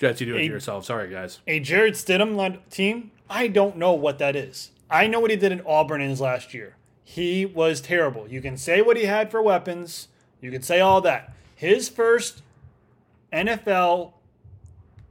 Jets, 0.00 0.20
you 0.20 0.26
do 0.26 0.36
it 0.36 0.38
to 0.38 0.44
yourself. 0.46 0.86
Sorry, 0.86 1.10
guys. 1.10 1.40
a 1.46 1.60
Jarrett 1.60 1.94
Stidham 1.94 2.34
led 2.34 2.68
team, 2.70 3.10
I 3.28 3.48
don't 3.48 3.76
know 3.76 3.92
what 3.92 4.18
that 4.18 4.34
is. 4.34 4.70
I 4.90 5.06
know 5.06 5.20
what 5.20 5.30
he 5.30 5.36
did 5.36 5.52
in 5.52 5.60
Auburn 5.66 6.00
in 6.00 6.08
his 6.08 6.20
last 6.20 6.54
year. 6.54 6.76
He 7.04 7.44
was 7.44 7.80
terrible. 7.80 8.26
You 8.26 8.40
can 8.40 8.56
say 8.56 8.80
what 8.82 8.96
he 8.96 9.04
had 9.04 9.30
for 9.30 9.42
weapons, 9.42 10.08
you 10.40 10.50
can 10.50 10.62
say 10.62 10.80
all 10.80 11.00
that. 11.02 11.34
His 11.54 11.88
first 11.88 12.42
NFL 13.32 14.12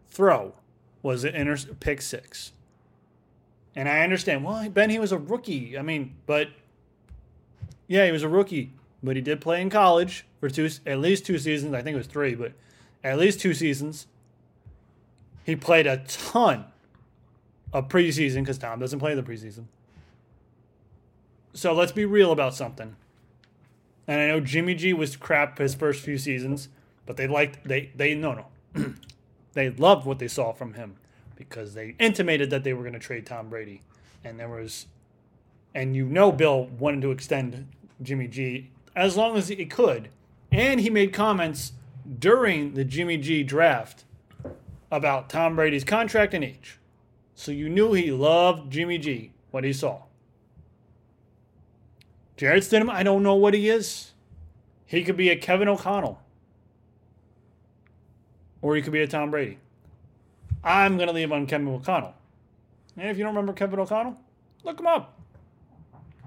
throw 0.09 0.53
was 1.03 1.23
an 1.23 1.35
inter- 1.35 1.73
pick 1.79 2.01
six. 2.01 2.51
And 3.75 3.87
I 3.87 4.01
understand, 4.01 4.43
well, 4.43 4.67
Ben, 4.69 4.89
he 4.89 4.97
was 4.97 5.11
a 5.11 5.17
rookie. 5.17 5.77
I 5.77 5.83
mean, 5.83 6.15
but 6.25 6.49
yeah, 7.87 8.05
he 8.05 8.11
was 8.11 8.23
a 8.23 8.29
rookie, 8.29 8.73
but 9.03 9.15
he 9.15 9.21
did 9.21 9.39
play 9.39 9.61
in 9.61 9.69
college 9.69 10.25
for 10.39 10.49
two, 10.49 10.69
at 10.85 10.99
least 10.99 11.25
two 11.25 11.37
seasons. 11.37 11.73
I 11.73 11.81
think 11.83 11.93
it 11.93 11.97
was 11.97 12.07
three, 12.07 12.33
but 12.33 12.53
at 13.03 13.19
least 13.19 13.39
two 13.39 13.53
seasons. 13.53 14.07
He 15.49 15.55
played 15.55 15.87
a 15.87 15.97
ton 15.97 16.65
of 17.73 17.87
preseason 17.87 18.41
because 18.41 18.59
Tom 18.59 18.79
doesn't 18.79 18.99
play 18.99 19.15
the 19.15 19.23
preseason. 19.23 19.63
So 21.53 21.73
let's 21.73 21.91
be 21.91 22.05
real 22.05 22.31
about 22.31 22.53
something. 22.53 22.95
And 24.07 24.21
I 24.21 24.27
know 24.27 24.41
Jimmy 24.41 24.75
G 24.75 24.93
was 24.93 25.15
crap 25.15 25.57
his 25.57 25.73
first 25.73 26.03
few 26.03 26.19
seasons, 26.19 26.69
but 27.07 27.17
they 27.17 27.25
liked 27.25 27.67
they 27.67 27.89
they 27.95 28.13
no 28.13 28.45
no. 28.75 28.93
they 29.53 29.71
loved 29.71 30.05
what 30.05 30.19
they 30.19 30.27
saw 30.27 30.51
from 30.51 30.75
him 30.75 30.97
because 31.35 31.73
they 31.73 31.95
intimated 31.97 32.51
that 32.51 32.63
they 32.63 32.73
were 32.73 32.83
going 32.83 32.93
to 32.93 32.99
trade 32.99 33.25
Tom 33.25 33.49
Brady. 33.49 33.81
And 34.23 34.39
there 34.39 34.49
was 34.49 34.85
and 35.73 35.95
you 35.95 36.05
know 36.05 36.31
Bill 36.31 36.65
wanted 36.65 37.01
to 37.01 37.09
extend 37.09 37.67
Jimmy 38.03 38.27
G 38.27 38.69
as 38.95 39.17
long 39.17 39.35
as 39.35 39.47
he 39.47 39.65
could. 39.65 40.09
And 40.51 40.79
he 40.79 40.91
made 40.91 41.11
comments 41.11 41.71
during 42.19 42.75
the 42.75 42.85
Jimmy 42.85 43.17
G 43.17 43.41
draft 43.41 44.03
about 44.91 45.29
Tom 45.29 45.55
Brady's 45.55 45.83
contract 45.83 46.33
and 46.33 46.43
age. 46.43 46.79
So 47.35 47.51
you 47.51 47.69
knew 47.69 47.93
he 47.93 48.11
loved 48.11 48.71
Jimmy 48.71 48.97
G, 48.97 49.31
what 49.51 49.63
he 49.63 49.73
saw. 49.73 50.03
Jarrett 52.37 52.63
Stidham, 52.63 52.89
I 52.89 53.03
don't 53.03 53.23
know 53.23 53.35
what 53.35 53.53
he 53.53 53.69
is. 53.69 54.11
He 54.85 55.03
could 55.03 55.17
be 55.17 55.29
a 55.29 55.35
Kevin 55.35 55.67
O'Connell. 55.67 56.19
Or 58.61 58.75
he 58.75 58.81
could 58.81 58.93
be 58.93 59.01
a 59.01 59.07
Tom 59.07 59.31
Brady. 59.31 59.57
I'm 60.63 60.97
going 60.97 61.07
to 61.07 61.13
leave 61.13 61.31
on 61.31 61.45
Kevin 61.47 61.67
O'Connell. 61.67 62.13
And 62.97 63.09
if 63.09 63.17
you 63.17 63.23
don't 63.23 63.33
remember 63.33 63.53
Kevin 63.53 63.79
O'Connell, 63.79 64.17
look 64.63 64.79
him 64.79 64.87
up. 64.87 65.19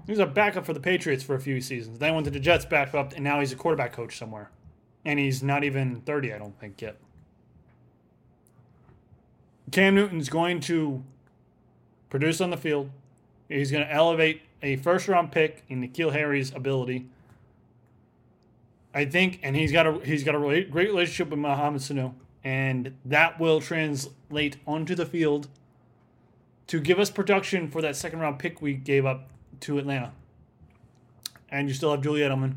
He 0.05 0.11
was 0.11 0.19
a 0.19 0.25
backup 0.25 0.65
for 0.65 0.73
the 0.73 0.79
Patriots 0.79 1.23
for 1.23 1.35
a 1.35 1.39
few 1.39 1.61
seasons. 1.61 1.99
Then 1.99 2.13
went 2.13 2.25
to 2.25 2.31
the 2.31 2.39
Jets, 2.39 2.65
back 2.65 2.93
up, 2.93 3.13
and 3.13 3.23
now 3.23 3.39
he's 3.39 3.51
a 3.51 3.55
quarterback 3.55 3.93
coach 3.93 4.17
somewhere. 4.17 4.49
And 5.05 5.19
he's 5.19 5.43
not 5.43 5.63
even 5.63 6.01
30, 6.01 6.33
I 6.33 6.37
don't 6.37 6.59
think, 6.59 6.81
yet. 6.81 6.97
Cam 9.71 9.95
Newton's 9.95 10.29
going 10.29 10.59
to 10.61 11.03
produce 12.09 12.41
on 12.41 12.49
the 12.49 12.57
field. 12.57 12.89
He's 13.49 13.71
going 13.71 13.85
to 13.85 13.91
elevate 13.91 14.41
a 14.61 14.75
first 14.77 15.07
round 15.07 15.31
pick 15.31 15.63
in 15.69 15.81
N'Keal 15.81 16.11
Harry's 16.13 16.53
ability. 16.53 17.07
I 18.93 19.05
think, 19.05 19.39
and 19.41 19.55
he's 19.55 19.71
got 19.71 19.87
a 19.87 19.99
he's 20.05 20.23
got 20.23 20.35
a 20.35 20.39
great 20.39 20.71
relationship 20.71 21.29
with 21.29 21.39
Mohamed 21.39 21.81
Sanu, 21.81 22.13
and 22.43 22.95
that 23.05 23.39
will 23.39 23.59
translate 23.59 24.57
onto 24.67 24.93
the 24.93 25.05
field 25.05 25.47
to 26.67 26.79
give 26.79 26.99
us 26.99 27.09
production 27.09 27.69
for 27.69 27.81
that 27.81 27.95
second 27.95 28.19
round 28.19 28.39
pick 28.39 28.61
we 28.61 28.73
gave 28.73 29.05
up 29.05 29.29
to 29.61 29.79
Atlanta. 29.79 30.11
And 31.49 31.67
you 31.67 31.73
still 31.73 31.91
have 31.91 32.01
Julie 32.01 32.21
Edelman. 32.21 32.55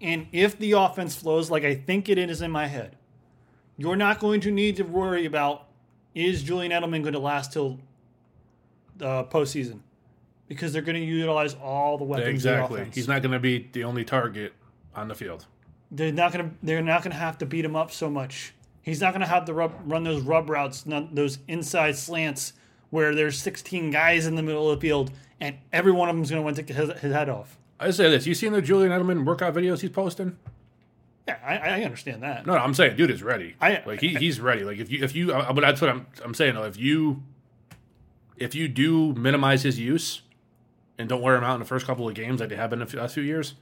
And 0.00 0.26
if 0.32 0.58
the 0.58 0.72
offense 0.72 1.14
flows 1.14 1.50
like 1.50 1.64
I 1.64 1.74
think 1.74 2.08
it 2.08 2.18
is 2.18 2.42
in 2.42 2.50
my 2.50 2.66
head, 2.66 2.96
you're 3.78 3.96
not 3.96 4.20
going 4.20 4.40
to 4.42 4.50
need 4.50 4.76
to 4.76 4.82
worry 4.82 5.24
about 5.24 5.65
is 6.16 6.42
Julian 6.42 6.72
Edelman 6.72 7.02
going 7.02 7.12
to 7.12 7.18
last 7.18 7.52
till 7.52 7.78
the 8.96 9.24
postseason 9.24 9.80
because 10.48 10.72
they're 10.72 10.82
going 10.82 10.96
to 10.96 11.04
utilize 11.04 11.54
all 11.54 11.98
the 11.98 12.04
weapons. 12.04 12.28
Exactly. 12.28 12.88
He's 12.92 13.06
not 13.06 13.22
going 13.22 13.32
to 13.32 13.38
be 13.38 13.68
the 13.72 13.84
only 13.84 14.04
target 14.04 14.54
on 14.94 15.08
the 15.08 15.14
field. 15.14 15.46
They're 15.90 16.12
not 16.12 16.32
going 16.32 16.50
to. 16.50 16.56
They're 16.62 16.82
not 16.82 17.02
going 17.02 17.12
to 17.12 17.18
have 17.18 17.38
to 17.38 17.46
beat 17.46 17.64
him 17.64 17.76
up 17.76 17.92
so 17.92 18.10
much. 18.10 18.54
He's 18.82 19.00
not 19.00 19.12
going 19.12 19.20
to 19.20 19.26
have 19.26 19.44
to 19.46 19.54
rub, 19.54 19.72
run 19.84 20.04
those 20.04 20.22
rub 20.22 20.48
routes, 20.48 20.84
those 20.86 21.38
inside 21.48 21.96
slants 21.96 22.52
where 22.90 23.16
there's 23.16 23.36
16 23.42 23.90
guys 23.90 24.26
in 24.26 24.36
the 24.36 24.42
middle 24.42 24.70
of 24.70 24.78
the 24.78 24.80
field 24.80 25.10
and 25.40 25.56
every 25.72 25.90
one 25.92 26.08
of 26.08 26.14
them's 26.14 26.30
going 26.30 26.40
to 26.40 26.44
want 26.44 26.54
to 26.56 26.62
take 26.62 26.74
his, 26.74 26.90
his 27.00 27.12
head 27.12 27.28
off. 27.28 27.58
I 27.78 27.90
say 27.90 28.08
this. 28.08 28.26
You 28.26 28.34
seen 28.34 28.52
the 28.52 28.62
Julian 28.62 28.92
Edelman 28.92 29.24
workout 29.24 29.54
videos 29.54 29.80
he's 29.80 29.90
posting? 29.90 30.36
Yeah, 31.26 31.38
I, 31.44 31.56
I 31.80 31.82
understand 31.82 32.22
that. 32.22 32.46
No, 32.46 32.54
no, 32.54 32.60
I'm 32.60 32.72
saying, 32.74 32.96
dude 32.96 33.10
is 33.10 33.22
ready. 33.22 33.56
I- 33.60 33.82
like 33.84 34.00
he, 34.00 34.14
he's 34.14 34.40
ready. 34.40 34.62
Like 34.64 34.78
if 34.78 34.90
you 34.90 35.02
if 35.02 35.14
you, 35.14 35.32
uh, 35.32 35.52
but 35.52 35.60
that's 35.62 35.80
what 35.80 35.90
I'm 35.90 36.06
I'm 36.24 36.34
saying 36.34 36.54
though. 36.54 36.64
If 36.64 36.76
you 36.76 37.22
if 38.36 38.54
you 38.54 38.68
do 38.68 39.12
minimize 39.14 39.62
his 39.62 39.78
use 39.78 40.22
and 40.98 41.08
don't 41.08 41.20
wear 41.22 41.36
him 41.36 41.42
out 41.44 41.54
in 41.54 41.60
the 41.60 41.66
first 41.66 41.86
couple 41.86 42.08
of 42.08 42.14
games 42.14 42.40
like 42.40 42.48
they 42.48 42.56
have 42.56 42.70
been 42.70 42.78
the 42.78 42.96
last 42.96 43.14
few 43.14 43.22
years, 43.22 43.54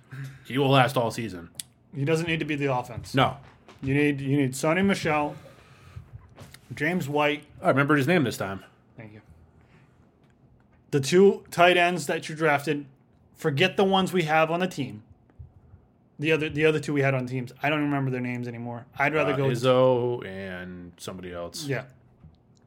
he 0.45 0.59
will 0.59 0.69
last 0.71 0.97
all 0.97 1.11
season. 1.11 1.49
He 1.95 2.05
doesn't 2.05 2.27
need 2.27 2.41
to 2.41 2.45
be 2.45 2.55
the 2.57 2.73
offense. 2.73 3.15
No, 3.15 3.37
You 3.83 3.95
need 3.95 4.21
you 4.21 4.37
need 4.37 4.53
Sony 4.53 4.85
Michel, 4.85 5.35
James 6.75 7.09
White. 7.09 7.45
I 7.63 7.69
remember 7.69 7.97
his 7.97 8.07
name 8.07 8.25
this 8.25 8.37
time. 8.37 8.63
Thank 8.97 9.13
you. 9.15 9.21
The 10.91 11.01
two 11.01 11.45
tight 11.51 11.77
ends 11.77 12.07
that 12.09 12.29
you 12.29 12.35
drafted, 12.35 12.85
forget 13.37 13.77
the 13.77 13.85
ones 13.85 14.13
we 14.13 14.25
have 14.25 14.51
on 14.51 14.61
the 14.61 14.67
team. 14.69 15.03
The 16.19 16.33
other 16.33 16.49
the 16.49 16.65
other 16.67 16.79
two 16.79 16.93
we 16.93 17.01
had 17.03 17.15
on 17.15 17.27
teams, 17.27 17.53
I 17.63 17.71
don't 17.71 17.83
remember 17.83 18.11
their 18.11 18.21
names 18.21 18.47
anymore. 18.47 18.87
I'd 18.99 19.15
rather 19.15 19.33
Uh, 19.33 19.37
go 19.37 19.49
with 19.49 19.63
Izzo 19.63 20.25
and 20.27 20.93
somebody 20.97 21.33
else. 21.33 21.67
yeah. 21.67 21.85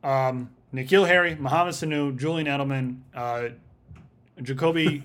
Um, 0.03 0.49
N'Keal 0.73 1.07
Harry, 1.07 1.35
Mohamed 1.35 1.73
Sanu, 1.73 2.15
Julian 2.17 2.47
Edelman, 2.47 2.99
uh, 3.15 3.49
Jakobi 4.41 5.03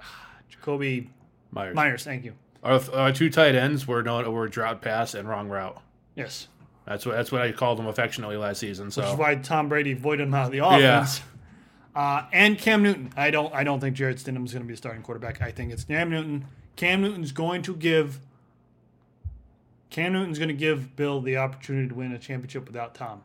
Jakobi 0.52 1.08
Meyers. 1.50 1.74
Meyers. 1.74 2.04
Thank 2.04 2.24
you. 2.24 2.32
Our, 2.62 2.80
our 2.92 3.12
two 3.12 3.30
tight 3.30 3.54
ends 3.54 3.86
were 3.86 4.02
known 4.02 4.30
were 4.32 4.48
drought 4.48 4.82
pass 4.82 5.14
and 5.14 5.28
wrong 5.28 5.48
route. 5.48 5.80
Yes. 6.14 6.48
That's 6.86 7.04
what 7.04 7.14
that's 7.16 7.30
what 7.30 7.42
I 7.42 7.52
called 7.52 7.78
them 7.78 7.86
affectionately 7.86 8.36
last 8.36 8.58
season. 8.60 8.86
Which 8.86 8.98
is 8.98 9.14
why 9.14 9.34
Tom 9.36 9.68
Brady 9.68 9.92
voided 9.92 10.26
him 10.26 10.34
out 10.34 10.46
of 10.46 10.52
the 10.52 10.58
offense. 10.66 11.20
Uh, 11.94 12.24
and 12.32 12.56
Cam 12.58 12.82
Newton. 12.82 13.12
I 13.16 13.30
don't. 13.30 13.52
I 13.54 13.64
don't 13.64 13.80
think 13.80 13.94
Jarrett 13.96 14.16
Stidham 14.18 14.44
is 14.46 14.52
going 14.52 14.62
to 14.62 14.68
be 14.68 14.72
a 14.74 14.76
starting 14.76 15.02
quarterback. 15.02 15.42
I 15.42 15.50
think 15.50 15.72
it's 15.72 15.84
Cam 15.84 16.10
Newton. 16.10 16.46
Cam 16.78 17.02
Newton's 17.02 17.32
going 17.32 17.60
to 17.62 17.74
give. 17.74 18.20
Cam 19.90 20.12
Newton's 20.12 20.38
going 20.38 20.48
to 20.48 20.54
give 20.54 20.94
Bill 20.94 21.20
the 21.20 21.36
opportunity 21.36 21.88
to 21.88 21.94
win 21.94 22.12
a 22.12 22.18
championship 22.20 22.68
without 22.68 22.94
Tom. 22.94 23.22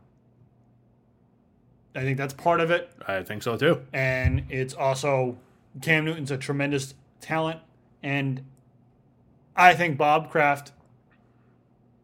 I 1.96 2.02
think 2.02 2.18
that's 2.18 2.34
part 2.34 2.60
of 2.62 2.72
it, 2.72 2.92
I 3.08 3.22
think 3.22 3.44
so 3.44 3.56
too. 3.56 3.82
and 3.94 4.46
it's 4.50 4.74
also 4.74 5.38
Cam 5.84 6.04
Newton's 6.04 6.32
a 6.32 6.38
tremendous 6.38 6.96
talent, 7.22 7.60
and 8.02 8.44
I 9.56 9.76
think 9.76 10.00
Bob 10.00 10.32
Kraft 10.32 10.72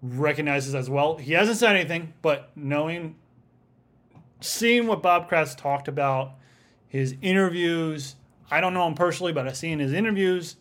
recognizes 0.04 0.76
as 0.76 0.88
well. 0.88 1.18
He 1.18 1.34
hasn't 1.34 1.58
said 1.58 1.76
anything, 1.76 2.14
but 2.22 2.52
knowing, 2.56 3.16
seeing 4.40 4.86
what 4.86 5.02
Bob 5.02 5.28
Kraft's 5.28 5.56
talked 5.56 5.88
about, 5.88 6.34
his 6.88 7.16
interviews. 7.24 8.18
I 8.52 8.62
don't 8.62 8.76
know 8.76 8.86
him 8.86 8.94
personally, 8.94 9.34
but 9.34 9.48
I've 9.48 9.58
seen 9.58 9.80
his 9.80 9.94
interviews. 9.94 10.56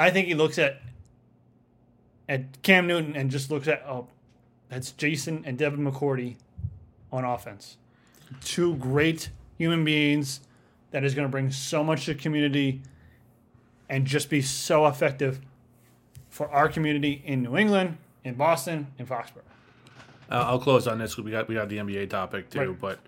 I 0.00 0.10
think 0.10 0.26
he 0.28 0.34
looks 0.34 0.58
at 0.58 0.80
at 2.28 2.62
Cam 2.62 2.86
Newton 2.86 3.16
and 3.16 3.30
just 3.30 3.50
looks 3.50 3.68
at 3.68 3.82
oh, 3.86 4.08
that's 4.68 4.92
Jason 4.92 5.42
and 5.44 5.58
Devin 5.58 5.80
McCourty 5.80 6.36
on 7.12 7.24
offense. 7.24 7.76
Two 8.42 8.76
great 8.76 9.30
human 9.58 9.84
beings 9.84 10.40
that 10.92 11.04
is 11.04 11.14
going 11.14 11.26
to 11.26 11.30
bring 11.30 11.50
so 11.50 11.82
much 11.84 12.04
to 12.06 12.14
the 12.14 12.20
community 12.20 12.80
and 13.88 14.06
just 14.06 14.30
be 14.30 14.40
so 14.40 14.86
effective 14.86 15.40
for 16.28 16.48
our 16.50 16.68
community 16.68 17.22
in 17.24 17.42
New 17.42 17.56
England, 17.56 17.98
in 18.24 18.34
Boston, 18.34 18.86
in 18.98 19.06
Foxborough. 19.06 19.42
Uh, 20.30 20.44
I'll 20.46 20.60
close 20.60 20.86
on 20.86 20.98
this. 20.98 21.14
'cause 21.16 21.24
We 21.24 21.32
got 21.32 21.48
we 21.48 21.56
got 21.56 21.68
the 21.68 21.78
NBA 21.78 22.08
topic 22.08 22.48
too, 22.50 22.60
Right. 22.70 22.80
but 22.80 22.98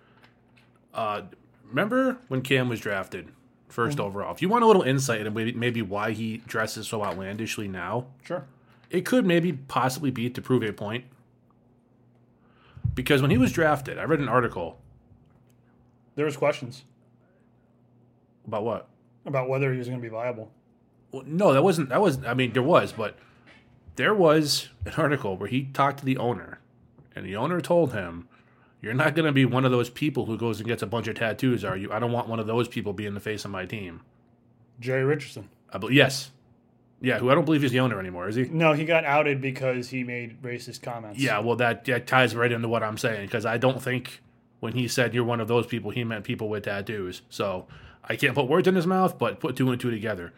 uh, 0.93 1.23
remember 1.69 2.19
when 2.29 2.43
Cam 2.43 2.69
was 2.69 2.81
drafted 2.81 3.29
1st 3.75 3.91
Mm-hmm. 3.93 4.01
overall? 4.01 4.35
If 4.35 4.43
you 4.43 4.49
want 4.49 4.65
a 4.65 4.67
little 4.67 4.83
insight 4.83 5.19
into 5.21 5.31
maybe, 5.31 5.53
maybe 5.53 5.83
why 5.83 6.13
he 6.13 6.39
dresses 6.47 6.87
so 6.89 7.03
outlandishly 7.05 7.69
now, 7.69 8.07
Sure. 8.25 8.45
it 8.91 9.05
could 9.07 9.27
maybe 9.27 9.53
possibly 9.53 10.11
be 10.11 10.29
to 10.31 10.43
prove 10.43 10.63
a 10.63 10.73
point. 10.73 11.05
Because 12.95 13.23
when 13.23 13.31
he 13.31 13.39
was 13.39 13.53
drafted, 13.53 13.99
I 13.99 14.05
read 14.05 14.21
an 14.21 14.29
article 14.29 14.79
There 16.15 16.27
was 16.27 16.37
questions 16.37 16.85
about 18.47 18.65
what? 18.65 18.89
about 19.25 19.49
whether 19.49 19.71
he 19.73 19.79
was 19.79 19.87
going 19.89 20.01
to 20.01 20.03
be 20.03 20.09
viable. 20.11 20.51
Well, 21.13 21.23
no, 21.27 21.53
that 21.53 21.63
wasn't. 21.63 21.91
That 21.91 22.01
was. 22.01 22.25
I 22.25 22.35
mean, 22.35 22.53
there 22.55 22.63
was, 22.63 22.91
but 22.93 23.17
there 23.97 24.15
was 24.15 24.69
an 24.85 24.95
article 24.97 25.37
where 25.37 25.49
he 25.49 25.65
talked 25.67 26.01
to 26.01 26.05
the 26.05 26.17
owner, 26.17 26.59
and 27.15 27.25
the 27.25 27.37
owner 27.37 27.61
told 27.61 27.93
him, 27.93 28.29
"You're 28.83 28.93
not 28.93 29.15
going 29.15 29.27
to 29.27 29.33
be 29.33 29.47
one 29.47 29.65
of 29.65 29.71
those 29.71 29.89
people 29.89 30.27
who 30.27 30.37
goes 30.37 30.61
and 30.61 30.69
gets 30.69 30.83
a 30.83 30.87
bunch 30.87 31.09
of 31.09 31.15
tattoos, 31.15 31.65
are 31.65 31.77
you? 31.77 31.91
I 31.91 31.99
don't 31.99 32.13
want 32.13 32.29
one 32.29 32.41
of 32.41 32.47
those 32.47 32.69
people 32.69 32.93
being 32.93 33.15
the 33.15 33.21
face 33.21 33.47
of 33.47 33.51
my 33.51 33.65
team." 33.65 34.03
Jerry 34.81 35.05
Richardson. 35.05 35.49
I 35.73 35.79
bel 35.79 35.91
yes, 35.91 36.31
yeah. 37.01 37.19
Who 37.19 37.31
I 37.31 37.35
don't 37.35 37.45
believe 37.45 37.63
he's 37.63 37.73
the 37.73 37.81
owner 37.81 37.99
anymore, 37.99 38.29
is 38.29 38.37
he? 38.37 38.45
No, 38.45 38.73
he 38.75 38.85
got 38.85 39.05
outed 39.05 39.41
because 39.41 39.89
he 39.89 40.05
made 40.05 40.43
racist 40.43 40.83
comments. 40.83 41.19
Yeah. 41.19 41.39
Well, 41.41 41.57
that, 41.57 41.85
that 41.87 42.07
ties 42.07 42.37
right 42.37 42.53
into 42.53 42.69
what 42.69 42.83
I'm 42.83 42.99
saying 42.99 43.27
because 43.27 43.47
I 43.47 43.59
don't 43.59 43.83
think 43.83 44.21
when 44.61 44.75
he 44.75 44.87
said 44.87 45.15
you're 45.15 45.25
one 45.25 45.41
of 45.41 45.49
those 45.49 45.67
people, 45.67 45.91
he 45.91 46.05
meant 46.05 46.25
people 46.25 46.49
with 46.49 46.65
tattoos. 46.65 47.23
So 47.29 47.67
I 48.05 48.17
can't 48.17 48.35
put 48.35 48.47
words 48.49 48.69
in 48.69 48.77
his 48.77 48.87
mouth, 48.87 49.19
but 49.19 49.41
put 49.41 49.57
two 49.57 49.71
and 49.71 49.81
two 49.81 49.91
together. 49.91 50.33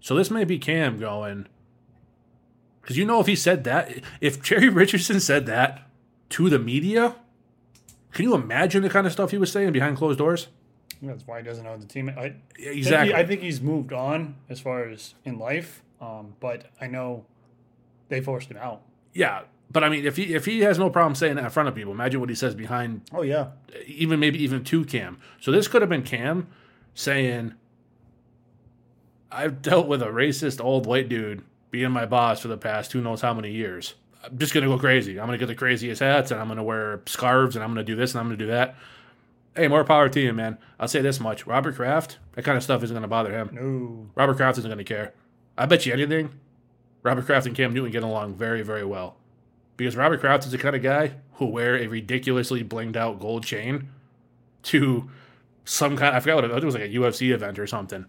So 0.00 0.14
this 0.14 0.30
may 0.30 0.44
be 0.44 0.58
Cam 0.58 0.98
going, 0.98 1.46
because 2.82 2.98
you 2.98 3.06
know 3.06 3.20
if 3.20 3.26
he 3.26 3.36
said 3.36 3.64
that, 3.64 3.92
if 4.20 4.42
Jerry 4.42 4.68
Richardson 4.68 5.20
said 5.20 5.46
that 5.46 5.88
to 6.30 6.50
the 6.50 6.58
media, 6.58 7.14
can 8.14 8.24
you 8.24 8.34
imagine 8.34 8.82
the 8.82 8.88
kind 8.90 9.06
of 9.06 9.12
stuff 9.12 9.30
he 9.30 9.38
was 9.38 9.52
saying 9.52 9.72
behind 9.72 9.96
closed 9.98 10.18
doors? 10.18 10.48
That's 11.02 11.26
why 11.26 11.38
he 11.40 11.44
doesn't 11.44 11.66
own 11.66 11.80
the 11.80 11.86
team. 11.86 12.08
I, 12.08 12.20
think 12.22 12.36
he- 12.56 12.66
Exactly. 12.78 13.14
I 13.14 13.26
think 13.26 13.42
he's 13.42 13.60
moved 13.60 13.92
on 13.92 14.36
as 14.48 14.58
far 14.60 14.88
as 14.88 15.14
in 15.24 15.38
life, 15.38 15.82
um, 16.00 16.34
but 16.40 16.70
I 16.80 16.86
know 16.86 17.26
they 18.08 18.20
forced 18.22 18.50
him 18.50 18.56
out. 18.56 18.80
yeah, 19.12 19.42
but 19.70 19.82
I 19.84 19.88
mean, 19.88 20.06
if 20.06 20.16
he 20.16 20.34
if 20.34 20.44
he 20.46 20.60
has 20.60 20.78
no 20.78 20.88
problem 20.88 21.14
saying 21.14 21.34
that 21.36 21.44
in 21.44 21.50
front 21.50 21.68
of 21.68 21.74
people, 21.74 21.92
imagine 21.92 22.20
what 22.20 22.28
he 22.28 22.34
says 22.34 22.54
behind 22.54 23.02
Oh 23.12 23.22
yeah, 23.22 23.48
even 23.86 24.20
maybe 24.20 24.42
even 24.42 24.62
to 24.64 24.84
Cam. 24.84 25.18
So 25.40 25.50
this 25.50 25.68
could 25.68 25.82
have 25.82 25.88
been 25.88 26.02
Cam 26.04 26.46
saying, 26.94 27.54
I've 29.32 29.62
dealt 29.62 29.88
with 29.88 30.00
a 30.02 30.06
racist 30.06 30.62
old 30.62 30.86
white 30.86 31.08
dude 31.08 31.42
being 31.70 31.90
my 31.90 32.06
boss 32.06 32.40
for 32.40 32.48
the 32.48 32.56
past 32.56 32.92
who 32.92 33.00
knows 33.00 33.20
how 33.22 33.34
many 33.34 33.50
years. 33.50 33.94
I'm 34.24 34.38
just 34.38 34.54
gonna 34.54 34.66
go 34.66 34.78
crazy. 34.78 35.18
I'm 35.18 35.26
gonna 35.26 35.38
get 35.38 35.46
the 35.46 35.54
craziest 35.54 36.00
hats 36.00 36.30
and 36.30 36.40
I'm 36.40 36.48
gonna 36.48 36.62
wear 36.62 37.02
scarves 37.06 37.56
and 37.56 37.64
I'm 37.64 37.70
gonna 37.70 37.84
do 37.84 37.96
this 37.96 38.12
and 38.12 38.20
I'm 38.20 38.26
gonna 38.26 38.36
do 38.36 38.46
that. 38.46 38.76
Hey, 39.54 39.68
more 39.68 39.84
power 39.84 40.08
to 40.08 40.20
you, 40.20 40.32
man. 40.32 40.58
I'll 40.80 40.88
say 40.88 41.00
this 41.00 41.20
much. 41.20 41.46
Robert 41.46 41.76
Kraft, 41.76 42.18
that 42.32 42.44
kind 42.44 42.56
of 42.56 42.64
stuff 42.64 42.82
isn't 42.82 42.94
gonna 42.94 43.08
bother 43.08 43.32
him. 43.32 43.50
no, 43.52 44.10
Robert 44.14 44.36
Kraft 44.36 44.58
isn't 44.58 44.70
gonna 44.70 44.84
care. 44.84 45.12
I 45.56 45.66
bet 45.66 45.86
you 45.86 45.92
anything, 45.92 46.30
Robert 47.02 47.26
Kraft 47.26 47.46
and 47.46 47.54
Cam 47.54 47.72
Newton 47.72 47.92
get 47.92 48.02
along 48.02 48.34
very, 48.34 48.62
very 48.62 48.84
well. 48.84 49.16
Because 49.76 49.96
Robert 49.96 50.20
Kraft 50.20 50.44
is 50.44 50.52
the 50.52 50.58
kind 50.58 50.74
of 50.74 50.82
guy 50.82 51.12
who 51.34 51.46
wear 51.46 51.76
a 51.76 51.86
ridiculously 51.86 52.64
blinged 52.64 52.96
out 52.96 53.20
gold 53.20 53.44
chain 53.44 53.88
to 54.64 55.10
some 55.64 55.96
kind 55.96 56.14
I 56.14 56.20
forgot 56.20 56.36
what 56.36 56.44
it, 56.44 56.50
it 56.50 56.64
was 56.64 56.74
like 56.74 56.84
a 56.84 56.88
UFC 56.88 57.32
event 57.32 57.58
or 57.58 57.66
something. 57.66 58.06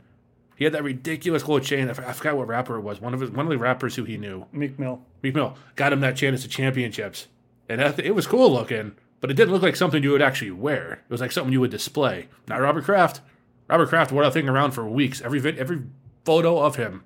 He 0.55 0.63
had 0.63 0.73
that 0.73 0.83
ridiculous 0.83 1.43
gold 1.43 1.63
chain. 1.63 1.89
I 1.89 1.93
forgot 1.93 2.37
what 2.37 2.47
rapper 2.47 2.77
it 2.77 2.81
was. 2.81 3.01
One 3.01 3.13
of 3.13 3.19
his, 3.19 3.29
one 3.29 3.45
of 3.45 3.49
the 3.49 3.57
rappers 3.57 3.95
who 3.95 4.05
he 4.05 4.17
knew. 4.17 4.45
Meek 4.51 4.79
Mill. 4.79 5.01
Meek 5.21 5.35
Mill 5.35 5.57
got 5.75 5.91
him 5.91 5.99
that 5.99 6.15
chain 6.15 6.33
at 6.33 6.39
the 6.39 6.47
championships, 6.47 7.27
and 7.67 7.81
it 7.81 8.15
was 8.15 8.25
cool 8.25 8.51
looking, 8.51 8.95
but 9.19 9.29
it 9.29 9.33
didn't 9.33 9.53
look 9.53 9.63
like 9.63 9.75
something 9.75 10.01
you 10.01 10.11
would 10.11 10.21
actually 10.21 10.51
wear. 10.51 10.93
It 10.93 11.11
was 11.11 11.21
like 11.21 11.31
something 11.31 11.51
you 11.51 11.61
would 11.61 11.71
display. 11.71 12.29
Not 12.47 12.61
Robert 12.61 12.85
Kraft. 12.85 13.21
Robert 13.67 13.89
Kraft 13.89 14.11
wore 14.11 14.23
that 14.23 14.33
thing 14.33 14.47
around 14.47 14.71
for 14.71 14.87
weeks. 14.87 15.21
Every 15.21 15.39
every 15.59 15.83
photo 16.23 16.59
of 16.59 16.77
him. 16.77 17.03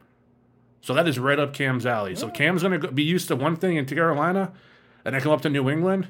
So 0.81 0.93
that 0.93 1.07
is 1.07 1.19
right 1.19 1.39
up 1.39 1.53
Cam's 1.53 1.85
alley. 1.85 2.15
So 2.15 2.27
oh. 2.27 2.31
Cam's 2.31 2.61
going 2.61 2.79
to 2.79 2.91
be 2.91 3.03
used 3.03 3.27
to 3.29 3.35
one 3.35 3.55
thing 3.55 3.77
in 3.77 3.85
Carolina, 3.85 4.53
and 5.03 5.15
then 5.15 5.21
come 5.21 5.31
up 5.31 5.41
to 5.41 5.49
New 5.49 5.69
England 5.69 6.07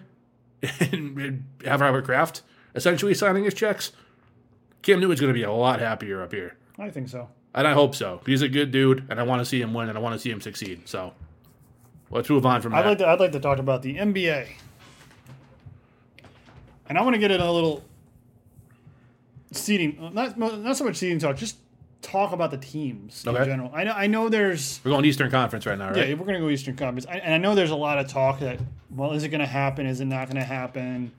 and 0.79 1.45
have 1.65 1.81
Robert 1.81 2.05
Kraft 2.05 2.43
essentially 2.75 3.13
signing 3.13 3.45
his 3.45 3.53
checks. 3.53 3.91
Cam 4.81 4.99
Newton's 4.99 5.19
going 5.19 5.33
to 5.33 5.37
be 5.37 5.43
a 5.43 5.51
lot 5.51 5.79
happier 5.79 6.21
up 6.21 6.33
here. 6.33 6.55
I 6.79 6.89
think 6.89 7.09
so. 7.09 7.29
And 7.53 7.67
I 7.67 7.73
hope 7.73 7.95
so. 7.95 8.21
He's 8.25 8.41
a 8.41 8.47
good 8.49 8.71
dude, 8.71 9.05
and 9.09 9.19
I 9.19 9.23
want 9.23 9.39
to 9.41 9.45
see 9.45 9.61
him 9.61 9.73
win, 9.73 9.89
and 9.89 9.97
I 9.97 10.01
want 10.01 10.13
to 10.13 10.19
see 10.19 10.29
him 10.31 10.39
succeed. 10.39 10.87
So 10.87 11.13
let's 12.09 12.29
move 12.29 12.45
on 12.45 12.61
from 12.61 12.73
I'd 12.75 12.83
that. 12.83 12.87
like 12.89 12.97
to. 12.99 13.07
I'd 13.07 13.19
like 13.19 13.31
to 13.33 13.39
talk 13.39 13.57
about 13.59 13.81
the 13.81 13.95
NBA, 13.95 14.47
and 16.87 16.97
I 16.97 17.01
want 17.01 17.15
to 17.15 17.19
get 17.19 17.31
in 17.31 17.41
a 17.41 17.51
little 17.51 17.83
seating. 19.51 20.11
Not 20.13 20.37
not 20.37 20.77
so 20.77 20.83
much 20.85 20.95
seating 20.97 21.19
talk. 21.19 21.35
Just 21.37 21.57
talk 22.01 22.31
about 22.31 22.49
the 22.51 22.57
teams 22.57 23.25
in 23.25 23.35
Okay. 23.35 23.45
general. 23.45 23.71
I 23.73 23.83
know. 23.83 23.91
I 23.91 24.07
know 24.07 24.29
there's. 24.29 24.79
We're 24.85 24.91
going 24.91 25.03
Eastern 25.05 25.29
Conference 25.29 25.65
right 25.65 25.77
now, 25.77 25.89
right? 25.89 26.07
Yeah, 26.09 26.13
we're 26.13 26.25
going 26.25 26.35
to 26.35 26.39
go 26.39 26.49
Eastern 26.49 26.75
Conference, 26.77 27.05
I, 27.09 27.17
and 27.17 27.33
I 27.33 27.37
know 27.37 27.55
there's 27.55 27.71
a 27.71 27.75
lot 27.75 27.97
of 27.99 28.07
talk 28.07 28.39
that, 28.39 28.59
well, 28.89 29.11
is 29.11 29.23
it 29.23 29.29
going 29.29 29.41
to 29.41 29.45
happen? 29.47 29.85
Is 29.85 29.99
it 29.99 30.05
not 30.05 30.27
going 30.27 30.37
to 30.37 30.45
happen? 30.47 31.11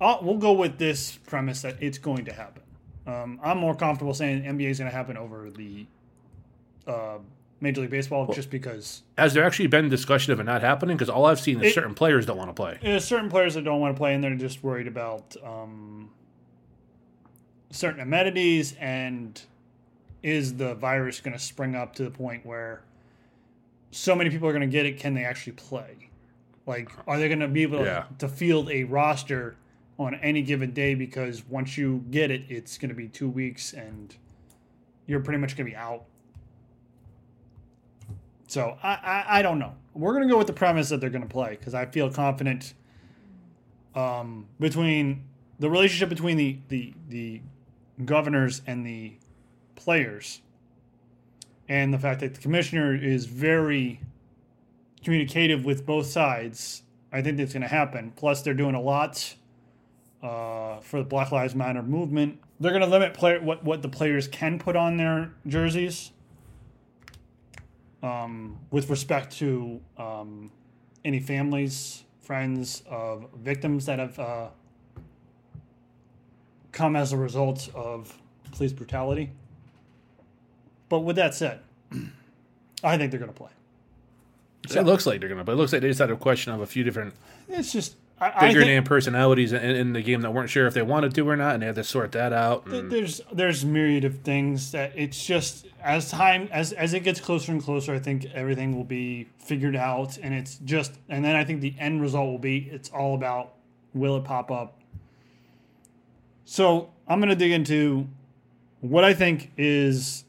I'll, 0.00 0.18
we'll 0.22 0.38
go 0.38 0.52
with 0.52 0.78
this 0.78 1.16
premise 1.16 1.62
that 1.62 1.76
it's 1.80 1.98
going 1.98 2.24
to 2.24 2.32
happen. 2.32 2.63
Um, 3.06 3.38
I'm 3.42 3.58
more 3.58 3.74
comfortable 3.74 4.14
saying 4.14 4.42
NBA 4.44 4.70
is 4.70 4.78
going 4.78 4.90
to 4.90 4.96
happen 4.96 5.16
over 5.16 5.50
the 5.50 5.86
uh, 6.86 7.18
Major 7.60 7.82
League 7.82 7.90
Baseball, 7.90 8.32
just 8.32 8.50
because 8.50 9.02
Has 9.18 9.34
there 9.34 9.44
actually 9.44 9.66
been 9.66 9.88
discussion 9.88 10.32
of 10.32 10.40
it 10.40 10.44
not 10.44 10.62
happening? 10.62 10.96
Because 10.96 11.10
all 11.10 11.26
I've 11.26 11.40
seen 11.40 11.60
is 11.62 11.70
It- 11.70 11.74
certain 11.74 11.94
players 11.94 12.24
don't 12.26 12.36
want 12.38 12.50
to 12.50 12.54
play. 12.54 12.78
there's 12.82 13.04
certain 13.04 13.28
players 13.28 13.54
that 13.54 13.62
don't 13.64 13.80
want 13.80 13.94
to 13.94 13.98
play, 13.98 14.14
and 14.14 14.24
they're 14.24 14.34
just 14.36 14.62
worried 14.62 14.86
about 14.86 15.36
um, 15.44 16.10
certain 17.70 18.00
amenities 18.00 18.74
and 18.80 19.42
is 20.22 20.56
the 20.56 20.74
virus 20.74 21.20
going 21.20 21.34
to 21.36 21.38
spring 21.42 21.74
up 21.74 21.94
to 21.96 22.04
the 22.04 22.10
point 22.10 22.46
where 22.46 22.82
so 23.90 24.14
many 24.14 24.30
people 24.30 24.48
are 24.48 24.52
going 24.52 24.62
to 24.62 24.66
get 24.72 24.86
it? 24.86 24.98
Can 24.98 25.12
they 25.14 25.24
actually 25.24 25.52
play? 25.52 26.08
Like, 26.66 26.90
are 27.06 27.18
they 27.18 27.28
going 27.28 27.40
to 27.40 27.48
be 27.48 27.62
able 27.62 27.84
Yeah. 27.84 28.04
to 28.18 28.28
field 28.28 28.70
a 28.70 28.84
roster 28.84 29.56
on 29.98 30.14
any 30.16 30.42
given 30.42 30.72
day? 30.72 30.94
Because 30.94 31.44
once 31.48 31.78
you 31.78 32.04
get 32.10 32.30
it, 32.30 32.42
it's 32.48 32.78
going 32.78 32.88
to 32.90 32.94
be 32.94 33.08
two 33.08 33.28
weeks, 33.28 33.72
and 33.74 34.14
you're 35.06 35.20
pretty 35.20 35.38
much 35.38 35.56
going 35.56 35.66
to 35.66 35.72
be 35.72 35.76
out. 35.76 36.04
So 38.48 38.78
I, 38.82 38.94
I, 38.94 39.24
I 39.38 39.42
don't 39.42 39.58
know. 39.58 39.74
We're 39.94 40.12
going 40.12 40.26
to 40.28 40.32
go 40.32 40.38
with 40.38 40.46
the 40.46 40.52
premise 40.52 40.88
that 40.90 41.00
they're 41.00 41.10
going 41.10 41.22
to 41.22 41.28
play 41.28 41.56
because 41.58 41.74
I 41.74 41.86
feel 41.86 42.10
confident 42.10 42.74
um, 43.94 44.46
between 44.60 45.24
the 45.60 45.70
relationship 45.70 46.08
between 46.08 46.36
the, 46.36 46.58
the 46.68 46.92
the 47.08 47.40
governors 48.04 48.62
and 48.66 48.84
the 48.86 49.14
players. 49.76 50.40
and 51.68 51.94
the 51.94 51.98
fact 51.98 52.20
that 52.20 52.34
the 52.34 52.40
commissioner 52.40 52.94
is 52.94 53.26
very 53.26 54.00
communicative 55.02 55.64
with 55.64 55.86
both 55.86 56.06
sides, 56.06 56.82
I 57.12 57.22
think 57.22 57.36
that's 57.38 57.52
going 57.52 57.62
to 57.62 57.68
happen. 57.68 58.12
Plus, 58.16 58.42
they're 58.42 58.54
doing 58.54 58.74
a 58.74 58.80
lot 58.80 59.34
uh, 60.24 60.80
for 60.80 60.98
the 61.00 61.04
Black 61.04 61.30
Lives 61.30 61.54
Matter 61.54 61.82
movement. 61.82 62.40
They're 62.58 62.72
going 62.72 62.82
to 62.82 62.88
limit 62.88 63.12
player 63.12 63.40
what 63.40 63.62
what 63.62 63.82
the 63.82 63.88
players 63.88 64.26
can 64.26 64.58
put 64.58 64.74
on 64.74 64.96
their 64.96 65.32
jerseys. 65.46 66.10
Um, 68.02 68.58
with 68.70 68.90
respect 68.90 69.36
to 69.38 69.80
um, 69.96 70.50
any 71.04 71.20
families, 71.20 72.04
friends 72.20 72.82
of 72.88 73.28
victims 73.34 73.86
that 73.86 73.98
have 73.98 74.18
uh, 74.18 74.48
come 76.72 76.96
as 76.96 77.12
a 77.12 77.16
result 77.16 77.70
of 77.74 78.18
police 78.52 78.72
brutality. 78.72 79.30
But 80.90 81.00
with 81.00 81.16
that 81.16 81.34
said, 81.34 81.60
I 82.84 82.98
think 82.98 83.10
they're 83.10 83.20
going 83.20 83.32
to 83.32 83.36
play. 83.36 83.50
it 84.70 84.84
looks 84.84 85.06
like 85.06 85.20
they're 85.20 85.28
gonna, 85.28 85.44
but 85.44 85.52
it 85.52 85.56
looks 85.56 85.72
like 85.72 85.80
they 85.80 85.88
just 85.88 86.00
had 86.00 86.10
a 86.10 86.16
question 86.16 86.52
of 86.52 86.60
a 86.60 86.66
few 86.66 86.84
different 86.84 87.14
It's 87.48 87.72
just 87.72 87.96
I, 88.20 88.32
I 88.44 88.48
bigger 88.48 88.60
think 88.60 88.70
name 88.70 88.84
personalities 88.84 89.52
in, 89.52 89.62
in 89.62 89.92
the 89.92 90.00
game 90.00 90.20
that 90.22 90.32
weren't 90.32 90.48
sure 90.48 90.66
if 90.66 90.74
they 90.74 90.82
wanted 90.82 91.14
to 91.14 91.28
or 91.28 91.36
not, 91.36 91.54
and 91.54 91.62
they 91.62 91.66
had 91.66 91.74
to 91.74 91.84
sort 91.84 92.12
that 92.12 92.32
out. 92.32 92.66
and- 92.66 92.90
there's 92.90 93.20
there's 93.32 93.64
myriad 93.64 94.04
of 94.04 94.18
things 94.20 94.72
that 94.72 94.92
it's 94.94 95.24
just 95.26 95.66
as 95.82 96.10
time 96.10 96.48
as 96.52 96.72
as 96.72 96.94
it 96.94 97.00
gets 97.00 97.20
closer 97.20 97.50
and 97.52 97.62
closer, 97.62 97.92
I 97.94 97.98
think 97.98 98.26
everything 98.32 98.76
will 98.76 98.84
be 98.84 99.28
figured 99.38 99.76
out, 99.76 100.16
and 100.18 100.32
it's 100.32 100.56
just 100.64 100.94
and 101.08 101.24
then 101.24 101.34
I 101.36 101.44
think 101.44 101.60
the 101.60 101.74
end 101.78 102.00
result 102.00 102.28
will 102.30 102.38
be 102.38 102.68
it's 102.72 102.88
all 102.90 103.14
about 103.14 103.54
will 103.94 104.16
it 104.16 104.24
pop 104.24 104.50
up. 104.50 104.78
So 106.44 106.90
I'm 107.08 107.20
gonna 107.20 107.34
dig 107.34 107.52
into 107.52 108.06
what 108.80 109.04
I 109.04 109.14
think 109.14 109.50
is 109.56 110.24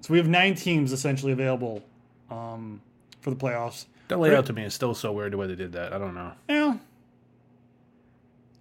so 0.00 0.12
we 0.12 0.18
have 0.18 0.28
nine 0.28 0.54
teams 0.54 0.92
essentially 0.92 1.32
available 1.32 1.82
um, 2.30 2.80
for 3.20 3.30
the 3.30 3.36
playoffs. 3.36 3.84
that 4.08 4.18
layout 4.18 4.46
to 4.46 4.52
me 4.52 4.64
is 4.64 4.72
still 4.74 4.94
so 4.94 5.12
weird 5.12 5.32
the 5.32 5.36
way 5.36 5.46
they 5.46 5.54
did 5.54 5.72
that. 5.72 5.92
I 5.92 5.98
don't 5.98 6.14
know. 6.14 6.32
Yeah. 6.48 6.76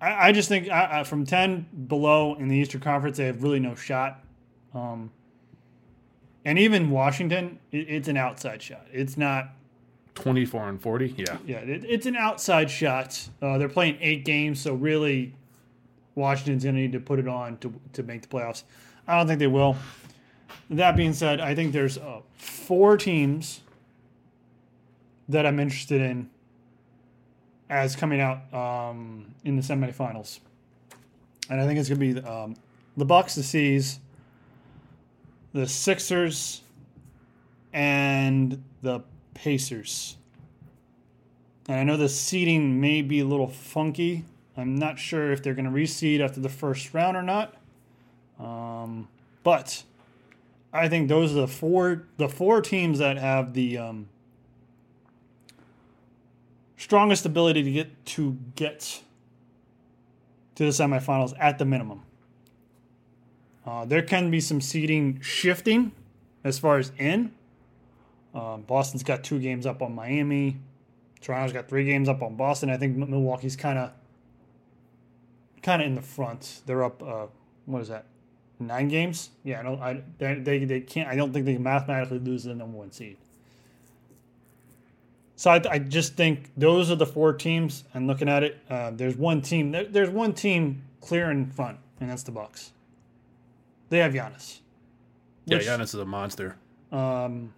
I, 0.01 0.29
I 0.29 0.31
just 0.31 0.49
think 0.49 0.69
I, 0.69 0.99
I, 0.99 1.03
from 1.03 1.25
10 1.25 1.85
below 1.87 2.35
in 2.35 2.47
the 2.47 2.55
Eastern 2.55 2.81
Conference, 2.81 3.17
they 3.17 3.25
have 3.25 3.43
really 3.43 3.59
no 3.59 3.75
shot. 3.75 4.23
Um, 4.73 5.11
and 6.45 6.57
even 6.57 6.89
Washington, 6.89 7.59
it, 7.71 7.89
it's 7.89 8.07
an 8.07 8.17
outside 8.17 8.61
shot. 8.61 8.85
It's 8.91 9.17
not, 9.17 9.49
24 10.15 10.69
and 10.69 10.81
40, 10.81 11.15
yeah. 11.17 11.37
yeah, 11.45 11.57
it, 11.57 11.85
it's 11.85 12.05
an 12.05 12.15
outside 12.15 12.69
shot. 12.69 13.29
Uh, 13.41 13.57
they're 13.57 13.69
playing 13.69 13.97
eight 14.01 14.25
games, 14.25 14.59
so 14.59 14.73
really, 14.73 15.33
Washington's 16.15 16.63
going 16.63 16.75
to 16.75 16.81
need 16.81 16.91
to 16.91 16.99
put 16.99 17.19
it 17.19 17.27
on 17.27 17.57
to, 17.59 17.73
to 17.93 18.03
make 18.03 18.21
the 18.21 18.27
playoffs. 18.27 18.63
I 19.07 19.17
don't 19.17 19.27
think 19.27 19.39
they 19.39 19.47
will. 19.47 19.77
That 20.69 20.95
being 20.95 21.13
said, 21.13 21.39
I 21.39 21.55
think 21.55 21.71
there's 21.73 21.97
uh, 21.97 22.21
four 22.33 22.97
teams 22.97 23.61
that 25.29 25.45
I'm 25.45 25.59
interested 25.59 26.01
in 26.01 26.29
as 27.69 27.95
coming 27.95 28.19
out 28.19 28.51
um, 28.53 29.33
in 29.43 29.55
the 29.55 29.61
semifinals, 29.61 30.39
and 31.49 31.61
I 31.61 31.65
think 31.65 31.79
it's 31.79 31.89
going 31.89 31.99
to 31.99 32.21
be 32.21 32.27
um, 32.27 32.55
the 32.97 33.05
Bucks, 33.05 33.35
the 33.35 33.43
C's, 33.43 33.99
the 35.53 35.67
Sixers, 35.67 36.61
and 37.73 38.63
the 38.81 39.01
Pacers. 39.33 40.17
And 41.67 41.77
I 41.77 41.83
know 41.83 41.97
the 41.97 42.09
seeding 42.09 42.81
may 42.81 43.01
be 43.01 43.19
a 43.19 43.25
little 43.25 43.47
funky. 43.47 44.25
I'm 44.57 44.75
not 44.75 44.97
sure 44.99 45.31
if 45.31 45.43
they're 45.43 45.53
going 45.53 45.65
to 45.65 45.71
reseed 45.71 46.19
after 46.19 46.39
the 46.39 46.49
first 46.49 46.93
round 46.93 47.15
or 47.15 47.21
not. 47.21 47.55
Um, 48.39 49.07
but 49.43 49.83
I 50.73 50.89
think 50.89 51.09
those 51.09 51.31
are 51.31 51.41
the 51.41 51.47
four 51.47 52.07
the 52.17 52.29
four 52.29 52.61
teams 52.61 52.99
that 52.99 53.17
have 53.17 53.53
the 53.53 53.77
um, 53.77 54.09
strongest 56.79 57.25
ability 57.25 57.61
to 57.61 57.71
get 57.71 58.05
to 58.05 58.37
get 58.55 59.03
to 60.55 60.63
the 60.63 60.71
semifinals 60.71 61.33
at 61.37 61.59
the 61.59 61.65
minimum. 61.65 62.01
Uh, 63.65 63.85
there 63.85 64.01
can 64.01 64.31
be 64.31 64.39
some 64.39 64.59
seeding 64.59 65.19
shifting 65.21 65.91
as 66.43 66.57
far 66.57 66.79
as 66.79 66.91
in. 66.97 67.31
Um, 68.33 68.61
Boston's 68.61 69.03
got 69.03 69.23
two 69.23 69.39
games 69.39 69.65
up 69.65 69.81
on 69.81 69.93
Miami. 69.93 70.57
Toronto's 71.21 71.51
got 71.51 71.67
three 71.67 71.83
games 71.83 72.07
up 72.07 72.23
on 72.23 72.35
Boston. 72.35 72.69
I 72.69 72.77
think 72.77 72.95
Milwaukee's 72.95 73.55
kind 73.55 73.77
of 73.77 73.91
kind 75.61 75.81
of 75.81 75.87
in 75.87 75.95
the 75.95 76.01
front. 76.01 76.61
They're 76.65 76.83
up. 76.83 77.03
Uh, 77.03 77.27
what 77.65 77.81
is 77.81 77.89
that? 77.89 78.05
Nine 78.59 78.87
games? 78.87 79.31
Yeah, 79.43 79.59
I 79.59 79.63
don't. 79.63 79.81
I 79.81 80.03
they, 80.17 80.35
they 80.35 80.65
they 80.65 80.79
can't. 80.79 81.09
I 81.09 81.15
don't 81.15 81.33
think 81.33 81.45
they 81.45 81.53
can 81.53 81.63
mathematically 81.63 82.19
lose 82.19 82.45
the 82.45 82.55
number 82.55 82.77
one 82.77 82.91
seed. 82.91 83.17
So 85.39 85.51
I, 85.51 85.61
I 85.71 85.79
just 85.79 86.15
think 86.15 86.51
those 86.57 86.91
are 86.91 86.97
the 86.97 87.05
four 87.05 87.31
teams. 87.31 87.85
And 87.93 88.07
looking 88.07 88.27
at 88.27 88.43
it, 88.43 88.57
uh, 88.69 88.91
there's 88.93 89.15
one 89.15 89.41
team. 89.41 89.71
There, 89.71 89.85
there's 89.85 90.09
one 90.09 90.33
team 90.33 90.83
clear 90.99 91.31
in 91.31 91.49
front, 91.49 91.77
and 92.01 92.09
that's 92.09 92.23
the 92.23 92.31
Bucks. 92.31 92.73
They 93.87 93.99
have 93.99 94.11
Giannis. 94.11 94.59
Yeah, 95.45 95.59
Which- 95.59 95.67
Giannis 95.67 95.81
is 95.83 95.93
a 95.93 96.03
monster. 96.03 96.57
um, 96.91 97.53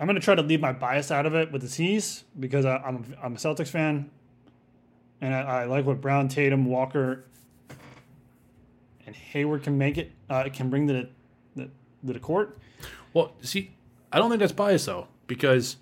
I'm 0.00 0.08
going 0.08 0.16
to 0.16 0.20
try 0.20 0.34
to 0.34 0.42
leave 0.42 0.60
my 0.60 0.72
bias 0.72 1.12
out 1.12 1.24
of 1.24 1.36
it 1.36 1.52
with 1.52 1.62
the 1.62 1.68
C's 1.68 2.24
because 2.40 2.66
I, 2.66 2.78
I'm, 2.78 3.14
I'm 3.22 3.34
a 3.34 3.38
Celtics 3.38 3.68
fan. 3.68 4.10
And 5.20 5.32
I, 5.32 5.40
I 5.40 5.64
like 5.66 5.86
what 5.86 6.00
Brown, 6.00 6.26
Tatum, 6.26 6.64
Walker, 6.64 7.22
and 9.06 9.14
Hayward 9.14 9.62
can 9.62 9.78
make 9.78 9.98
it, 9.98 10.10
uh, 10.28 10.48
can 10.52 10.68
bring 10.68 10.88
to 10.88 10.94
the, 10.94 11.08
the, 11.54 11.70
to 12.08 12.12
the 12.14 12.18
court. 12.18 12.58
Well, 13.14 13.34
see, 13.40 13.70
I 14.10 14.18
don't 14.18 14.30
think 14.30 14.40
that's 14.40 14.50
bias 14.50 14.86
though, 14.86 15.06
because 15.28 15.76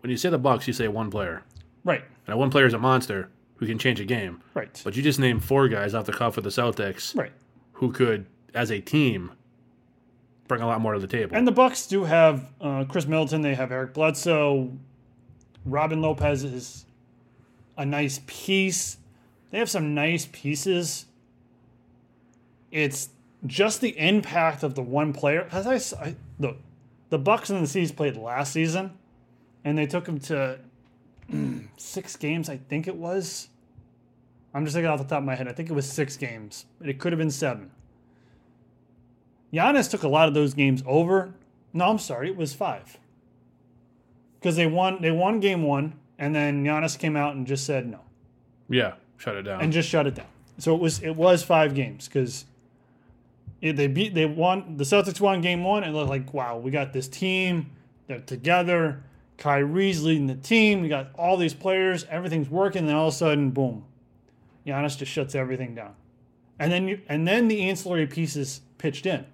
when 0.00 0.10
you 0.10 0.16
say 0.16 0.28
the 0.30 0.38
Bucks, 0.38 0.66
you 0.66 0.72
say 0.72 0.88
one 0.88 1.10
player, 1.10 1.42
Right, 1.84 2.02
and 2.26 2.38
one 2.38 2.50
player 2.50 2.66
is 2.66 2.74
a 2.74 2.78
monster 2.78 3.30
who 3.56 3.66
can 3.66 3.78
change 3.78 3.98
a 4.00 4.04
game. 4.04 4.42
right, 4.54 4.80
But 4.84 4.96
you 4.96 5.02
just 5.02 5.18
named 5.18 5.44
four 5.44 5.68
guys 5.68 5.94
off 5.94 6.06
the 6.06 6.12
cuff 6.12 6.36
of 6.38 6.44
the 6.44 6.50
Celtics 6.50 7.16
right. 7.16 7.32
who 7.72 7.90
could, 7.92 8.26
as 8.54 8.70
a 8.70 8.80
team, 8.80 9.32
bring 10.46 10.60
a 10.62 10.66
lot 10.66 10.80
more 10.80 10.94
to 10.94 11.00
the 11.00 11.06
table. 11.06 11.36
And 11.36 11.46
the 11.46 11.52
Bucks 11.52 11.86
do 11.86 12.04
have 12.04 12.48
uh, 12.60 12.84
Khris 12.84 13.06
Middleton. 13.06 13.42
They 13.42 13.54
have 13.54 13.72
Eric 13.72 13.94
Bledsoe. 13.94 14.72
Robin 15.64 16.00
Lopez 16.00 16.44
is 16.44 16.86
a 17.76 17.84
nice 17.84 18.20
piece. 18.26 18.98
They 19.50 19.58
have 19.58 19.70
some 19.70 19.94
nice 19.94 20.28
pieces. 20.30 21.06
It's 22.70 23.10
just 23.46 23.80
the 23.80 23.98
impact 23.98 24.62
of 24.62 24.74
the 24.74 24.82
one 24.82 25.12
player. 25.12 25.48
As 25.52 25.92
I 25.92 26.16
look, 26.38 26.58
the 27.10 27.18
Bucks 27.18 27.50
and 27.50 27.62
the 27.62 27.66
C's 27.66 27.92
played 27.92 28.16
last 28.16 28.52
season, 28.52 28.97
and 29.64 29.76
they 29.76 29.86
took 29.86 30.06
him 30.06 30.18
to 30.20 30.58
six 31.76 32.16
games. 32.16 32.48
I 32.48 32.56
think 32.56 32.86
it 32.86 32.96
was. 32.96 33.48
I'm 34.54 34.64
just 34.64 34.74
thinking 34.74 34.90
off 34.90 34.98
the 34.98 35.04
top 35.04 35.18
of 35.18 35.24
my 35.24 35.34
head. 35.34 35.46
I 35.46 35.52
think 35.52 35.70
it 35.70 35.74
was 35.74 35.90
six 35.90 36.16
games, 36.16 36.64
but 36.78 36.88
it 36.88 36.98
could 36.98 37.12
have 37.12 37.18
been 37.18 37.30
seven. 37.30 37.70
Giannis 39.52 39.90
took 39.90 40.02
a 40.02 40.08
lot 40.08 40.28
of 40.28 40.34
those 40.34 40.54
games 40.54 40.82
over. 40.86 41.34
No, 41.72 41.86
I'm 41.86 41.98
sorry, 41.98 42.28
it 42.28 42.36
was 42.36 42.54
five. 42.54 42.98
Because 44.40 44.56
they 44.56 44.66
won 44.66 45.02
they 45.02 45.10
won 45.10 45.40
game 45.40 45.62
one, 45.62 45.94
and 46.18 46.34
then 46.34 46.64
Giannis 46.64 46.98
came 46.98 47.16
out 47.16 47.34
and 47.34 47.46
just 47.46 47.66
said 47.66 47.86
no. 47.86 48.00
yeah, 48.68 48.94
shut 49.16 49.36
it 49.36 49.42
down. 49.42 49.60
And 49.60 49.72
just 49.72 49.88
shut 49.88 50.06
it 50.06 50.14
down. 50.14 50.26
So 50.58 50.74
it 50.74 50.80
was 50.80 51.02
it 51.02 51.14
was 51.16 51.42
five 51.42 51.74
games 51.74 52.08
because 52.08 52.44
they 53.60 53.86
beat 53.86 54.14
they 54.14 54.26
won 54.26 54.76
the 54.76 54.84
Celtics 54.84 55.20
won 55.20 55.40
game 55.40 55.64
one 55.64 55.82
and 55.84 55.94
looked 55.94 56.10
like 56.10 56.32
wow 56.32 56.56
we 56.56 56.70
got 56.70 56.92
this 56.92 57.08
team 57.08 57.70
they're 58.06 58.20
together 58.20 59.02
Kyrie's 59.38 60.02
leading 60.04 60.26
the 60.26 60.34
team. 60.34 60.82
We 60.82 60.88
got 60.88 61.10
all 61.14 61.36
these 61.36 61.54
players. 61.54 62.04
Everything's 62.10 62.50
working. 62.50 62.80
And 62.80 62.88
then 62.88 62.96
all 62.96 63.08
of 63.08 63.14
a 63.14 63.16
sudden 63.16 63.50
boom. 63.50 63.84
Giannis 64.66 64.98
just 64.98 65.10
shuts 65.10 65.34
everything 65.34 65.74
down. 65.74 65.94
And 66.58 66.70
then 66.70 66.88
you 66.88 67.00
and 67.08 67.26
then 67.26 67.48
the 67.48 67.62
ancillary 67.62 68.06
pieces 68.06 68.60
pitched 68.78 69.06
in. 69.06 69.24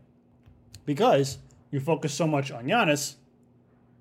Because 0.87 1.39
you 1.71 1.81
focus 1.81 2.13
so 2.15 2.27
much 2.27 2.51
on 2.53 2.67
Giannis 2.67 3.17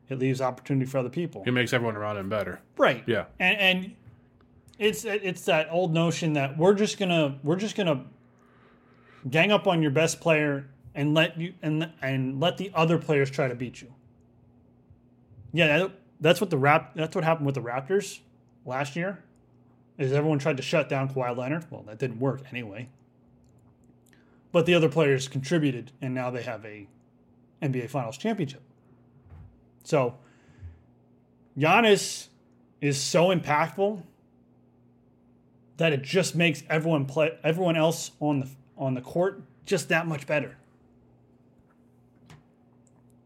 it 0.09 0.19
leaves 0.19 0.41
opportunity 0.41 0.85
for 0.85 0.99
other 0.99 1.09
people. 1.09 1.43
It 1.45 1.51
makes 1.51 1.73
everyone 1.73 1.95
around 1.95 2.17
him 2.17 2.29
better. 2.29 2.59
right. 2.77 3.03
Yeah. 3.07 3.25
and 3.39 3.57
and 3.57 3.95
it's 4.79 5.05
it's 5.05 5.45
that 5.45 5.69
old 5.71 5.93
notion 5.93 6.33
that 6.33 6.57
we're 6.57 6.73
just 6.73 6.97
gonna 6.97 7.39
we're 7.43 7.55
just 7.55 7.75
gonna 7.75 8.05
gang 9.29 9.51
up 9.51 9.67
on 9.67 9.81
your 9.81 9.91
best 9.91 10.19
player 10.19 10.69
and 10.95 11.13
let 11.13 11.39
you 11.39 11.53
and 11.61 11.89
and 12.01 12.39
let 12.39 12.57
the 12.57 12.71
other 12.73 12.97
players 12.97 13.29
try 13.29 13.47
to 13.47 13.55
beat 13.55 13.81
you. 13.81 13.93
Yeah, 15.53 15.77
that, 15.77 15.91
that's 16.19 16.41
what 16.41 16.49
the 16.49 16.57
rap 16.57 16.95
that's 16.95 17.15
what 17.15 17.23
happened 17.23 17.45
with 17.45 17.55
the 17.55 17.61
Raptors 17.61 18.19
last 18.65 18.95
year. 18.95 19.23
Is 19.97 20.11
everyone 20.11 20.39
tried 20.39 20.57
to 20.57 20.63
shut 20.63 20.89
down 20.89 21.13
Kawhi 21.13 21.37
Leonard? 21.37 21.67
Well, 21.69 21.83
that 21.83 21.99
didn't 21.99 22.19
work 22.19 22.41
anyway. 22.49 22.89
But 24.51 24.65
the 24.65 24.73
other 24.73 24.89
players 24.89 25.27
contributed, 25.27 25.91
and 26.01 26.13
now 26.13 26.31
they 26.31 26.41
have 26.43 26.65
a 26.65 26.87
NBA 27.61 27.89
Finals 27.89 28.17
championship. 28.17 28.61
So 29.83 30.15
Giannis 31.57 32.27
is 32.81 32.99
so 32.99 33.27
impactful 33.27 34.01
that 35.77 35.93
it 35.93 36.01
just 36.01 36.35
makes 36.35 36.63
everyone 36.69 37.05
play 37.05 37.37
everyone 37.43 37.75
else 37.75 38.11
on 38.19 38.39
the 38.39 38.49
on 38.77 38.95
the 38.95 39.01
court 39.01 39.43
just 39.65 39.89
that 39.89 40.07
much 40.07 40.25
better. 40.25 40.57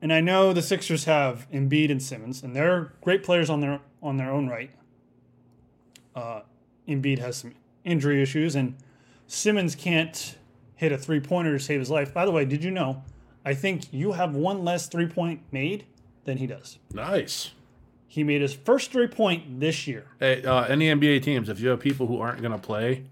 And 0.07 0.13
I 0.13 0.21
know 0.21 0.53
the 0.53 0.61
Sixers 0.61 1.03
have 1.03 1.51
Embiid 1.51 1.91
and 1.91 2.01
Simmons, 2.01 2.41
and 2.41 2.55
they're 2.55 2.93
great 3.01 3.23
players 3.23 3.49
on 3.49 3.59
their 3.59 3.81
on 4.01 4.15
their 4.15 4.31
own 4.31 4.47
right. 4.47 4.71
Uh, 6.15 6.43
Embiid 6.87 7.19
has 7.19 7.35
some 7.35 7.55
injury 7.83 8.21
issues, 8.21 8.55
and 8.55 8.77
Simmons 9.27 9.75
can't 9.75 10.37
hit 10.77 10.93
a 10.93 10.97
three 10.97 11.19
pointer 11.19 11.57
to 11.57 11.59
save 11.61 11.81
his 11.81 11.89
life. 11.89 12.13
By 12.13 12.25
the 12.25 12.31
way, 12.31 12.45
did 12.45 12.63
you 12.63 12.71
know? 12.71 13.03
I 13.43 13.53
think 13.53 13.91
you 13.91 14.13
have 14.13 14.33
one 14.33 14.63
less 14.63 14.87
three 14.87 15.07
point 15.07 15.41
made 15.51 15.83
than 16.23 16.37
he 16.37 16.47
does. 16.47 16.79
Nice. 16.93 17.51
He 18.07 18.23
made 18.23 18.39
his 18.39 18.53
first 18.53 18.93
three 18.93 19.07
point 19.07 19.59
this 19.59 19.87
year. 19.87 20.05
Hey, 20.21 20.41
uh, 20.41 20.63
any 20.67 20.87
NBA 20.87 21.21
teams, 21.21 21.49
if 21.49 21.59
you 21.59 21.67
have 21.67 21.81
people 21.81 22.07
who 22.07 22.21
aren't 22.21 22.41
going 22.41 22.53
to 22.53 22.57
play 22.57 23.03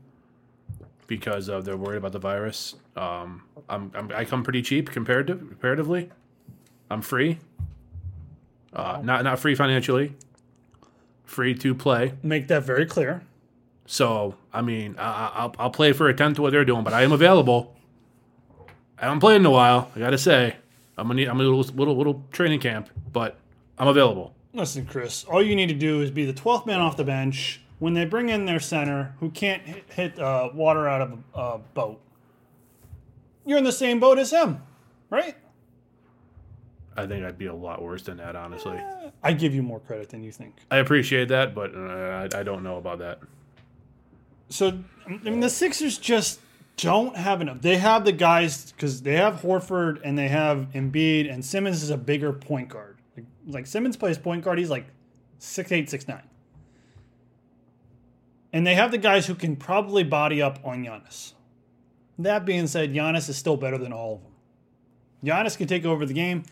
because 1.07 1.49
uh, 1.49 1.59
they're 1.59 1.75
worried 1.75 1.97
about 1.97 2.13
the 2.13 2.19
virus, 2.19 2.75
um, 2.95 3.43
I'm, 3.67 3.91
I'm, 3.93 4.11
I 4.15 4.23
come 4.23 4.45
pretty 4.45 4.61
cheap 4.61 4.91
compared 4.91 5.27
to 5.27 5.35
comparatively. 5.35 6.09
I'm 6.89 7.01
free. 7.01 7.39
Uh, 8.73 9.01
not 9.03 9.23
not 9.23 9.39
free 9.39 9.55
financially. 9.55 10.13
Free 11.23 11.55
to 11.55 11.73
play. 11.73 12.13
Make 12.21 12.47
that 12.49 12.63
very 12.63 12.85
clear. 12.85 13.23
So 13.85 14.35
I 14.53 14.61
mean, 14.61 14.95
I, 14.97 15.31
I'll 15.35 15.55
I'll 15.57 15.69
play 15.69 15.93
for 15.93 16.07
a 16.07 16.13
tenth 16.13 16.37
of 16.37 16.43
what 16.43 16.51
they're 16.51 16.65
doing, 16.65 16.83
but 16.83 16.93
I 16.93 17.03
am 17.03 17.11
available. 17.11 17.75
I 18.99 19.05
haven't 19.05 19.19
played 19.19 19.37
in 19.37 19.45
a 19.45 19.51
while. 19.51 19.91
I 19.95 19.99
gotta 19.99 20.17
say, 20.17 20.55
I'm 20.97 21.07
gonna 21.07 21.15
need 21.15 21.27
I'm 21.27 21.39
a 21.39 21.43
little 21.43 21.63
little 21.75 21.97
little 21.97 22.23
training 22.31 22.59
camp, 22.59 22.89
but 23.11 23.37
I'm 23.77 23.87
available. 23.87 24.33
Listen, 24.53 24.85
Chris, 24.85 25.25
all 25.25 25.43
you 25.43 25.55
need 25.55 25.67
to 25.67 25.75
do 25.75 26.01
is 26.01 26.11
be 26.11 26.25
the 26.25 26.33
12th 26.33 26.65
man 26.65 26.79
off 26.79 26.95
the 26.95 27.03
bench 27.03 27.61
when 27.79 27.93
they 27.93 28.05
bring 28.05 28.29
in 28.29 28.45
their 28.45 28.59
center 28.61 29.13
who 29.19 29.29
can't 29.29 29.61
hit, 29.63 29.83
hit 29.89 30.19
uh, 30.19 30.49
water 30.53 30.87
out 30.87 31.01
of 31.01 31.19
a 31.33 31.37
uh, 31.37 31.57
boat. 31.73 31.99
You're 33.45 33.57
in 33.57 33.65
the 33.65 33.73
same 33.73 33.99
boat 33.99 34.17
as 34.17 34.31
him, 34.31 34.63
right? 35.09 35.35
I 36.97 37.05
think 37.05 37.25
I'd 37.25 37.37
be 37.37 37.47
a 37.47 37.53
lot 37.53 37.81
worse 37.81 38.03
than 38.03 38.17
that, 38.17 38.35
honestly. 38.35 38.79
I 39.21 39.33
give 39.33 39.53
you 39.53 39.61
more 39.61 39.79
credit 39.79 40.09
than 40.09 40.23
you 40.23 40.31
think. 40.31 40.55
I 40.71 40.77
appreciate 40.77 41.27
that, 41.27 41.53
but 41.53 41.75
uh, 41.75 41.79
I, 42.33 42.39
I 42.39 42.43
don't 42.43 42.63
know 42.63 42.77
about 42.77 42.99
that. 42.99 43.19
So, 44.49 44.79
I 45.05 45.17
mean, 45.17 45.41
the 45.41 45.49
Sixers 45.49 45.97
just 45.97 46.39
don't 46.77 47.15
have 47.15 47.41
enough. 47.41 47.61
They 47.61 47.77
have 47.77 48.05
the 48.05 48.11
guys 48.11 48.71
because 48.71 49.01
they 49.01 49.15
have 49.15 49.41
Horford 49.41 49.99
and 50.03 50.17
they 50.17 50.27
have 50.27 50.67
Embiid, 50.73 51.31
and 51.31 51.43
Simmons 51.43 51.83
is 51.83 51.89
a 51.89 51.97
bigger 51.97 52.31
point 52.31 52.69
guard. 52.69 52.97
Like, 53.15 53.25
like 53.47 53.67
Simmons 53.67 53.97
plays 53.97 54.17
point 54.17 54.43
guard, 54.43 54.59
he's 54.59 54.69
like 54.69 54.85
six 55.39 55.71
eight, 55.71 55.89
six 55.89 56.07
nine. 56.07 56.23
And 58.53 58.65
they 58.65 58.75
have 58.75 58.91
the 58.91 58.97
guys 58.97 59.27
who 59.27 59.35
can 59.35 59.57
probably 59.57 60.03
body 60.03 60.41
up 60.41 60.59
on 60.63 60.85
Giannis. 60.85 61.33
That 62.17 62.45
being 62.45 62.67
said, 62.67 62.93
Giannis 62.93 63.27
is 63.27 63.37
still 63.37 63.57
better 63.57 63.77
than 63.77 63.91
all 63.91 64.15
of 64.15 64.21
them. 64.21 64.31
Giannis 65.25 65.57
can 65.57 65.67
take 65.67 65.83
over 65.83 66.05
the 66.05 66.13
game. 66.13 66.43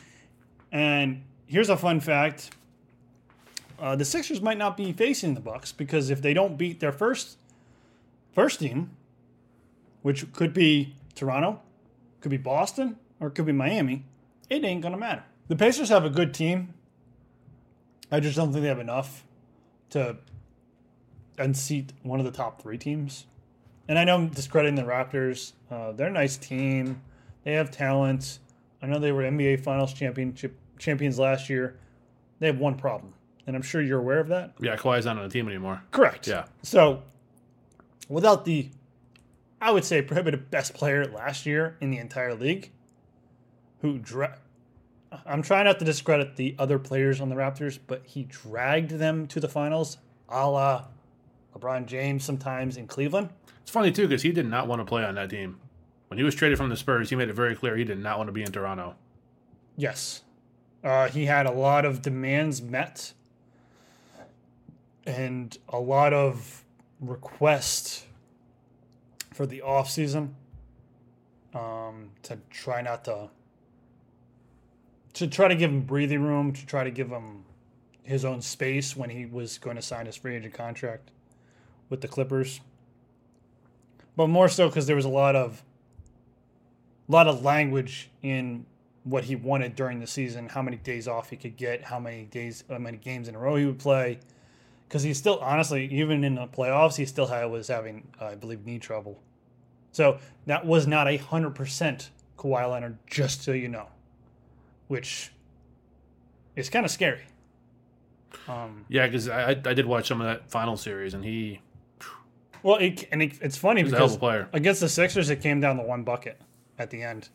And 0.74 1.24
here's 1.46 1.70
a 1.70 1.78
fun 1.78 2.02
fact: 2.02 2.50
uh, 3.80 3.96
the 3.96 4.04
Sixers 4.04 4.42
might 4.42 4.58
not 4.58 4.76
be 4.76 4.92
facing 4.92 5.36
the 5.36 5.40
Bucks 5.40 5.72
because 5.72 6.10
if 6.10 6.22
they 6.22 6.34
don't 6.34 6.58
beat 6.58 6.82
their 6.82 6.92
first 6.92 7.38
first 8.34 8.60
team, 8.60 8.90
which 10.02 10.34
could 10.34 10.54
be 10.54 10.96
Toronto, 11.16 11.62
could 12.20 12.32
be 12.32 12.38
Boston, 12.38 12.98
or 13.20 13.30
could 13.30 13.46
be 13.46 13.52
Miami, 13.52 14.04
it 14.50 14.66
ain't 14.66 14.82
gonna 14.82 14.98
matter. 14.98 15.24
The 15.48 15.56
Pacers 15.56 15.90
have 15.90 16.04
a 16.04 16.10
good 16.10 16.34
team. 16.34 16.74
I 18.12 18.20
just 18.20 18.36
don't 18.36 18.52
think 18.52 18.64
they 18.64 18.70
have 18.70 18.80
enough 18.80 19.24
to 19.92 20.18
unseat 21.38 21.94
one 22.02 22.20
of 22.20 22.26
the 22.26 22.32
top 22.32 22.62
three 22.62 22.78
teams. 22.78 23.26
And 23.88 24.00
I 24.00 24.06
know 24.06 24.16
I'm 24.16 24.30
discrediting 24.30 24.76
the 24.76 24.84
Raptors. 24.84 25.54
Uh, 25.70 25.92
they're 25.92 26.08
a 26.08 26.12
nice 26.12 26.38
team. 26.38 27.02
They 27.44 27.54
have 27.54 27.70
talent. 27.70 28.40
I 28.82 28.88
know 28.88 29.00
they 29.00 29.12
were 29.12 29.24
NBA 29.24 29.62
Finals 29.62 29.94
championship 29.94 30.58
champions 30.78 31.20
last 31.20 31.50
year. 31.50 31.78
They 32.40 32.48
have 32.48 32.58
one 32.58 32.76
problem, 32.76 33.14
and 33.48 33.56
I'm 33.56 33.62
sure 33.62 33.82
you're 33.82 34.00
aware 34.00 34.20
of 34.20 34.28
that. 34.30 34.54
Yeah, 34.60 34.76
Kawhi's 34.76 35.06
not 35.06 35.18
on 35.18 35.24
the 35.24 35.30
team 35.30 35.48
anymore. 35.48 35.82
Correct. 35.92 36.28
Yeah. 36.28 36.46
So, 36.62 37.04
without 38.10 38.46
the, 38.46 38.70
I 39.62 39.72
would 39.72 39.86
say, 39.86 40.02
prohibitive 40.02 40.52
best 40.52 40.74
player 40.74 41.06
last 41.06 41.46
year 41.46 41.78
in 41.80 41.92
the 41.92 41.98
entire 42.00 42.34
league, 42.36 42.72
who 43.82 43.98
dra- 44.00 44.38
I'm 45.26 45.42
trying 45.42 45.66
not 45.66 45.80
to 45.80 45.86
discredit 45.86 46.36
the 46.36 46.56
other 46.60 46.80
players 46.80 47.22
on 47.22 47.30
the 47.30 47.36
Raptors, 47.36 47.80
but 47.86 48.04
he 48.06 48.24
dragged 48.24 48.92
them 48.92 49.28
to 49.28 49.40
the 49.40 49.48
finals, 49.48 49.98
a 50.30 50.50
la 50.50 50.86
LeBron 51.56 51.86
James 51.86 52.24
sometimes 52.24 52.78
in 52.78 52.88
Cleveland. 52.88 53.30
It's 53.62 53.72
funny 53.72 53.92
too 53.92 54.08
because 54.08 54.24
he 54.24 54.32
did 54.32 54.48
not 54.48 54.68
want 54.68 54.82
to 54.82 54.86
play 54.86 55.04
on 55.04 55.16
that 55.16 55.30
team. 55.30 55.60
When 56.08 56.18
he 56.18 56.24
was 56.24 56.36
traded 56.36 56.58
from 56.58 56.70
the 56.70 56.76
Spurs, 56.76 57.10
he 57.10 57.16
made 57.16 57.30
it 57.30 57.34
very 57.34 57.56
clear 57.56 57.76
he 57.76 57.84
did 57.84 58.00
not 58.00 58.18
want 58.18 58.28
to 58.28 58.32
be 58.32 58.44
in 58.44 58.52
Toronto. 58.52 58.96
Yes. 59.78 60.22
Uh, 60.84 61.08
he 61.08 61.26
had 61.26 61.46
a 61.46 61.52
lot 61.52 61.86
of 61.86 62.02
demands 62.02 62.62
met 62.62 63.14
and 65.06 65.58
a 65.70 65.80
lot 65.80 66.14
of 66.14 66.64
requests 67.00 68.06
for 69.34 69.46
the 69.46 69.62
off 69.62 69.90
season 69.90 70.36
um, 71.54 72.12
to 72.24 72.38
try 72.50 72.82
not 72.82 73.06
to 73.06 73.30
to 75.14 75.28
try 75.28 75.48
to 75.48 75.56
give 75.56 75.70
him 75.70 75.82
breathing 75.82 76.24
room 76.24 76.52
to 76.52 76.66
try 76.66 76.84
to 76.84 76.92
give 76.92 77.10
him 77.10 77.46
his 78.04 78.26
own 78.26 78.42
space 78.42 78.96
when 78.96 79.10
he 79.10 79.26
was 79.26 79.58
going 79.58 79.76
to 79.76 79.82
sign 79.82 80.06
his 80.06 80.16
free 80.16 80.36
agent 80.36 80.54
contract 80.54 81.12
with 81.90 82.02
the 82.02 82.08
Clippers. 82.08 82.60
But 84.16 84.28
more 84.28 84.50
so 84.50 84.68
because 84.68 84.88
there 84.88 84.96
was 84.96 85.06
a 85.06 85.10
lot 85.10 85.36
of 85.36 85.64
a 87.08 87.12
lot 87.12 87.28
of 87.28 87.44
language 87.44 88.10
in 88.22 88.66
what 89.04 89.26
he 89.26 89.36
wanted 89.36 89.76
during 89.76 90.00
the 90.00 90.08
season, 90.08 90.48
how 90.50 90.62
many 90.62 90.78
days 90.78 91.08
off 91.08 91.30
he 91.30 91.36
could 91.36 91.58
get, 91.58 91.84
how 91.84 92.00
many 92.00 92.24
days, 92.26 92.64
how 92.70 92.78
many 92.78 92.98
games 92.98 93.28
in 93.28 93.36
a 93.36 93.40
row 93.40 93.56
he 93.56 93.66
would 93.66 93.80
play. 93.80 94.20
Because 94.88 95.04
he 95.04 95.14
still, 95.14 95.40
honestly, 95.40 95.86
even 95.92 96.24
in 96.24 96.36
the 96.36 96.48
playoffs, 96.48 96.96
he 96.96 97.06
still 97.06 97.28
had, 97.28 97.46
was 97.46 97.68
having, 97.68 98.08
uh, 98.22 98.28
I 98.28 98.36
believe, 98.36 98.66
knee 98.66 98.80
trouble. 98.80 99.20
So 99.92 100.20
that 100.46 100.66
was 100.66 100.88
not 100.88 101.08
a 101.08 101.18
hundred 101.18 101.56
percent 101.56 102.12
Kawhi 102.38 102.70
Leonard, 102.70 102.98
just 103.08 103.44
so 103.44 103.52
you 103.52 103.68
know, 103.68 103.88
which 104.88 105.32
is 106.56 106.70
kind 106.70 106.86
of 106.86 106.92
scary. 106.92 107.22
Um, 108.48 108.86
Yeah, 108.90 109.08
because 109.08 109.30
I, 109.30 109.52
I 109.52 109.74
did 109.74 109.86
watch 109.86 110.08
some 110.08 110.22
of 110.22 110.28
that 110.28 110.50
final 110.50 110.78
series, 110.78 111.14
and 111.14 111.24
he 111.24 111.62
well, 112.64 112.78
it, 112.78 113.08
and 113.12 113.22
it, 113.22 113.34
it's 113.42 113.58
funny 113.58 113.84
was 113.84 113.92
a 113.92 113.98
hell 113.98 114.06
of 114.06 114.20
because 114.20 114.48
against 114.54 114.80
the 114.80 114.90
Sixers, 114.90 115.30
it 115.30 115.42
came 115.42 115.60
down 115.60 115.76
to 115.78 115.84
one 115.84 116.04
bucket 116.04 116.42
at 116.80 116.90
the 116.90 117.04
end. 117.04 117.30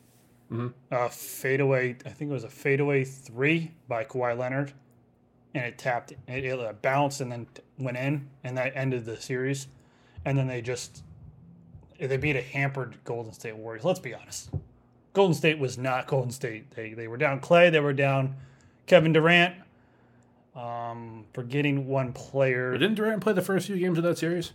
Mhm. 0.51 0.73
Uh, 0.91 1.07
fadeaway, 1.09 1.95
I 2.05 2.09
think 2.09 2.31
it 2.31 2.33
was 2.33 2.43
a 2.43 2.49
fadeaway 2.49 3.03
three 3.03 3.71
by 3.87 4.03
Kawhi 4.03 4.37
Leonard, 4.37 4.73
and 5.53 5.63
it 5.65 5.77
tapped, 5.77 6.11
it, 6.11 6.19
it 6.27 6.81
bounced 6.81 7.21
and 7.21 7.31
then 7.31 7.47
went 7.77 7.97
in, 7.97 8.29
and 8.43 8.57
that 8.57 8.73
ended 8.75 9.05
the 9.05 9.17
series. 9.17 9.67
And 10.25 10.37
then 10.37 10.47
they 10.47 10.61
just 10.61 11.03
they 11.99 12.17
beat 12.17 12.35
a 12.35 12.41
hampered 12.41 12.97
Golden 13.03 13.31
State 13.33 13.55
Warriors. 13.55 13.83
Let's 13.83 13.99
be 13.99 14.13
honest, 14.13 14.49
Golden 15.13 15.33
State 15.33 15.59
was 15.59 15.77
not 15.77 16.07
Golden 16.07 16.31
State. 16.31 16.71
They 16.71 16.93
they 16.93 17.07
were 17.07 17.17
down 17.17 17.39
Klay, 17.39 17.71
they 17.71 17.79
were 17.79 17.93
down 17.93 18.35
Kevin 18.85 19.13
Durant. 19.13 19.55
Um, 20.55 21.25
forgetting 21.33 21.87
one 21.87 22.11
player. 22.11 22.71
But 22.71 22.79
didn't 22.79 22.95
Durant 22.95 23.21
play 23.21 23.33
the 23.33 23.41
first 23.41 23.67
few 23.67 23.77
games 23.77 23.97
of 23.97 24.03
that 24.03 24.17
series? 24.17 24.51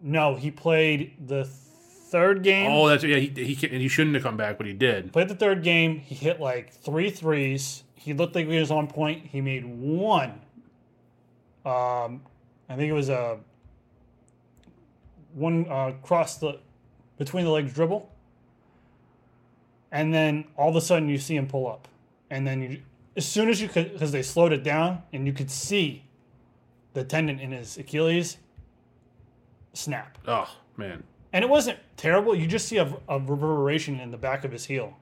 No, 0.00 0.34
he 0.34 0.50
played 0.50 1.14
the 1.28 1.48
third 2.10 2.42
game. 2.42 2.70
Oh, 2.70 2.88
that's 2.88 3.04
yeah. 3.04 3.16
He 3.16 3.28
he, 3.28 3.56
can, 3.56 3.70
he 3.70 3.88
shouldn't 3.88 4.14
have 4.14 4.22
come 4.22 4.36
back, 4.36 4.58
but 4.58 4.66
he 4.66 4.72
did. 4.72 5.12
Played 5.12 5.28
the 5.28 5.34
third 5.34 5.62
game. 5.62 5.98
He 5.98 6.14
hit 6.14 6.40
like 6.40 6.72
three 6.72 7.10
threes. 7.10 7.84
He 7.94 8.14
looked 8.14 8.34
like 8.34 8.48
he 8.48 8.58
was 8.58 8.70
on 8.70 8.86
point. 8.86 9.26
He 9.26 9.40
made 9.40 9.64
one. 9.64 10.40
Um, 11.64 12.22
I 12.68 12.76
think 12.76 12.88
it 12.88 12.94
was 12.94 13.08
a 13.08 13.38
one 15.34 15.66
uh, 15.68 15.92
cross 16.02 16.38
the 16.38 16.60
between 17.18 17.44
the 17.44 17.50
legs 17.50 17.72
dribble, 17.72 18.10
and 19.92 20.14
then 20.14 20.44
all 20.56 20.70
of 20.70 20.76
a 20.76 20.80
sudden 20.80 21.08
you 21.08 21.18
see 21.18 21.36
him 21.36 21.46
pull 21.46 21.66
up, 21.66 21.88
and 22.30 22.46
then 22.46 22.62
you 22.62 22.82
as 23.16 23.26
soon 23.26 23.48
as 23.48 23.60
you 23.60 23.68
could 23.68 23.92
because 23.92 24.12
they 24.12 24.22
slowed 24.22 24.52
it 24.52 24.62
down 24.62 25.02
and 25.12 25.26
you 25.26 25.32
could 25.32 25.50
see 25.50 26.04
the 26.94 27.04
tendon 27.04 27.38
in 27.40 27.50
his 27.50 27.76
Achilles 27.76 28.38
snap. 29.72 30.18
Oh 30.26 30.48
man, 30.76 31.02
And 31.32 31.44
it 31.44 31.48
wasn't 31.48 31.78
terrible. 31.96 32.34
You 32.34 32.46
just 32.46 32.68
see 32.68 32.78
a, 32.78 32.92
a 33.08 33.18
reverberation 33.18 34.00
in 34.00 34.10
the 34.10 34.16
back 34.16 34.44
of 34.44 34.52
his 34.52 34.64
heel. 34.64 34.96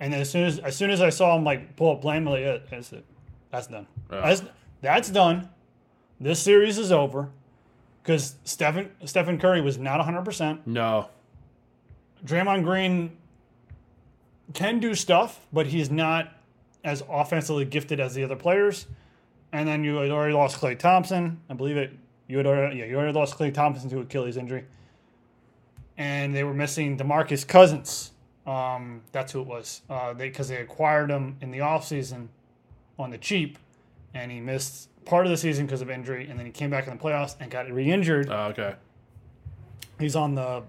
And 0.00 0.12
then 0.12 0.20
as 0.20 0.30
soon 0.30 0.44
as 0.44 0.58
as 0.58 0.76
soon 0.76 0.90
as 0.90 1.00
I 1.00 1.10
saw 1.10 1.36
him 1.36 1.44
like 1.44 1.76
pull 1.76 1.92
up 1.92 2.02
blame, 2.02 2.26
I'm 2.26 2.34
like, 2.34 2.42
yeah, 2.42 2.58
that's 2.68 2.92
it. 2.92 3.04
That's 3.50 3.68
done. 3.68 3.86
Yeah. 4.10 4.20
That's 4.20 4.42
that's 4.80 5.10
done. 5.10 5.48
This 6.20 6.40
series 6.40 6.78
is 6.78 6.90
over. 6.90 7.30
Because 8.02 8.34
Stephen 8.44 8.90
Stephen 9.04 9.38
Curry 9.38 9.60
was 9.60 9.78
not 9.78 9.98
100. 9.98 10.24
percent 10.24 10.66
no. 10.66 11.08
Draymond 12.24 12.64
Green 12.64 13.16
can 14.52 14.78
do 14.78 14.94
stuff, 14.94 15.40
but 15.52 15.66
he's 15.66 15.90
not 15.90 16.32
as 16.82 17.02
offensively 17.08 17.64
gifted 17.64 18.00
as 18.00 18.14
the 18.14 18.24
other 18.24 18.36
players. 18.36 18.86
And 19.52 19.68
then 19.68 19.84
you 19.84 19.96
had 19.96 20.10
already 20.10 20.34
lost 20.34 20.58
Klay 20.60 20.78
Thompson. 20.78 21.40
I 21.48 21.54
believe 21.54 21.76
it. 21.76 21.92
You 22.26 22.38
had 22.38 22.46
already, 22.46 22.78
yeah, 22.78 22.86
you 22.86 22.96
already 22.96 23.12
lost 23.12 23.38
Klay 23.38 23.52
Thompson 23.52 23.88
to 23.90 24.00
Achilles 24.00 24.36
injury. 24.36 24.64
And 25.96 26.34
they 26.34 26.42
were 26.44 26.54
missing 26.54 26.98
DeMarcus 26.98 27.46
Cousins 27.46 28.12
Um, 28.46 29.02
that's 29.12 29.32
who 29.32 29.40
it 29.40 29.46
was. 29.46 29.82
Uh, 29.88 30.12
they 30.12 30.28
because 30.28 30.48
they 30.48 30.56
acquired 30.56 31.10
him 31.10 31.36
in 31.40 31.50
the 31.50 31.58
offseason 31.58 32.28
on 32.98 33.10
the 33.10 33.18
cheap, 33.18 33.58
and 34.12 34.30
he 34.30 34.40
missed 34.40 34.88
part 35.04 35.26
of 35.26 35.30
the 35.30 35.36
season 35.36 35.66
because 35.66 35.82
of 35.82 35.90
injury, 35.90 36.28
and 36.28 36.38
then 36.38 36.46
he 36.46 36.52
came 36.52 36.70
back 36.70 36.86
in 36.86 36.96
the 36.96 37.02
playoffs 37.02 37.36
and 37.40 37.50
got 37.50 37.70
re-injured. 37.70 38.28
Oh, 38.30 38.46
okay. 38.46 38.74
He's 39.98 40.16
on 40.16 40.34
the 40.34 40.62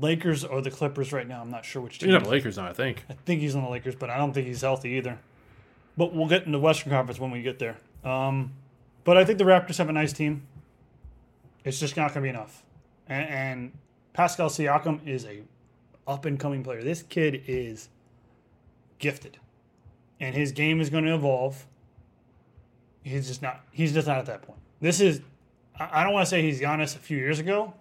Lakers 0.00 0.44
or 0.44 0.60
the 0.60 0.70
Clippers 0.70 1.12
right 1.12 1.26
now. 1.26 1.40
I'm 1.40 1.50
not 1.50 1.64
sure 1.64 1.82
which 1.82 1.98
team. 1.98 2.10
He's 2.10 2.16
on 2.16 2.24
the 2.24 2.28
Lakers 2.28 2.56
now, 2.56 2.66
I 2.66 2.72
think. 2.72 3.04
I 3.08 3.14
think 3.24 3.40
he's 3.40 3.54
on 3.54 3.62
the 3.62 3.70
Lakers, 3.70 3.94
but 3.94 4.10
I 4.10 4.16
don't 4.16 4.32
think 4.32 4.46
he's 4.46 4.62
healthy 4.62 4.90
either. 4.90 5.18
But 5.96 6.12
we'll 6.12 6.28
get 6.28 6.44
in 6.44 6.52
the 6.52 6.58
Western 6.58 6.90
Conference 6.90 7.20
when 7.20 7.30
we 7.30 7.42
get 7.42 7.58
there. 7.58 7.76
Um, 8.04 8.52
but 9.04 9.16
I 9.16 9.24
think 9.24 9.38
the 9.38 9.44
Raptors 9.44 9.78
have 9.78 9.88
a 9.88 9.92
nice 9.92 10.12
team. 10.12 10.42
It's 11.64 11.78
just 11.78 11.96
not 11.96 12.12
going 12.12 12.14
to 12.16 12.20
be 12.22 12.28
enough. 12.28 12.63
And, 13.08 13.28
and 13.28 13.72
Pascal 14.12 14.48
Siakam 14.48 15.06
is 15.06 15.24
a 15.24 15.42
up 16.06 16.24
and 16.24 16.38
coming 16.38 16.62
player. 16.62 16.82
This 16.82 17.02
kid 17.02 17.42
is 17.46 17.88
gifted, 18.98 19.38
and 20.20 20.34
his 20.34 20.52
game 20.52 20.80
is 20.80 20.90
going 20.90 21.04
to 21.04 21.14
evolve. 21.14 21.66
He's 23.02 23.26
just 23.26 23.42
not. 23.42 23.64
He's 23.72 23.92
just 23.92 24.06
not 24.06 24.18
at 24.18 24.26
that 24.26 24.42
point. 24.42 24.60
This 24.80 25.00
is. 25.00 25.20
I 25.78 26.04
don't 26.04 26.12
want 26.12 26.24
to 26.24 26.30
say 26.30 26.40
he's 26.42 26.60
Giannis 26.60 26.94
a 26.94 27.00
few 27.00 27.18
years 27.18 27.40
ago, 27.40 27.74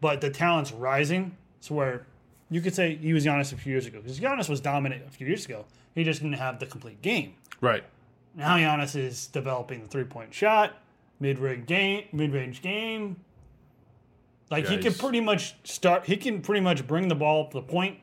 but 0.00 0.20
the 0.20 0.30
talent's 0.30 0.70
rising. 0.70 1.36
So 1.60 1.74
where 1.74 2.06
you 2.50 2.60
could 2.60 2.74
say 2.74 2.96
he 2.96 3.12
was 3.12 3.24
Giannis 3.24 3.52
a 3.52 3.56
few 3.56 3.72
years 3.72 3.86
ago 3.86 4.00
because 4.00 4.20
Giannis 4.20 4.48
was 4.48 4.60
dominant 4.60 5.04
a 5.06 5.10
few 5.10 5.26
years 5.26 5.46
ago. 5.46 5.64
He 5.94 6.04
just 6.04 6.20
didn't 6.20 6.36
have 6.36 6.58
the 6.58 6.66
complete 6.66 7.00
game. 7.00 7.34
Right. 7.60 7.84
Now 8.34 8.56
Giannis 8.56 8.96
is 8.96 9.26
developing 9.28 9.82
the 9.82 9.88
three 9.88 10.04
point 10.04 10.34
shot, 10.34 10.76
mid 11.20 11.38
range 11.38 11.66
game, 11.66 12.04
mid 12.12 12.32
range 12.32 12.60
game. 12.60 13.16
Like 14.50 14.66
he 14.66 14.78
can 14.78 14.92
pretty 14.94 15.20
much 15.20 15.54
start. 15.64 16.06
He 16.06 16.16
can 16.16 16.42
pretty 16.42 16.60
much 16.60 16.86
bring 16.86 17.08
the 17.08 17.14
ball 17.14 17.44
up 17.44 17.52
to 17.52 17.58
the 17.58 17.62
point, 17.62 17.98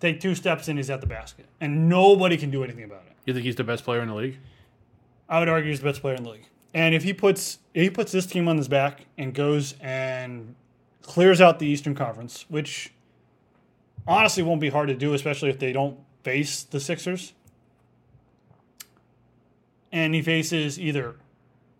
take 0.00 0.20
two 0.20 0.34
steps, 0.34 0.68
and 0.68 0.78
he's 0.78 0.90
at 0.90 1.00
the 1.00 1.06
basket, 1.06 1.46
and 1.60 1.88
nobody 1.88 2.36
can 2.36 2.50
do 2.50 2.62
anything 2.62 2.84
about 2.84 3.02
it. 3.06 3.16
You 3.26 3.34
think 3.34 3.44
he's 3.44 3.56
the 3.56 3.64
best 3.64 3.84
player 3.84 4.00
in 4.00 4.08
the 4.08 4.14
league? 4.14 4.38
I 5.28 5.40
would 5.40 5.48
argue 5.48 5.70
he's 5.70 5.80
the 5.80 5.86
best 5.86 6.00
player 6.00 6.14
in 6.14 6.22
the 6.22 6.30
league. 6.30 6.46
And 6.74 6.94
if 6.94 7.02
he 7.02 7.12
puts 7.12 7.58
if 7.74 7.82
he 7.82 7.90
puts 7.90 8.12
this 8.12 8.26
team 8.26 8.48
on 8.48 8.56
his 8.56 8.68
back 8.68 9.06
and 9.18 9.34
goes 9.34 9.74
and 9.80 10.54
clears 11.02 11.40
out 11.40 11.58
the 11.58 11.66
Eastern 11.66 11.94
Conference, 11.94 12.46
which 12.48 12.92
honestly 14.06 14.42
won't 14.42 14.60
be 14.60 14.70
hard 14.70 14.88
to 14.88 14.94
do, 14.94 15.14
especially 15.14 15.50
if 15.50 15.58
they 15.58 15.72
don't 15.72 15.98
face 16.22 16.62
the 16.62 16.80
Sixers. 16.80 17.32
And 19.90 20.14
he 20.14 20.22
faces 20.22 20.78
either 20.78 21.16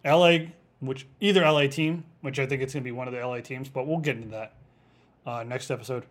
LA, 0.05 0.39
which 0.83 1.07
either 1.21 1.43
LA 1.43 1.69
team, 1.69 2.05
which 2.21 2.39
I 2.39 2.47
think 2.47 2.61
it's 2.61 2.75
going 2.75 2.83
to 2.83 2.85
be 2.85 2.93
one 2.93 3.09
of 3.09 3.15
the 3.15 3.25
LA 3.25 3.41
teams, 3.41 3.69
but 3.69 3.87
we'll 3.87 3.99
get 3.99 4.17
into 4.17 4.29
that 4.29 4.55
uh, 5.25 5.45
next 5.45 5.71
episode. 5.71 6.05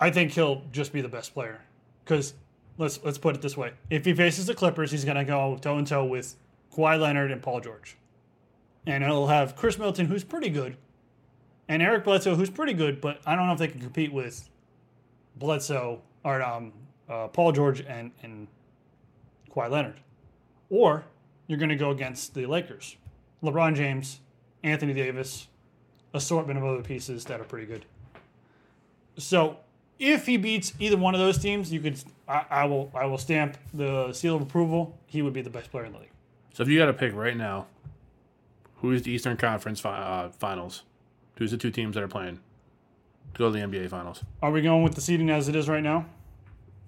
I 0.00 0.10
think 0.10 0.32
he'll 0.32 0.62
just 0.72 0.92
be 0.92 1.00
the 1.00 1.08
best 1.08 1.34
player. 1.34 1.60
Because 2.04 2.34
let's 2.78 2.98
let's 3.04 3.18
put 3.18 3.34
it 3.34 3.42
this 3.42 3.56
way: 3.56 3.72
if 3.90 4.04
he 4.04 4.14
faces 4.14 4.46
the 4.46 4.54
Clippers, 4.54 4.90
he's 4.90 5.04
going 5.04 5.16
to 5.16 5.24
go 5.24 5.58
toe 5.60 5.78
and 5.78 5.86
toe 5.86 6.04
with 6.04 6.36
Kawhi 6.74 6.98
Leonard 6.98 7.30
and 7.30 7.42
Paul 7.42 7.60
George, 7.60 7.96
and 8.86 9.04
he'll 9.04 9.28
have 9.28 9.54
Chris 9.54 9.78
Milton, 9.78 10.06
who's 10.06 10.24
pretty 10.24 10.48
good, 10.48 10.76
and 11.68 11.82
Eric 11.82 12.04
Bledsoe, 12.04 12.34
who's 12.34 12.50
pretty 12.50 12.72
good, 12.72 13.00
but 13.00 13.20
I 13.26 13.36
don't 13.36 13.46
know 13.46 13.52
if 13.52 13.58
they 13.58 13.68
can 13.68 13.80
compete 13.80 14.12
with 14.12 14.48
Bledsoe 15.36 16.02
or 16.24 16.42
um, 16.42 16.72
uh, 17.08 17.28
Paul 17.28 17.52
George 17.52 17.80
and 17.82 18.10
and 18.22 18.48
Kawhi 19.54 19.70
Leonard, 19.70 20.00
or 20.70 21.04
you're 21.46 21.58
going 21.58 21.68
to 21.70 21.76
go 21.76 21.90
against 21.90 22.34
the 22.34 22.46
Lakers, 22.46 22.96
LeBron 23.42 23.74
James, 23.76 24.20
Anthony 24.62 24.94
Davis, 24.94 25.48
assortment 26.14 26.58
of 26.58 26.64
other 26.64 26.82
pieces 26.82 27.24
that 27.26 27.40
are 27.40 27.44
pretty 27.44 27.66
good. 27.66 27.84
So 29.16 29.58
if 29.98 30.26
he 30.26 30.36
beats 30.36 30.72
either 30.78 30.96
one 30.96 31.14
of 31.14 31.20
those 31.20 31.38
teams, 31.38 31.72
you 31.72 31.80
could 31.80 31.98
I, 32.28 32.44
I 32.50 32.64
will 32.64 32.90
I 32.94 33.06
will 33.06 33.18
stamp 33.18 33.56
the 33.72 34.12
seal 34.12 34.36
of 34.36 34.42
approval. 34.42 34.98
He 35.06 35.22
would 35.22 35.32
be 35.32 35.42
the 35.42 35.50
best 35.50 35.70
player 35.70 35.84
in 35.84 35.92
the 35.92 35.98
league. 35.98 36.10
So 36.52 36.62
if 36.62 36.68
you 36.68 36.78
got 36.78 36.86
to 36.86 36.92
pick 36.92 37.14
right 37.14 37.36
now, 37.36 37.66
who 38.76 38.92
is 38.92 39.02
the 39.02 39.10
Eastern 39.12 39.36
Conference 39.36 39.80
fi- 39.80 39.98
uh, 39.98 40.30
Finals? 40.30 40.82
Who's 41.36 41.50
the 41.50 41.56
two 41.56 41.70
teams 41.70 41.94
that 41.94 42.02
are 42.02 42.08
playing 42.08 42.38
to 43.34 43.38
go 43.38 43.50
to 43.52 43.58
the 43.58 43.64
NBA 43.64 43.88
Finals? 43.90 44.22
Are 44.42 44.50
we 44.50 44.62
going 44.62 44.82
with 44.82 44.94
the 44.94 45.00
seeding 45.00 45.30
as 45.30 45.48
it 45.48 45.56
is 45.56 45.68
right 45.68 45.82
now? 45.82 46.06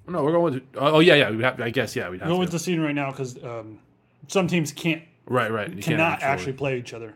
No, 0.09 0.23
we're 0.23 0.33
going 0.33 0.55
with. 0.55 0.63
Oh, 0.77 0.97
oh, 0.97 0.99
yeah, 1.01 1.15
yeah. 1.15 1.31
We 1.31 1.43
have, 1.43 1.61
I 1.61 1.71
guess 1.71 1.97
yeah, 1.97 2.09
we'd 2.09 2.21
have 2.21 2.29
Go 2.29 2.35
to. 2.35 2.41
with 2.41 2.53
the 2.53 2.61
seeding 2.61 2.81
right 2.83 2.95
now 2.95 3.11
because 3.11 3.43
um, 3.43 3.81
some 4.29 4.47
teams 4.47 4.73
can't 4.73 5.03
right, 5.27 5.51
right. 5.51 5.73
You 5.73 5.83
cannot 5.83 6.23
actually 6.23 6.55
play 6.55 6.79
each 6.79 6.93
other. 6.93 7.15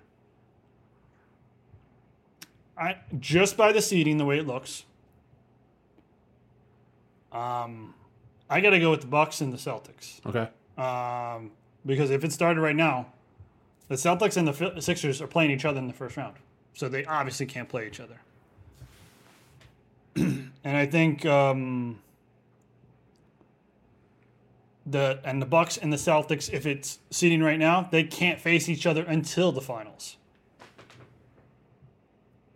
I 2.77 2.97
just 3.19 3.57
by 3.57 3.73
the 3.73 3.83
seeding, 3.83 4.19
the 4.19 4.25
way 4.25 4.39
it 4.39 4.47
looks. 4.47 4.85
Um, 7.33 7.95
I 8.49 8.61
got 8.61 8.71
to 8.71 8.81
go 8.81 8.91
with 8.91 9.03
the 9.03 9.07
Bucks 9.07 9.41
and 9.41 9.53
the 9.53 9.57
Celtics. 9.57 10.21
Okay. 10.27 10.49
Um, 10.77 11.53
because 11.87 12.11
if 12.11 12.25
it 12.25 12.33
started 12.33 12.61
right 12.61 12.75
now, 12.75 13.07
the 13.89 13.95
Celtics 13.95 14.37
and 14.37 14.49
the 14.49 14.81
Sixers 14.81 15.21
are 15.21 15.27
playing 15.27 15.51
each 15.51 15.65
other 15.65 15.79
in 15.79 15.87
the 15.87 15.93
first 15.93 16.17
round, 16.17 16.37
so 16.75 16.89
they 16.89 17.05
obviously 17.05 17.47
can't 17.47 17.69
play 17.69 17.87
each 17.87 18.01
other. 18.01 18.21
and 20.17 20.51
I 20.65 20.87
think 20.87 21.25
um, 21.27 21.99
the 24.91 25.21
and 25.25 25.41
the 25.41 25.47
Bucks 25.47 25.77
and 25.77 25.93
the 25.93 25.97
Celtics, 25.97 26.53
if 26.53 26.67
it's 26.67 26.99
seeding 27.11 27.43
right 27.43 27.59
now, 27.59 27.89
they 27.91 28.05
can't 28.05 28.41
face 28.41 28.69
each 28.69 28.87
other 28.87 29.03
until 29.05 29.53
the 29.53 29.61
finals. 29.61 30.17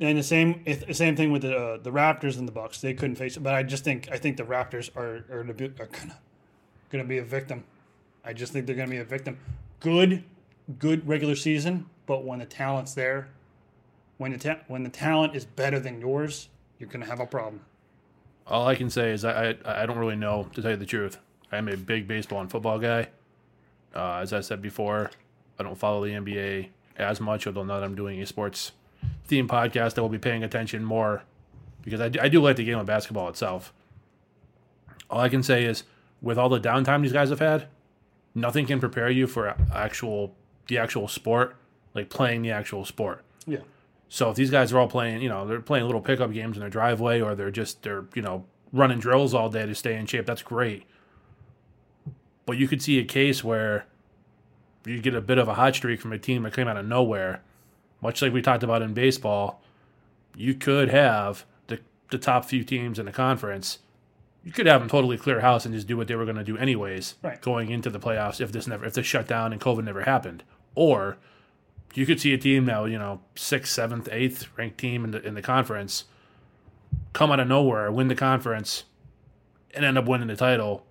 And 0.01 0.19
the 0.19 0.23
same 0.23 0.63
if- 0.65 0.95
same 0.97 1.17
thing 1.17 1.31
with 1.31 1.43
the 1.43 1.57
uh, 1.57 1.77
the 1.79 1.91
Raptors 1.93 2.37
and 2.39 2.49
the 2.49 2.53
Bucks, 2.53 2.81
they 2.81 2.95
couldn't 2.95 3.17
face 3.17 3.37
it. 3.37 3.41
But 3.41 3.55
I 3.55 3.63
just 3.63 3.85
think 3.85 4.09
I 4.11 4.19
think 4.19 4.37
the 4.37 4.43
Raptors 4.43 4.95
are 4.97 5.25
are, 5.31 5.43
gonna 5.43 5.55
be, 5.55 5.67
are 5.67 5.87
gonna 5.87 6.19
gonna 6.91 7.05
be 7.05 7.19
a 7.19 7.25
victim. 7.25 7.65
I 8.25 8.33
just 8.33 8.53
think 8.53 8.67
they're 8.67 8.77
gonna 8.77 8.91
be 8.91 8.99
a 8.99 9.05
victim. 9.05 9.39
Good, 9.81 10.25
good 10.79 11.07
regular 11.07 11.37
season, 11.37 11.87
but 12.07 12.25
when 12.25 12.39
the 12.41 12.47
talent's 12.47 12.95
there, 12.95 13.29
when 14.19 14.33
the 14.33 14.39
ta- 14.39 14.61
when 14.67 14.83
the 14.83 14.91
talent 14.91 15.37
is 15.37 15.45
better 15.45 15.79
than 15.79 16.01
yours, 16.01 16.49
you're 16.79 16.89
gonna 16.89 17.07
have 17.07 17.21
a 17.21 17.27
problem. 17.27 17.61
All 18.47 18.67
I 18.67 18.75
can 18.75 18.91
say 18.91 19.13
is 19.13 19.25
I, 19.25 19.51
I 19.65 19.83
I 19.83 19.87
don't 19.87 19.97
really 19.99 20.17
know 20.17 20.49
to 20.55 20.61
tell 20.61 20.73
you 20.73 20.77
the 20.77 20.87
truth. 20.87 21.19
I 21.53 21.57
am 21.59 21.69
a 21.69 21.77
big 21.77 22.09
baseball 22.09 22.41
and 22.41 22.51
football 22.51 22.79
guy. 22.79 23.09
Uh, 23.95 24.17
as 24.17 24.33
I 24.33 24.41
said 24.41 24.61
before, 24.61 25.11
I 25.59 25.63
don't 25.63 25.79
follow 25.79 26.05
the 26.05 26.13
NBA 26.13 26.69
as 26.97 27.21
much, 27.21 27.47
although 27.47 27.65
now 27.65 27.81
that 27.81 27.85
I'm 27.85 27.95
doing 27.95 28.21
a 28.21 28.27
sports 28.27 28.73
theme 29.27 29.49
podcast, 29.49 29.99
I 29.99 30.01
will 30.01 30.09
be 30.09 30.19
paying 30.19 30.43
attention 30.43 30.85
more 30.85 31.23
because 31.83 32.01
I 32.01 32.09
do, 32.09 32.19
I 32.21 32.29
do 32.29 32.41
like 32.43 32.57
the 32.57 32.65
game 32.65 32.79
of 32.79 32.87
basketball 32.87 33.29
itself. 33.29 33.73
All 35.11 35.21
I 35.21 35.29
can 35.29 35.43
say 35.43 35.65
is, 35.65 35.85
with 36.23 36.39
all 36.39 36.49
the 36.49 36.61
downtime 36.61 37.03
these 37.03 37.13
guys 37.13 37.29
have 37.29 37.41
had, 37.41 37.69
nothing 38.35 38.67
can 38.67 38.81
prepare 38.81 39.11
you 39.11 39.27
for 39.27 39.55
actual 39.73 40.35
the 40.67 40.79
actual 40.79 41.07
sport, 41.09 41.57
like 41.95 42.09
playing 42.09 42.43
the 42.43 42.51
actual 42.51 42.85
sport. 42.85 43.23
Yeah, 43.47 43.59
So 44.09 44.31
if 44.31 44.37
these 44.37 44.51
guys 44.51 44.73
are 44.73 44.79
all 44.79 44.89
playing, 44.89 45.21
you 45.21 45.29
know, 45.29 45.47
they're 45.47 45.61
playing 45.61 45.85
little 45.85 46.01
pickup 46.01 46.33
games 46.33 46.57
in 46.57 46.61
their 46.61 46.71
driveway, 46.71 47.21
or 47.21 47.35
they're 47.35 47.51
just 47.51 47.83
they're 47.83 48.07
you 48.15 48.23
know 48.23 48.47
running 48.73 48.99
drills 48.99 49.35
all 49.35 49.51
day 49.51 49.67
to 49.67 49.75
stay 49.75 49.95
in 49.97 50.07
shape, 50.07 50.25
that's 50.27 50.43
great. 50.43 50.85
But 52.47 52.59
you 52.59 52.69
could 52.69 52.83
see 52.83 52.99
a 52.99 53.05
case 53.05 53.43
where 53.43 53.87
you 54.85 55.01
get 55.01 55.15
a 55.15 55.21
bit 55.21 55.39
of 55.39 55.49
a 55.49 55.55
hot 55.55 55.75
streak 55.75 56.01
from 56.01 56.13
a 56.13 56.19
team 56.19 56.43
that 56.43 56.53
came 56.55 56.69
out 56.69 56.77
of 56.77 56.87
nowhere, 56.87 57.43
much 58.03 58.21
like 58.21 58.33
we 58.33 58.43
talked 58.43 58.63
about 58.63 58.83
in 58.83 58.93
baseball. 58.93 59.63
You 60.37 60.55
could 60.55 60.89
have 60.91 61.45
the 61.69 61.81
the 62.11 62.19
top 62.19 62.45
few 62.45 62.65
teams 62.65 62.99
in 62.99 63.07
the 63.07 63.13
conference. 63.13 63.79
You 64.45 64.53
could 64.53 64.67
have 64.67 64.83
them 64.83 64.91
totally 64.91 65.17
clear 65.17 65.41
house 65.41 65.65
and 65.65 65.75
just 65.75 65.87
do 65.87 65.97
what 65.97 66.07
they 66.07 66.17
were 66.17 66.27
going 66.27 66.37
to 66.37 66.45
do 66.45 66.59
anyways, 66.59 67.15
Right. 67.23 67.41
going 67.41 67.71
into 67.71 67.89
the 67.89 67.99
playoffs 67.99 68.43
if 68.43 68.53
this 68.53 68.67
never 68.67 68.85
if 68.85 68.93
this 68.93 69.07
shutdown 69.07 69.53
and 69.53 69.61
COVID 69.61 69.85
never 69.85 70.03
happened, 70.03 70.43
or 70.75 71.17
you 71.95 72.05
could 72.05 72.21
see 72.21 72.35
a 72.35 72.39
team 72.39 72.67
now, 72.67 72.85
you 72.85 72.99
know, 72.99 73.21
sixth, 73.37 73.73
seventh, 73.73 74.09
eighth 74.13 74.49
ranked 74.59 74.77
team 74.77 75.05
in 75.05 75.13
the 75.13 75.23
in 75.27 75.33
the 75.35 75.41
conference 75.43 76.05
come 77.15 77.31
out 77.33 77.41
of 77.41 77.49
nowhere, 77.49 77.91
win 77.91 78.09
the 78.09 78.15
conference, 78.15 78.85
and 79.73 79.85
end 79.85 79.97
up 79.97 80.05
winning 80.07 80.27
the 80.29 80.37
title 80.37 80.85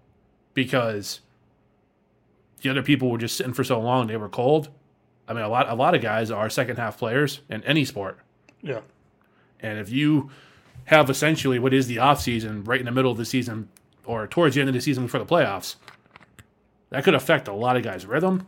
because 0.54 1.20
the 2.64 2.70
other 2.70 2.82
people 2.82 3.12
were 3.12 3.20
just 3.20 3.38
sitting 3.38 3.54
for 3.54 3.64
so 3.64 3.80
long 3.80 4.08
they 4.08 4.18
were 4.18 4.30
cold. 4.30 4.70
I 5.28 5.34
mean, 5.34 5.44
a 5.44 5.48
lot 5.48 5.70
a 5.70 5.76
lot 5.76 5.94
of 5.94 6.02
guys 6.02 6.32
are 6.32 6.50
second 6.50 6.78
half 6.78 6.98
players 6.98 7.42
in 7.50 7.64
any 7.64 7.86
sport, 7.86 8.20
yeah, 8.62 8.82
and 9.60 9.78
if 9.78 9.90
you 9.90 10.32
have 10.86 11.10
essentially 11.10 11.60
what 11.60 11.74
is 11.74 11.88
the 11.88 12.00
off 12.00 12.22
season 12.22 12.64
right 12.64 12.80
in 12.80 12.86
the 12.86 12.92
middle 12.92 13.12
of 13.12 13.18
the 13.18 13.26
season 13.26 13.70
or 14.06 14.28
towards 14.28 14.56
the 14.56 14.62
end 14.62 14.70
of 14.70 14.74
the 14.74 14.82
season 14.82 15.08
for 15.08 15.20
the 15.20 15.26
playoffs, 15.26 15.76
that 16.90 17.04
could 17.04 17.16
affect 17.16 17.48
a 17.48 17.54
lot 17.54 17.78
of 17.78 17.84
guys' 17.84 18.06
rhythm 18.06 18.46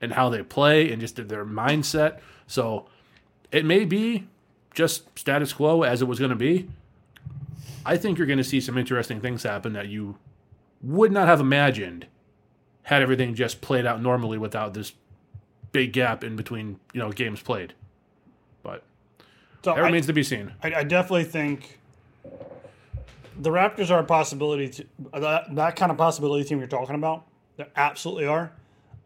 and 0.00 0.12
how 0.12 0.28
they 0.28 0.42
play 0.42 0.90
and 0.90 1.00
just 1.00 1.16
their 1.28 1.44
mindset. 1.44 2.20
So 2.46 2.86
it 3.52 3.64
may 3.64 3.84
be 3.84 4.26
just 4.74 5.18
status 5.18 5.52
quo 5.52 5.82
as 5.82 6.02
it 6.02 6.06
was 6.06 6.18
going 6.18 6.30
to 6.30 6.36
be. 6.36 6.68
I 7.86 7.96
think 7.96 8.16
you're 8.16 8.26
going 8.26 8.38
to 8.38 8.44
see 8.44 8.60
some 8.60 8.78
interesting 8.78 9.20
things 9.20 9.42
happen 9.42 9.74
that 9.74 9.88
you 9.88 10.16
would 10.82 11.12
not 11.12 11.28
have 11.28 11.40
imagined 11.40 12.06
had 12.84 13.02
everything 13.02 13.34
just 13.34 13.60
played 13.60 13.86
out 13.86 14.00
normally 14.00 14.38
without 14.38 14.74
this 14.74 14.92
big 15.72 15.92
gap 15.92 16.22
in 16.22 16.36
between, 16.36 16.78
you 16.92 17.00
know, 17.00 17.10
games 17.10 17.42
played. 17.42 17.74
But 18.62 18.84
so 19.62 19.74
that 19.74 19.80
I, 19.80 19.86
remains 19.86 20.06
to 20.06 20.12
be 20.12 20.22
seen. 20.22 20.52
I, 20.62 20.74
I 20.74 20.84
definitely 20.84 21.24
think 21.24 21.80
the 23.38 23.50
Raptors 23.50 23.90
are 23.90 23.98
a 23.98 24.04
possibility. 24.04 24.68
To, 24.68 24.86
that 25.20 25.54
that 25.54 25.76
kind 25.76 25.90
of 25.90 25.98
possibility 25.98 26.44
team 26.44 26.58
you're 26.58 26.68
talking 26.68 26.94
about, 26.94 27.26
they 27.56 27.66
absolutely 27.74 28.26
are. 28.26 28.52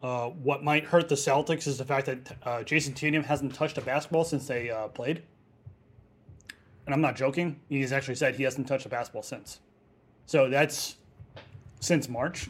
Uh, 0.01 0.29
what 0.29 0.63
might 0.63 0.85
hurt 0.85 1.09
the 1.09 1.15
Celtics 1.15 1.67
is 1.67 1.77
the 1.77 1.83
fact 1.83 2.05
that 2.05 2.37
uh, 2.43 2.63
Jayson 2.63 2.93
Tatum 2.93 3.23
hasn't 3.23 3.53
touched 3.53 3.77
a 3.77 3.81
basketball 3.81 4.23
since 4.23 4.47
they 4.47 4.69
uh, 4.69 4.87
played. 4.89 5.23
And 6.85 6.93
I'm 6.93 7.01
not 7.01 7.15
joking. 7.15 7.59
He's 7.69 7.91
actually 7.91 8.15
said 8.15 8.35
he 8.35 8.43
hasn't 8.43 8.67
touched 8.67 8.85
a 8.85 8.89
basketball 8.89 9.23
since. 9.23 9.59
So 10.25 10.49
that's 10.49 10.95
since 11.79 12.07
March. 12.07 12.49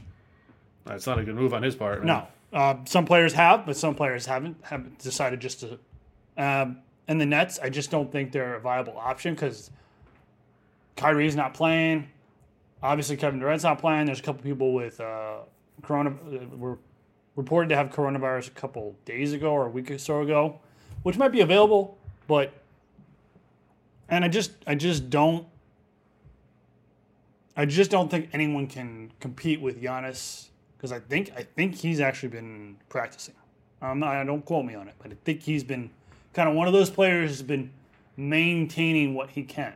That's 0.89 1.07
not 1.07 1.19
a 1.19 1.23
good 1.23 1.35
move 1.35 1.53
on 1.53 1.63
his 1.63 1.75
part. 1.75 2.03
man. 2.03 2.07
No, 2.51 2.57
uh, 2.57 2.75
some 2.85 3.05
players 3.05 3.33
have, 3.33 3.65
but 3.65 3.77
some 3.77 3.95
players 3.95 4.25
haven't. 4.25 4.57
Have 4.63 4.97
decided 4.97 5.39
just 5.39 5.59
to. 5.61 5.79
Um, 6.37 6.79
and 7.07 7.19
the 7.21 7.25
Nets, 7.25 7.59
I 7.59 7.69
just 7.69 7.91
don't 7.91 8.11
think 8.11 8.31
they're 8.31 8.55
a 8.55 8.59
viable 8.59 8.97
option 8.97 9.33
because 9.35 9.71
Kyrie's 10.95 11.35
not 11.35 11.53
playing. 11.53 12.09
Obviously, 12.81 13.17
Kevin 13.17 13.39
Durant's 13.39 13.63
not 13.63 13.79
playing. 13.79 14.05
There's 14.07 14.19
a 14.19 14.23
couple 14.23 14.41
people 14.43 14.73
with 14.73 14.99
uh, 14.99 15.37
corona. 15.83 16.11
uh, 16.11 16.55
Were 16.57 16.79
reported 17.35 17.69
to 17.69 17.75
have 17.75 17.89
coronavirus 17.89 18.47
a 18.47 18.51
couple 18.51 18.95
days 19.05 19.31
ago 19.33 19.51
or 19.51 19.67
a 19.67 19.69
week 19.69 19.89
or 19.91 19.97
so 19.97 20.21
ago, 20.21 20.59
which 21.03 21.17
might 21.17 21.31
be 21.31 21.41
available, 21.41 21.97
but. 22.27 22.53
And 24.11 24.25
I 24.25 24.27
just, 24.27 24.51
I 24.65 24.73
just 24.73 25.11
don't. 25.11 25.45
I 27.55 27.65
just 27.65 27.91
don't 27.91 28.09
think 28.09 28.29
anyone 28.33 28.65
can 28.67 29.11
compete 29.19 29.61
with 29.61 29.81
Giannis 29.81 30.48
because 30.79 30.93
I 30.93 30.99
think 30.99 31.31
I 31.35 31.43
think 31.43 31.75
he's 31.75 31.99
actually 31.99 32.29
been 32.29 32.77
practicing. 32.87 33.35
Um, 33.81 34.01
I 34.01 34.23
don't 34.23 34.45
quote 34.45 34.65
me 34.65 34.75
on 34.75 34.87
it, 34.87 34.95
but 35.01 35.11
I 35.11 35.15
think 35.25 35.43
he's 35.43 35.63
been 35.63 35.89
kind 36.33 36.47
of 36.47 36.55
one 36.55 36.67
of 36.67 36.73
those 36.73 36.89
players 36.89 37.31
who's 37.31 37.41
been 37.41 37.71
maintaining 38.15 39.13
what 39.13 39.31
he 39.31 39.43
can. 39.43 39.73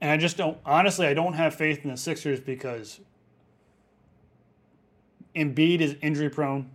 And 0.00 0.10
I 0.10 0.18
just 0.18 0.36
don't 0.36 0.58
honestly 0.66 1.06
I 1.06 1.14
don't 1.14 1.32
have 1.32 1.54
faith 1.54 1.82
in 1.82 1.90
the 1.90 1.96
Sixers 1.96 2.40
because 2.40 3.00
Embiid 5.34 5.80
is 5.80 5.96
injury 6.02 6.28
prone. 6.28 6.70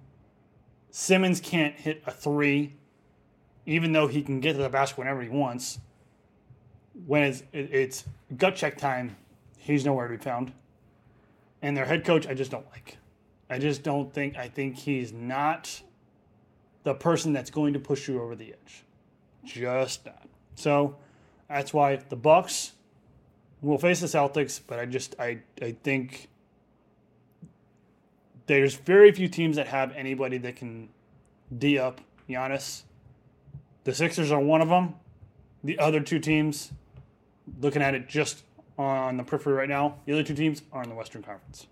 Simmons 0.89 1.39
can't 1.39 1.75
hit 1.75 2.01
a 2.07 2.11
three, 2.11 2.73
even 3.67 3.91
though 3.91 4.07
he 4.07 4.23
can 4.23 4.39
get 4.39 4.53
to 4.53 4.59
the 4.59 4.69
basket 4.69 4.97
whenever 4.97 5.21
he 5.21 5.29
wants. 5.29 5.79
When 7.05 7.23
it's, 7.23 7.43
it's 7.51 8.05
gut 8.37 8.55
check 8.55 8.77
time, 8.77 9.17
he's 9.57 9.85
nowhere 9.85 10.07
to 10.07 10.17
be 10.17 10.23
found 10.23 10.53
and 11.61 11.75
their 11.75 11.85
head 11.85 12.05
coach 12.05 12.27
I 12.27 12.33
just 12.33 12.51
don't 12.51 12.65
like. 12.71 12.97
I 13.49 13.59
just 13.59 13.83
don't 13.83 14.13
think 14.13 14.37
I 14.37 14.47
think 14.47 14.77
he's 14.77 15.11
not 15.13 15.81
the 16.83 16.93
person 16.93 17.33
that's 17.33 17.49
going 17.49 17.73
to 17.73 17.79
push 17.79 18.07
you 18.07 18.21
over 18.21 18.35
the 18.35 18.53
edge. 18.53 18.83
Just 19.43 20.05
not. 20.05 20.27
So 20.55 20.97
that's 21.49 21.73
why 21.73 21.97
the 21.97 22.15
Bucks 22.15 22.73
will 23.61 23.77
face 23.77 23.99
the 23.99 24.07
Celtics, 24.07 24.59
but 24.65 24.79
I 24.79 24.85
just 24.85 25.15
I 25.19 25.39
I 25.61 25.75
think 25.83 26.29
there's 28.47 28.75
very 28.75 29.11
few 29.11 29.27
teams 29.27 29.55
that 29.55 29.67
have 29.67 29.91
anybody 29.95 30.37
that 30.39 30.55
can 30.55 30.89
D 31.55 31.77
up 31.77 32.01
Giannis. 32.29 32.83
The 33.83 33.93
Sixers 33.93 34.31
are 34.31 34.39
one 34.39 34.61
of 34.61 34.69
them. 34.69 34.95
The 35.63 35.79
other 35.79 35.99
two 35.99 36.19
teams, 36.19 36.71
looking 37.59 37.81
at 37.81 37.95
it 37.95 38.07
just 38.07 38.43
on 38.77 39.17
the 39.17 39.23
periphery 39.23 39.53
right 39.53 39.69
now, 39.69 39.97
the 40.05 40.13
other 40.13 40.23
two 40.23 40.35
teams 40.35 40.61
are 40.71 40.83
in 40.83 40.89
the 40.89 40.95
Western 40.95 41.23
Conference. 41.23 41.67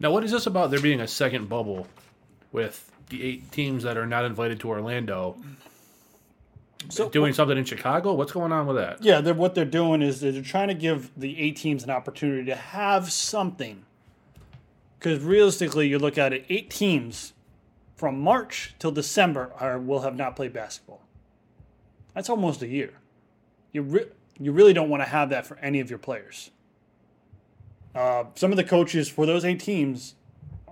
Now, 0.00 0.12
what 0.12 0.24
is 0.24 0.30
this 0.30 0.46
about 0.46 0.70
there 0.70 0.80
being 0.80 1.00
a 1.00 1.08
second 1.08 1.48
bubble 1.48 1.86
with 2.52 2.90
the 3.08 3.22
eight 3.22 3.50
teams 3.50 3.82
that 3.82 3.96
are 3.96 4.06
not 4.06 4.24
invited 4.24 4.60
to 4.60 4.68
Orlando 4.68 5.36
So 6.88 7.08
doing 7.08 7.32
something 7.32 7.58
in 7.58 7.64
Chicago? 7.64 8.12
What's 8.14 8.32
going 8.32 8.52
on 8.52 8.66
with 8.66 8.76
that? 8.76 9.02
Yeah, 9.02 9.20
they're, 9.20 9.34
what 9.34 9.54
they're 9.54 9.64
doing 9.64 10.02
is 10.02 10.20
they're 10.20 10.40
trying 10.42 10.68
to 10.68 10.74
give 10.74 11.10
the 11.16 11.38
eight 11.38 11.56
teams 11.56 11.82
an 11.84 11.90
opportunity 11.90 12.44
to 12.46 12.54
have 12.54 13.10
something. 13.10 13.84
Because 14.98 15.22
realistically, 15.22 15.88
you 15.88 15.98
look 15.98 16.18
at 16.18 16.32
it, 16.32 16.44
eight 16.48 16.70
teams 16.70 17.32
from 17.96 18.20
March 18.20 18.74
till 18.78 18.92
December 18.92 19.52
are 19.58 19.78
will 19.78 20.00
have 20.00 20.16
not 20.16 20.36
played 20.36 20.52
basketball. 20.52 21.02
That's 22.14 22.28
almost 22.28 22.62
a 22.62 22.68
year. 22.68 22.94
You 23.72 23.82
re- 23.82 24.06
you 24.40 24.52
really 24.52 24.72
don't 24.72 24.88
want 24.88 25.02
to 25.02 25.08
have 25.08 25.30
that 25.30 25.46
for 25.46 25.56
any 25.58 25.80
of 25.80 25.90
your 25.90 25.98
players. 25.98 26.50
Uh, 27.94 28.24
some 28.34 28.50
of 28.50 28.56
the 28.56 28.64
coaches 28.64 29.08
for 29.08 29.26
those 29.26 29.44
eight 29.44 29.60
teams 29.60 30.14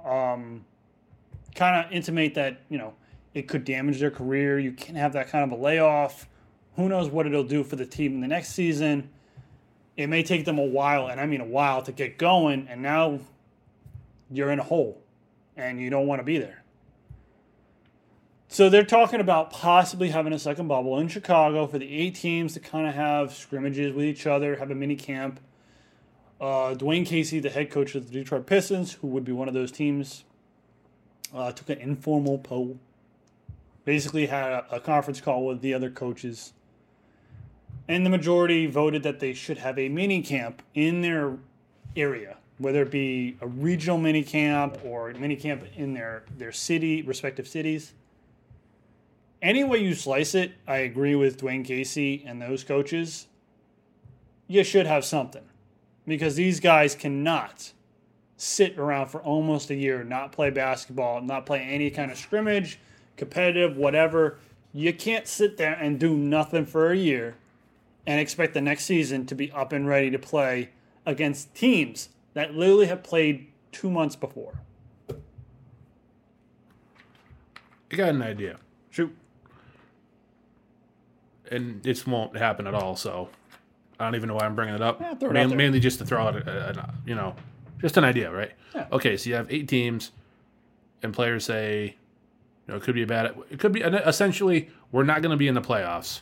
um, 0.05 0.65
kind 1.55 1.85
of 1.85 1.93
intimate 1.93 2.35
that 2.35 2.61
you 2.69 2.79
know 2.79 2.95
it 3.35 3.49
could 3.49 3.65
damage 3.65 3.99
their 3.99 4.11
career. 4.11 4.59
You 4.59 4.73
can't 4.73 4.97
have 4.97 5.13
that 5.15 5.29
kind 5.29 5.51
of 5.51 5.59
a 5.59 5.61
layoff. 5.61 6.29
Who 6.77 6.89
knows 6.89 7.09
what 7.09 7.27
it'll 7.27 7.43
do 7.43 7.65
for 7.65 7.77
the 7.77 7.87
team 7.87 8.15
in 8.15 8.21
the 8.21 8.29
next 8.29 8.51
season? 8.51 9.11
It 9.97 10.09
may 10.09 10.23
take 10.23 10.45
them 10.45 10.59
a 10.59 10.65
while, 10.65 11.09
and 11.09 11.21
I 11.21 11.27
mean 11.27 11.41
a 11.41 11.47
while, 11.47 11.83
to 11.83 11.93
get 11.93 12.19
going. 12.19 12.69
And 12.69 12.83
now 12.83 13.19
you're 14.31 14.51
in 14.51 14.59
a 14.59 14.63
hole, 14.63 15.03
and 15.57 15.81
you 15.81 15.89
don't 15.89 16.07
want 16.07 16.21
to 16.21 16.25
be 16.25 16.39
there. 16.39 16.63
So 18.49 18.71
they're 18.71 18.85
talking 18.85 19.21
about 19.21 19.51
possibly 19.51 20.11
having 20.11 20.33
a 20.33 20.39
second 20.39 20.69
bubble 20.69 20.99
in 20.99 21.09
Chicago 21.09 21.67
for 21.67 21.79
the 21.79 21.93
eight 21.93 22.15
teams 22.15 22.55
to 22.55 22.61
kind 22.61 22.87
of 22.87 22.95
have 22.95 23.35
scrimmages 23.35 23.93
with 23.93 24.05
each 24.05 24.27
other, 24.27 24.57
have 24.57 24.71
a 24.71 24.75
mini 24.75 24.97
camp. 24.97 25.41
Uh, 26.41 26.75
Dwane 26.75 27.05
Casey, 27.05 27.41
the 27.41 27.51
head 27.51 27.71
coach 27.71 27.95
of 27.95 28.07
the 28.07 28.13
Detroit 28.13 28.47
Pistons, 28.47 28.93
who 28.95 29.09
would 29.09 29.25
be 29.25 29.33
one 29.33 29.49
of 29.49 29.55
those 29.55 29.73
teams, 29.73 30.25
uh, 31.35 31.51
took 31.51 31.71
an 31.71 31.79
informal 31.79 32.39
poll. 32.39 32.79
Basically, 33.85 34.27
had 34.27 34.53
a, 34.53 34.77
a 34.77 34.81
conference 34.81 35.21
call 35.21 35.47
with 35.47 35.61
the 35.61 35.75
other 35.75 35.91
coaches, 35.91 36.53
and 37.89 38.05
the 38.05 38.11
majority 38.11 38.67
voted 38.67 39.03
that 39.03 39.21
they 39.21 39.33
should 39.33 39.59
have 39.59 39.79
a 39.79 39.89
mini 39.89 40.23
camp 40.23 40.63
in 40.75 41.03
their 41.03 41.37
area, 41.95 42.37
whether 42.59 42.83
it 42.83 42.91
be 42.91 43.37
a 43.41 43.47
regional 43.47 43.97
mini 43.97 44.23
camp 44.23 44.79
or 44.85 45.11
a 45.11 45.19
mini 45.19 45.37
camp 45.37 45.65
in 45.77 45.95
their 45.95 46.25
their 46.37 46.53
city, 46.53 47.03
respective 47.03 47.49
cities. 47.49 47.95
Any 49.43 49.65
way 49.65 49.79
you 49.79 49.95
slice 49.95 50.35
it, 50.35 50.53
I 50.67 50.79
agree 50.79 51.15
with 51.15 51.41
Dwane 51.41 51.65
Casey 51.65 52.25
and 52.27 52.41
those 52.41 52.65
coaches. 52.65 53.27
You 54.49 54.65
should 54.65 54.87
have 54.87 55.05
something 55.05 55.45
because 56.07 56.37
these 56.37 56.61
guys 56.61 56.95
cannot 56.95 57.73
sit 58.37 58.79
around 58.79 59.09
for 59.09 59.23
almost 59.23 59.71
a 59.71 59.75
year, 59.75 60.05
not 60.05 60.33
play 60.33 60.51
basketball, 60.51 61.21
not 61.21 61.47
play 61.47 61.61
any 61.61 61.91
kind 61.91 62.11
of 62.11 62.19
scrimmage, 62.19 62.79
competitive, 63.17 63.77
whatever. 63.77 64.39
You 64.73 64.93
can't 64.93 65.27
sit 65.27 65.57
there 65.57 65.75
and 65.75 65.99
do 65.99 66.17
nothing 66.17 66.67
for 66.67 66.91
a 66.91 66.97
year 66.97 67.37
and 68.07 68.21
expect 68.21 68.55
the 68.55 68.61
next 68.61 68.85
season 68.85 69.27
to 69.27 69.35
be 69.35 69.51
up 69.53 69.73
and 69.73 69.87
ready 69.87 70.11
to 70.11 70.19
play 70.19 70.71
against 71.05 71.55
teams 71.55 72.09
that 72.35 72.55
literally 72.55 72.87
have 72.87 73.03
played 73.03 73.49
two 73.73 73.91
months 73.91 74.17
before. 74.17 74.61
I 77.91 77.97
got 77.97 78.11
an 78.11 78.23
idea. 78.23 78.59
And 81.51 81.83
this 81.83 82.07
won't 82.07 82.37
happen 82.37 82.67
at 82.67 82.75
all. 82.75 82.97
So 82.97 83.29
I 84.01 84.05
don't 84.05 84.15
even 84.15 84.29
know 84.29 84.35
why 84.35 84.47
I'm 84.47 84.55
bringing 84.55 84.75
it 84.75 84.83
up. 84.83 85.01
Yeah, 85.01 85.13
it 85.21 85.33
mainly, 85.33 85.57
mainly 85.57 85.81
just 85.81 85.99
to 85.99 86.05
throw 86.07 86.27
out, 86.27 86.37
a, 86.37 86.71
a- 86.79 86.95
you 87.07 87.15
know, 87.15 87.35
just 87.81 87.97
an 87.97 88.05
idea, 88.05 88.31
right? 88.31 88.53
Yeah. 88.75 88.87
Okay, 88.93 89.17
so 89.17 89.29
you 89.31 89.37
have 89.37 89.51
eight 89.53 89.69
teams, 89.69 90.13
and 91.03 91.13
players 91.15 91.45
say, 91.45 91.97
you 92.67 92.73
know, 92.73 92.77
it 92.77 92.83
could 92.83 92.95
be 92.95 93.03
a 93.03 93.07
bad. 93.07 93.35
It 93.51 93.59
could 93.59 93.73
be 93.73 93.81
essentially 93.81 94.71
we're 94.93 95.05
not 95.05 95.23
going 95.23 95.31
to 95.31 95.37
be 95.37 95.49
in 95.49 95.55
the 95.55 95.61
playoffs, 95.63 96.21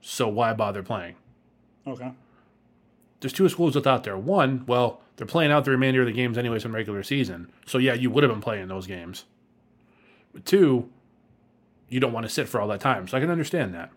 so 0.00 0.28
why 0.28 0.52
bother 0.52 0.82
playing? 0.82 1.16
Okay. 1.86 2.12
there's 3.20 3.32
two 3.32 3.48
schools 3.48 3.74
with 3.74 3.86
out 3.86 4.04
there. 4.04 4.16
One, 4.16 4.64
well, 4.66 5.02
they're 5.16 5.26
playing 5.26 5.52
out 5.52 5.64
the 5.66 5.70
remainder 5.70 6.00
of 6.00 6.06
the 6.06 6.12
games 6.12 6.38
anyways 6.38 6.62
from 6.62 6.74
regular 6.74 7.02
season. 7.02 7.52
So 7.66 7.76
yeah, 7.78 7.92
you 7.94 8.10
would 8.10 8.22
have 8.24 8.32
been 8.32 8.40
playing 8.40 8.68
those 8.68 8.86
games. 8.86 9.24
But 10.32 10.44
two, 10.46 10.88
you 11.88 12.00
don't 12.00 12.12
want 12.12 12.24
to 12.24 12.30
sit 12.30 12.48
for 12.48 12.58
all 12.60 12.68
that 12.68 12.80
time. 12.80 13.06
So 13.06 13.16
I 13.16 13.20
can 13.20 13.30
understand 13.30 13.74
that. 13.74 13.90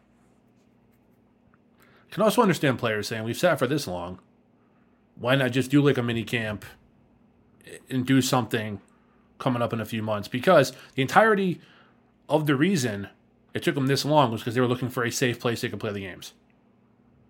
I 2.10 2.14
can 2.14 2.24
also 2.24 2.42
understand 2.42 2.80
players 2.80 3.08
saying, 3.08 3.24
We've 3.24 3.38
sat 3.38 3.60
for 3.60 3.68
this 3.68 3.88
long. 3.88 4.20
Why 5.16 5.36
not 5.36 5.52
just 5.52 5.72
do 5.72 5.82
like 5.82 5.98
a 5.98 6.04
mini 6.04 6.24
camp 6.24 6.64
and 7.90 8.06
do 8.06 8.22
something 8.22 8.82
coming 9.40 9.62
up 9.62 9.74
in 9.74 9.82
a 9.82 9.86
few 9.86 10.04
months? 10.04 10.28
Because 10.28 10.74
the 10.96 11.02
entirety 11.02 11.60
of 12.30 12.46
the 12.46 12.56
reason 12.56 13.10
it 13.54 13.64
took 13.64 13.76
them 13.76 13.88
this 13.88 14.06
long 14.06 14.32
was 14.32 14.42
because 14.42 14.54
they 14.54 14.62
were 14.62 14.68
looking 14.68 14.90
for 14.90 15.04
a 15.04 15.12
safe 15.12 15.40
place 15.40 15.62
they 15.62 15.70
could 15.70 15.80
play 15.80 15.92
the 15.92 16.02
games. 16.02 16.34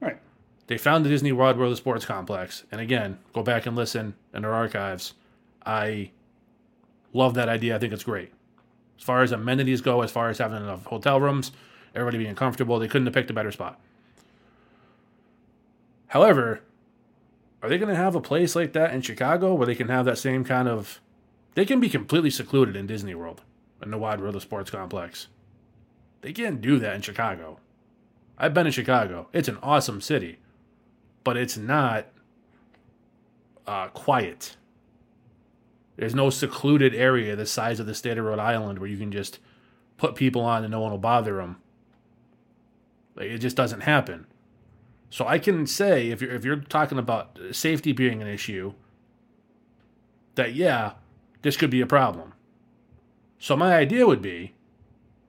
Right. 0.02 0.20
They 0.68 0.78
found 0.78 1.06
the 1.06 1.10
Disney 1.10 1.32
World 1.32 1.58
World 1.58 1.72
of 1.72 1.78
Sports 1.78 2.06
Complex. 2.06 2.66
And 2.72 2.82
again, 2.82 3.20
go 3.34 3.44
back 3.44 3.66
and 3.66 3.76
listen 3.76 4.16
in 4.34 4.44
our 4.44 4.54
archives. 4.54 5.14
I 5.66 6.12
love 7.14 7.34
that 7.36 7.48
idea. 7.48 7.76
I 7.76 7.80
think 7.80 7.94
it's 7.94 8.04
great. 8.04 8.34
As 8.98 9.04
far 9.04 9.22
as 9.22 9.32
amenities 9.32 9.80
go, 9.80 10.02
as 10.02 10.12
far 10.12 10.30
as 10.30 10.40
having 10.40 10.58
enough 10.58 10.86
hotel 10.86 11.22
rooms, 11.22 11.52
everybody 11.96 12.18
being 12.18 12.36
comfortable, 12.36 12.80
they 12.80 12.88
couldn't 12.88 13.08
have 13.08 13.14
picked 13.14 13.30
a 13.30 13.34
better 13.34 13.52
spot. 13.52 13.80
However, 16.08 16.62
are 17.62 17.70
they 17.70 17.78
going 17.78 17.90
to 17.90 17.96
have 17.96 18.16
a 18.16 18.22
place 18.22 18.56
like 18.56 18.74
that 18.74 18.94
in 18.94 19.02
Chicago 19.02 19.54
where 19.54 19.68
they 19.68 19.76
can 19.76 19.90
have 19.90 20.06
that 20.06 20.18
same 20.18 20.44
kind 20.44 20.68
of. 20.68 21.02
They 21.56 21.66
can 21.66 21.80
be 21.80 21.90
completely 21.90 22.30
secluded 22.30 22.76
in 22.76 22.86
Disney 22.86 23.16
World, 23.16 23.42
in 23.82 23.90
the 23.90 23.98
Wide 23.98 24.22
World 24.22 24.36
of 24.36 24.44
Sports 24.44 24.70
Complex. 24.70 25.28
They 26.22 26.32
can't 26.32 26.62
do 26.62 26.78
that 26.80 26.96
in 26.96 27.02
Chicago. 27.02 27.60
I've 28.38 28.54
been 28.54 28.68
in 28.68 28.72
Chicago. 28.72 29.28
It's 29.34 29.48
an 29.48 29.58
awesome 29.64 30.02
city 30.02 30.38
but 31.28 31.36
it's 31.36 31.58
not 31.58 32.06
uh, 33.68 33.90
quiet. 33.90 34.56
There's 35.98 36.16
no 36.16 36.30
secluded 36.30 36.96
area 36.96 37.36
the 37.36 37.46
size 37.46 37.82
of 37.82 37.86
the 37.86 37.94
state 37.94 38.18
of 38.18 38.24
Rhode 38.24 38.40
Island 38.40 38.80
where 38.80 38.88
you 38.88 38.96
can 38.96 39.12
just 39.12 39.40
put 39.98 40.16
people 40.16 40.42
on 40.42 40.64
and 40.64 40.72
no 40.72 40.80
one 40.80 40.92
will 40.92 40.98
bother 40.98 41.36
them. 41.36 41.58
Like, 43.16 43.28
it 43.28 43.40
just 43.40 43.58
doesn't 43.58 43.82
happen. 43.82 44.26
So 45.10 45.26
I 45.26 45.40
can 45.40 45.66
say 45.68 46.10
if 46.10 46.22
you're 46.22 46.32
if 46.34 46.44
you're 46.44 46.58
talking 46.58 46.98
about 46.98 47.38
safety 47.52 47.92
being 47.94 48.22
an 48.22 48.28
issue, 48.28 48.74
that 50.36 50.54
yeah, 50.54 50.94
this 51.42 51.56
could 51.58 51.70
be 51.70 51.82
a 51.82 51.88
problem. 51.88 52.34
So 53.40 53.56
my 53.56 53.76
idea 53.76 54.06
would 54.06 54.22
be 54.22 54.54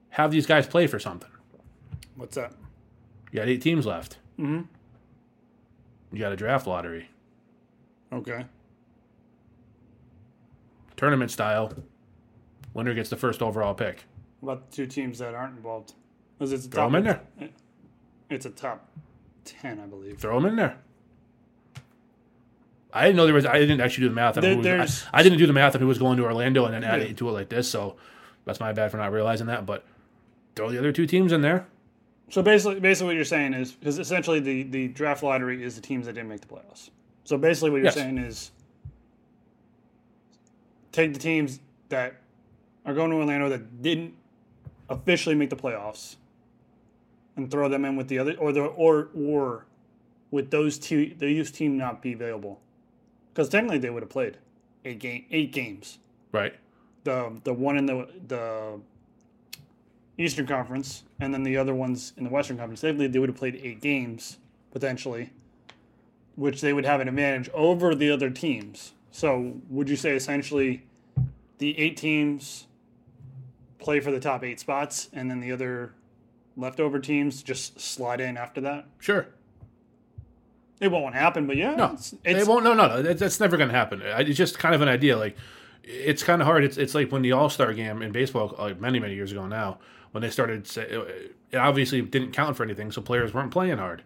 have 0.09 0.31
these 0.31 0.45
guys 0.45 0.67
play 0.67 0.87
for 0.87 0.99
something. 0.99 1.29
What's 2.15 2.35
that? 2.35 2.53
You 3.31 3.39
got 3.39 3.47
eight 3.47 3.61
teams 3.61 3.85
left. 3.85 4.17
Mhm. 4.37 4.67
You 6.11 6.19
got 6.19 6.31
a 6.31 6.35
draft 6.35 6.65
lottery, 6.67 7.09
Okay. 8.11 8.45
tournament 10.97 11.31
style. 11.31 11.71
Winner 12.73 12.93
gets 12.93 13.09
the 13.09 13.15
first 13.15 13.41
overall 13.41 13.73
pick. 13.73 14.05
What 14.39 14.53
about 14.53 14.69
the 14.71 14.75
two 14.75 14.87
teams 14.87 15.19
that 15.19 15.33
aren't 15.35 15.57
involved? 15.57 15.93
Because 16.37 16.51
it's 16.53 16.65
a 16.65 16.69
Throw 16.69 16.83
top, 16.83 16.91
them 16.91 16.95
in 16.97 17.03
there. 17.39 17.49
It's 18.29 18.45
a 18.45 18.49
top 18.49 18.87
ten, 19.45 19.79
I 19.79 19.85
believe. 19.85 20.17
Throw 20.19 20.39
them 20.39 20.49
in 20.49 20.55
there. 20.55 20.77
I 22.91 23.03
didn't 23.05 23.17
know 23.17 23.25
there 23.25 23.35
was. 23.35 23.45
I 23.45 23.59
didn't 23.59 23.81
actually 23.81 24.05
do 24.05 24.09
the 24.09 24.15
math 24.15 24.37
on 24.37 24.41
There- 24.43 24.55
who 24.55 24.81
was, 24.81 25.05
I, 25.13 25.19
I 25.19 25.23
didn't 25.23 25.37
do 25.37 25.45
the 25.47 25.53
math 25.53 25.75
on 25.75 25.81
who 25.81 25.87
was 25.87 25.99
going 25.99 26.17
to 26.17 26.23
Orlando 26.23 26.65
and 26.65 26.73
then 26.73 26.83
add 26.83 27.01
Yeah. 27.01 27.07
it 27.09 27.17
to 27.17 27.29
it 27.29 27.31
like 27.33 27.49
this. 27.49 27.69
So 27.69 27.95
that's 28.45 28.59
my 28.59 28.73
bad 28.73 28.89
for 28.91 28.97
not 28.97 29.11
realizing 29.11 29.47
that. 29.47 29.65
But 29.65 29.85
throw 30.55 30.71
the 30.71 30.79
other 30.79 30.91
two 30.91 31.05
teams 31.05 31.31
in 31.31 31.41
there. 31.41 31.67
So 32.31 32.41
basically, 32.41 32.79
basically, 32.79 33.07
what 33.07 33.15
you're 33.15 33.25
saying 33.25 33.53
is 33.53 33.71
because 33.73 33.99
essentially 33.99 34.39
the 34.39 34.63
the 34.63 34.87
draft 34.87 35.21
lottery 35.23 35.63
is 35.63 35.75
the 35.75 35.81
teams 35.81 36.05
that 36.07 36.13
didn't 36.13 36.29
make 36.29 36.41
the 36.41 36.47
playoffs. 36.47 36.89
So 37.25 37.37
basically, 37.37 37.69
what 37.69 37.77
you're 37.77 37.85
Yes. 37.85 37.93
saying 37.95 38.17
is 38.17 38.51
take 40.91 41.13
the 41.13 41.19
teams 41.19 41.59
that 41.89 42.15
are 42.85 42.93
going 42.95 43.11
to 43.11 43.17
Orlando 43.17 43.49
that 43.49 43.81
didn't 43.83 44.13
officially 44.89 45.35
make 45.35 45.49
the 45.51 45.55
playoffs 45.55 46.15
and 47.43 47.51
throw 47.51 47.69
them 47.69 47.85
in 47.85 47.95
with 47.95 48.07
the 48.07 48.19
other, 48.19 48.35
or 48.37 48.51
the 48.51 48.61
or 48.61 49.09
or 49.15 49.65
with 50.31 50.51
those 50.51 50.77
two, 50.77 51.15
the 51.17 51.31
youth 51.31 51.53
team 51.53 51.77
not 51.77 52.01
be 52.01 52.13
available 52.13 52.59
because 53.33 53.49
technically 53.49 53.79
they 53.79 53.89
would 53.89 54.03
have 54.03 54.09
played 54.09 54.37
eight 54.85 54.99
game 54.99 55.25
eight 55.31 55.51
games. 55.51 55.99
Right. 56.31 56.53
the 57.03 57.39
the 57.43 57.53
one 57.53 57.77
in 57.77 57.85
the 57.85 58.07
the 58.27 58.79
Eastern 60.17 60.45
Conference 60.45 61.03
and 61.19 61.33
then 61.33 61.43
the 61.43 61.57
other 61.57 61.73
ones 61.73 62.13
in 62.17 62.25
the 62.25 62.29
Western 62.29 62.57
Conference. 62.57 62.81
Technically, 62.81 63.07
they 63.07 63.19
would 63.19 63.29
have 63.29 63.37
played 63.37 63.59
eight 63.63 63.81
games 63.81 64.37
potentially, 64.71 65.31
which 66.35 66.61
they 66.61 66.73
would 66.73 66.85
have 66.85 66.99
an 66.99 67.07
advantage 67.07 67.49
over 67.53 67.95
the 67.95 68.11
other 68.11 68.29
teams. 68.29 68.93
So, 69.11 69.53
would 69.69 69.89
you 69.89 69.95
say 69.95 70.11
essentially 70.15 70.83
the 71.57 71.77
eight 71.79 71.97
teams 71.97 72.67
play 73.79 74.01
for 74.01 74.11
the 74.11 74.19
top 74.19 74.43
eight 74.43 74.59
spots, 74.59 75.09
and 75.13 75.31
then 75.31 75.39
the 75.39 75.51
other 75.51 75.93
leftover 76.59 76.99
teams 76.99 77.41
just 77.41 77.79
slide 77.79 78.21
in 78.21 78.37
after 78.37 78.61
that? 78.61 78.85
Sure. 78.99 79.27
It 80.79 80.91
won't 80.91 81.13
happen, 81.15 81.45
but 81.45 81.57
yeah, 81.57 81.75
No, 81.75 81.91
it's, 81.93 82.13
it 82.13 82.37
it's 82.37 82.47
won't. 82.47 82.63
No, 82.63 82.73
no, 82.73 82.87
no. 82.87 83.01
That's 83.01 83.39
never 83.39 83.57
going 83.57 83.69
to 83.69 83.75
happen. 83.75 84.01
It's 84.01 84.37
just 84.37 84.59
kind 84.59 84.73
of 84.73 84.81
an 84.81 84.87
idea. 84.87 85.17
Like, 85.17 85.35
it's 85.83 86.23
kind 86.23 86.41
of 86.41 86.45
hard. 86.45 86.63
It's 86.63 86.77
it's 86.77 86.95
like 86.95 87.11
when 87.11 87.21
the 87.21 87.33
All 87.33 87.49
Star 87.49 87.73
game 87.73 88.01
in 88.01 88.11
baseball, 88.11 88.55
like 88.57 88.79
many 88.79 88.99
many 88.99 89.15
years 89.15 89.31
ago 89.31 89.45
now, 89.45 89.79
when 90.11 90.21
they 90.21 90.29
started. 90.29 90.67
Say, 90.67 90.83
it 91.51 91.57
obviously 91.57 92.01
didn't 92.01 92.31
count 92.31 92.55
for 92.55 92.63
anything, 92.63 92.91
so 92.91 93.01
players 93.01 93.33
weren't 93.33 93.51
playing 93.51 93.77
hard. 93.77 94.03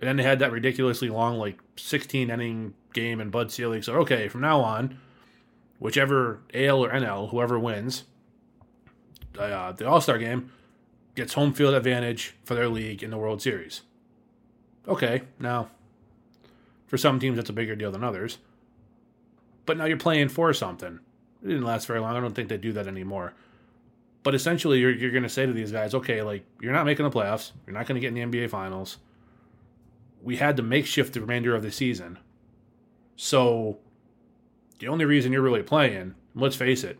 And 0.00 0.08
then 0.08 0.16
they 0.16 0.22
had 0.22 0.38
that 0.38 0.52
ridiculously 0.52 1.10
long, 1.10 1.36
like 1.36 1.58
16 1.76 2.30
inning 2.30 2.72
game, 2.94 3.20
and 3.20 3.30
Bud 3.30 3.52
Selig 3.52 3.84
said, 3.84 3.94
"Okay, 3.96 4.28
from 4.28 4.40
now 4.40 4.60
on, 4.60 4.98
whichever 5.78 6.40
AL 6.54 6.82
or 6.82 6.90
NL, 6.90 7.28
whoever 7.30 7.58
wins, 7.58 8.04
uh, 9.38 9.72
the 9.72 9.86
All 9.86 10.00
Star 10.00 10.16
game 10.16 10.50
gets 11.14 11.34
home 11.34 11.52
field 11.52 11.74
advantage 11.74 12.34
for 12.44 12.54
their 12.54 12.68
league 12.68 13.02
in 13.02 13.10
the 13.10 13.18
World 13.18 13.42
Series." 13.42 13.82
Okay, 14.88 15.22
now 15.38 15.68
for 16.90 16.98
some 16.98 17.20
teams, 17.20 17.36
that's 17.36 17.48
a 17.48 17.52
bigger 17.52 17.76
deal 17.76 17.92
than 17.92 18.02
others. 18.02 18.38
But 19.64 19.76
now 19.76 19.84
you're 19.84 19.96
playing 19.96 20.30
for 20.30 20.52
something. 20.52 20.98
It 21.40 21.46
didn't 21.46 21.62
last 21.62 21.86
very 21.86 22.00
long. 22.00 22.16
I 22.16 22.20
don't 22.20 22.34
think 22.34 22.48
they 22.48 22.56
do 22.56 22.72
that 22.72 22.88
anymore. 22.88 23.32
But 24.24 24.34
essentially, 24.34 24.80
you're, 24.80 24.90
you're 24.90 25.12
going 25.12 25.22
to 25.22 25.28
say 25.28 25.46
to 25.46 25.52
these 25.52 25.70
guys, 25.70 25.94
okay, 25.94 26.20
like, 26.22 26.44
you're 26.60 26.72
not 26.72 26.86
making 26.86 27.04
the 27.04 27.16
playoffs. 27.16 27.52
You're 27.64 27.74
not 27.74 27.86
going 27.86 27.94
to 27.94 28.00
get 28.00 28.08
in 28.16 28.30
the 28.32 28.38
NBA 28.38 28.50
Finals. 28.50 28.98
We 30.20 30.38
had 30.38 30.56
to 30.56 30.64
makeshift 30.64 31.12
the 31.14 31.20
remainder 31.20 31.54
of 31.54 31.62
the 31.62 31.70
season. 31.70 32.18
So 33.14 33.78
the 34.80 34.88
only 34.88 35.04
reason 35.04 35.32
you're 35.32 35.42
really 35.42 35.62
playing, 35.62 36.16
let's 36.34 36.56
face 36.56 36.82
it, 36.82 36.98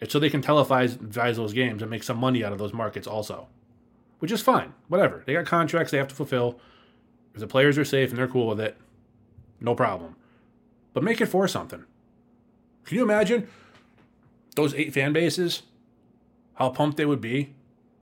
it's 0.00 0.12
so 0.12 0.18
they 0.18 0.30
can 0.30 0.42
televise 0.42 1.36
those 1.36 1.52
games 1.52 1.82
and 1.82 1.90
make 1.90 2.02
some 2.02 2.16
money 2.16 2.44
out 2.44 2.52
of 2.52 2.58
those 2.58 2.72
markets 2.72 3.06
also. 3.06 3.48
Which 4.18 4.32
is 4.32 4.42
fine. 4.42 4.74
Whatever. 4.88 5.22
They 5.26 5.34
got 5.34 5.46
contracts 5.46 5.90
they 5.90 5.98
have 5.98 6.08
to 6.08 6.14
fulfill. 6.14 6.60
If 7.34 7.40
the 7.40 7.46
players 7.46 7.78
are 7.78 7.84
safe 7.84 8.10
and 8.10 8.18
they're 8.18 8.28
cool 8.28 8.46
with 8.46 8.60
it, 8.60 8.76
no 9.60 9.74
problem. 9.74 10.16
But 10.92 11.02
make 11.02 11.20
it 11.20 11.26
for 11.26 11.46
something. 11.46 11.84
Can 12.84 12.96
you 12.96 13.02
imagine 13.02 13.48
those 14.56 14.74
eight 14.74 14.92
fan 14.92 15.12
bases? 15.12 15.62
How 16.54 16.70
pumped 16.70 16.96
they 16.96 17.06
would 17.06 17.20
be 17.20 17.54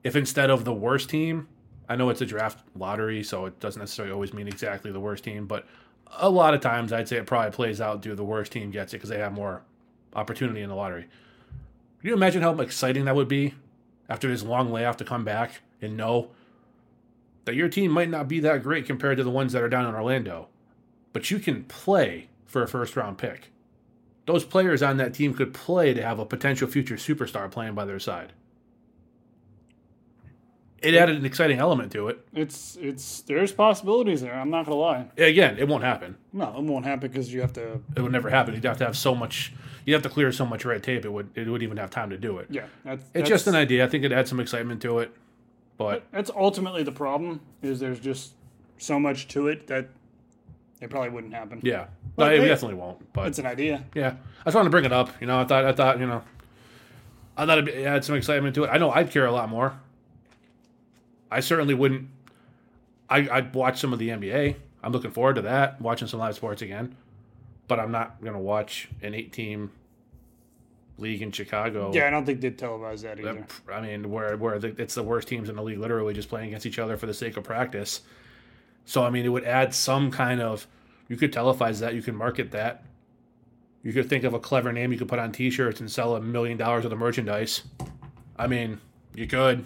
if 0.02 0.16
instead 0.16 0.50
of 0.50 0.64
the 0.64 0.72
worst 0.72 1.10
team, 1.10 1.48
I 1.88 1.96
know 1.96 2.08
it's 2.10 2.20
a 2.20 2.26
draft 2.26 2.60
lottery, 2.76 3.22
so 3.22 3.46
it 3.46 3.60
doesn't 3.60 3.80
necessarily 3.80 4.12
always 4.12 4.32
mean 4.32 4.48
exactly 4.48 4.90
the 4.90 5.00
worst 5.00 5.24
team, 5.24 5.46
but 5.46 5.66
a 6.16 6.30
lot 6.30 6.54
of 6.54 6.60
times 6.60 6.92
I'd 6.92 7.08
say 7.08 7.16
it 7.16 7.26
probably 7.26 7.50
plays 7.50 7.80
out 7.80 8.02
to 8.02 8.14
the 8.14 8.24
worst 8.24 8.52
team 8.52 8.70
gets 8.70 8.92
it 8.92 8.98
because 8.98 9.10
they 9.10 9.18
have 9.18 9.32
more 9.32 9.62
opportunity 10.14 10.62
in 10.62 10.68
the 10.68 10.74
lottery. 10.74 11.06
Can 12.00 12.08
you 12.08 12.14
imagine 12.14 12.42
how 12.42 12.54
exciting 12.60 13.06
that 13.06 13.16
would 13.16 13.28
be 13.28 13.54
after 14.08 14.28
this 14.28 14.42
long 14.42 14.70
layoff 14.72 14.96
to 14.98 15.04
come 15.04 15.24
back 15.24 15.60
and 15.82 15.96
know 15.96 16.30
that 17.44 17.54
your 17.54 17.68
team 17.68 17.90
might 17.90 18.10
not 18.10 18.28
be 18.28 18.40
that 18.40 18.62
great 18.62 18.86
compared 18.86 19.16
to 19.16 19.24
the 19.24 19.30
ones 19.30 19.52
that 19.52 19.62
are 19.62 19.68
down 19.68 19.86
in 19.86 19.94
Orlando, 19.94 20.48
but 21.12 21.30
you 21.30 21.38
can 21.38 21.64
play 21.64 22.28
for 22.46 22.62
a 22.62 22.68
first 22.68 22.96
round 22.96 23.18
pick. 23.18 23.50
Those 24.26 24.44
players 24.44 24.82
on 24.82 24.98
that 24.98 25.14
team 25.14 25.32
could 25.34 25.54
play 25.54 25.94
to 25.94 26.02
have 26.02 26.18
a 26.18 26.26
potential 26.26 26.68
future 26.68 26.96
superstar 26.96 27.50
playing 27.50 27.74
by 27.74 27.84
their 27.84 27.98
side. 27.98 28.32
It 30.80 30.94
added 30.94 31.16
an 31.16 31.24
exciting 31.24 31.58
element 31.58 31.90
to 31.92 32.08
it. 32.08 32.24
it's 32.32 32.76
it's 32.80 33.22
there's 33.22 33.50
possibilities 33.50 34.20
there. 34.20 34.34
I'm 34.34 34.50
not 34.50 34.66
gonna 34.66 34.76
lie. 34.76 35.06
Again, 35.16 35.56
it 35.58 35.66
won't 35.66 35.82
happen. 35.82 36.16
No, 36.32 36.54
it 36.56 36.62
won't 36.62 36.84
happen 36.84 37.10
because 37.10 37.32
you 37.32 37.40
have 37.40 37.52
to. 37.54 37.80
It 37.96 38.00
would 38.00 38.12
never 38.12 38.30
happen. 38.30 38.54
You'd 38.54 38.64
have 38.64 38.78
to 38.78 38.84
have 38.84 38.96
so 38.96 39.14
much. 39.14 39.52
You'd 39.88 39.94
have 39.94 40.02
to 40.02 40.10
clear 40.10 40.30
so 40.32 40.44
much 40.44 40.66
red 40.66 40.82
tape. 40.82 41.06
It 41.06 41.08
would. 41.10 41.30
It 41.34 41.46
wouldn't 41.46 41.62
even 41.62 41.78
have 41.78 41.88
time 41.88 42.10
to 42.10 42.18
do 42.18 42.36
it. 42.36 42.48
Yeah, 42.50 42.66
that's, 42.84 43.02
It's 43.04 43.10
that's, 43.14 43.28
just 43.30 43.46
an 43.46 43.54
idea. 43.54 43.86
I 43.86 43.88
think 43.88 44.04
it 44.04 44.12
adds 44.12 44.28
some 44.28 44.38
excitement 44.38 44.82
to 44.82 44.98
it. 44.98 45.16
But 45.78 46.04
That's 46.12 46.30
ultimately 46.30 46.82
the 46.82 46.92
problem. 46.92 47.40
Is 47.62 47.80
there's 47.80 47.98
just 47.98 48.34
so 48.76 49.00
much 49.00 49.28
to 49.28 49.48
it 49.48 49.66
that 49.68 49.88
it 50.82 50.90
probably 50.90 51.08
wouldn't 51.08 51.32
happen. 51.32 51.60
yeah, 51.62 51.86
But 52.16 52.26
no, 52.26 52.34
it 52.34 52.40
hey, 52.42 52.48
definitely 52.48 52.74
won't. 52.76 53.12
But 53.14 53.28
It's 53.28 53.38
an 53.38 53.46
idea. 53.46 53.82
Yeah, 53.94 54.16
I 54.42 54.44
just 54.44 54.54
wanted 54.56 54.66
to 54.66 54.70
bring 54.72 54.84
it 54.84 54.92
up. 54.92 55.08
You 55.22 55.26
know, 55.26 55.40
I 55.40 55.46
thought, 55.46 55.64
I 55.64 55.72
thought, 55.72 55.98
you 55.98 56.06
know, 56.06 56.22
I 57.38 57.46
thought 57.46 57.66
it 57.66 57.86
had 57.86 58.04
some 58.04 58.14
excitement 58.14 58.56
to 58.56 58.64
it. 58.64 58.68
I 58.68 58.76
know 58.76 58.90
I'd 58.90 59.10
care 59.10 59.24
a 59.24 59.32
lot 59.32 59.48
more. 59.48 59.80
I 61.30 61.40
certainly 61.40 61.72
wouldn't. 61.72 62.10
I, 63.08 63.26
I'd 63.30 63.54
watch 63.54 63.80
some 63.80 63.94
of 63.94 63.98
the 63.98 64.10
NBA. 64.10 64.56
I'm 64.82 64.92
looking 64.92 65.12
forward 65.12 65.36
to 65.36 65.42
that, 65.42 65.80
watching 65.80 66.08
some 66.08 66.20
live 66.20 66.34
sports 66.34 66.60
again. 66.60 66.94
But 67.68 67.80
I'm 67.80 67.90
not 67.90 68.20
going 68.20 68.34
to 68.34 68.38
watch 68.38 68.90
an 69.00 69.14
eight-team 69.14 69.70
league 70.98 71.22
in 71.22 71.32
Chicago. 71.32 71.90
Yeah, 71.94 72.06
I 72.06 72.10
don't 72.10 72.26
think 72.26 72.40
they'd 72.40 72.58
televise 72.58 73.02
that 73.02 73.18
either. 73.18 73.46
I 73.72 73.80
mean, 73.80 74.10
where 74.10 74.36
where 74.36 74.58
the, 74.58 74.74
it's 74.80 74.94
the 74.94 75.02
worst 75.02 75.28
teams 75.28 75.48
in 75.48 75.56
the 75.56 75.62
league, 75.62 75.78
literally 75.78 76.12
just 76.14 76.28
playing 76.28 76.48
against 76.48 76.66
each 76.66 76.78
other 76.78 76.96
for 76.96 77.06
the 77.06 77.14
sake 77.14 77.36
of 77.36 77.44
practice. 77.44 78.00
So 78.84 79.02
I 79.04 79.10
mean, 79.10 79.24
it 79.24 79.28
would 79.28 79.44
add 79.44 79.74
some 79.74 80.10
kind 80.10 80.40
of. 80.40 80.66
You 81.08 81.16
could 81.16 81.32
televise 81.32 81.80
that. 81.80 81.94
You 81.94 82.02
could 82.02 82.14
market 82.14 82.50
that. 82.50 82.84
You 83.82 83.92
could 83.92 84.08
think 84.08 84.24
of 84.24 84.34
a 84.34 84.38
clever 84.40 84.72
name 84.72 84.92
you 84.92 84.98
could 84.98 85.08
put 85.08 85.18
on 85.18 85.32
T-shirts 85.32 85.80
and 85.80 85.90
sell 85.90 86.16
a 86.16 86.20
million 86.20 86.58
dollars 86.58 86.84
of 86.84 86.92
merchandise. 86.98 87.62
I 88.36 88.46
mean, 88.46 88.80
you 89.14 89.26
could, 89.26 89.64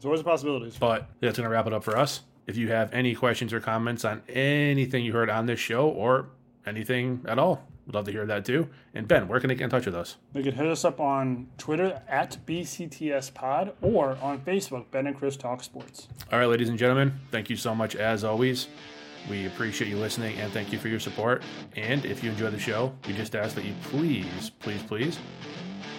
So 0.00 0.08
what's 0.08 0.20
the 0.20 0.24
possibilities? 0.28 0.76
but 0.76 1.08
that's 1.20 1.38
going 1.38 1.48
to 1.48 1.50
wrap 1.50 1.66
it 1.66 1.72
up 1.72 1.84
for 1.84 1.96
us. 1.96 2.20
If 2.46 2.56
you 2.56 2.68
have 2.68 2.92
any 2.92 3.14
questions 3.14 3.52
or 3.52 3.60
comments 3.60 4.04
on 4.04 4.22
anything 4.28 5.04
you 5.04 5.12
heard 5.12 5.30
on 5.30 5.46
this 5.46 5.60
show 5.60 5.88
or 5.88 6.26
anything 6.66 7.24
at 7.28 7.38
all, 7.38 7.62
we'd 7.88 7.94
love 7.94 8.04
to 8.04 8.12
hear 8.12 8.26
that 8.26 8.44
too. 8.44 8.68
And 8.94 9.08
Ben, 9.08 9.26
where 9.26 9.40
can 9.40 9.48
they 9.48 9.54
get 9.54 9.64
in 9.64 9.70
touch 9.70 9.86
with 9.86 9.94
us? 9.94 10.16
They 10.34 10.42
can 10.42 10.54
hit 10.54 10.66
us 10.66 10.84
up 10.84 11.00
on 11.00 11.48
Twitter 11.56 12.00
at 12.06 12.36
BCTS 12.46 13.32
Pod 13.32 13.72
or 13.80 14.18
on 14.22 14.40
Facebook, 14.40 14.84
Ben 14.90 15.06
and 15.06 15.16
Chris 15.16 15.36
Talk 15.36 15.62
Sports. 15.62 16.08
All 16.30 16.38
right, 16.38 16.46
ladies 16.46 16.68
and 16.68 16.78
gentlemen, 16.78 17.18
thank 17.30 17.48
you 17.48 17.56
so 17.56 17.74
much 17.74 17.96
as 17.96 18.22
always. 18.24 18.68
We 19.28 19.46
appreciate 19.46 19.88
you 19.88 19.96
listening 19.96 20.38
and 20.38 20.52
thank 20.52 20.70
you 20.70 20.78
for 20.78 20.88
your 20.88 21.00
support. 21.00 21.42
And 21.76 22.04
if 22.04 22.22
you 22.22 22.30
enjoy 22.30 22.50
the 22.50 22.58
show, 22.58 22.94
we 23.06 23.14
just 23.14 23.34
ask 23.34 23.54
that 23.56 23.64
you 23.64 23.74
please, 23.84 24.50
please, 24.60 24.82
please 24.82 25.18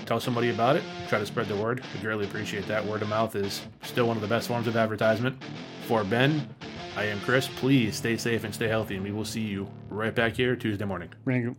tell 0.05 0.19
somebody 0.19 0.51
about 0.51 0.75
it. 0.75 0.83
Try 1.07 1.19
to 1.19 1.25
spread 1.25 1.47
the 1.47 1.55
word. 1.55 1.83
We 1.93 2.01
greatly 2.01 2.25
appreciate 2.25 2.67
that. 2.67 2.85
Word 2.85 3.01
of 3.01 3.09
mouth 3.09 3.35
is 3.35 3.63
still 3.81 4.07
one 4.07 4.15
of 4.17 4.21
the 4.21 4.27
best 4.27 4.47
forms 4.47 4.67
of 4.67 4.77
advertisement. 4.77 5.41
For 5.87 6.03
Ben, 6.03 6.47
I 6.95 7.05
am 7.05 7.19
Chris. 7.21 7.47
Please 7.47 7.95
stay 7.95 8.17
safe 8.17 8.43
and 8.43 8.53
stay 8.53 8.67
healthy, 8.67 8.95
and 8.95 9.03
we 9.03 9.11
will 9.11 9.25
see 9.25 9.41
you 9.41 9.69
right 9.89 10.13
back 10.13 10.35
here 10.35 10.55
Tuesday 10.55 10.85
morning. 10.85 11.09
Rango. 11.25 11.55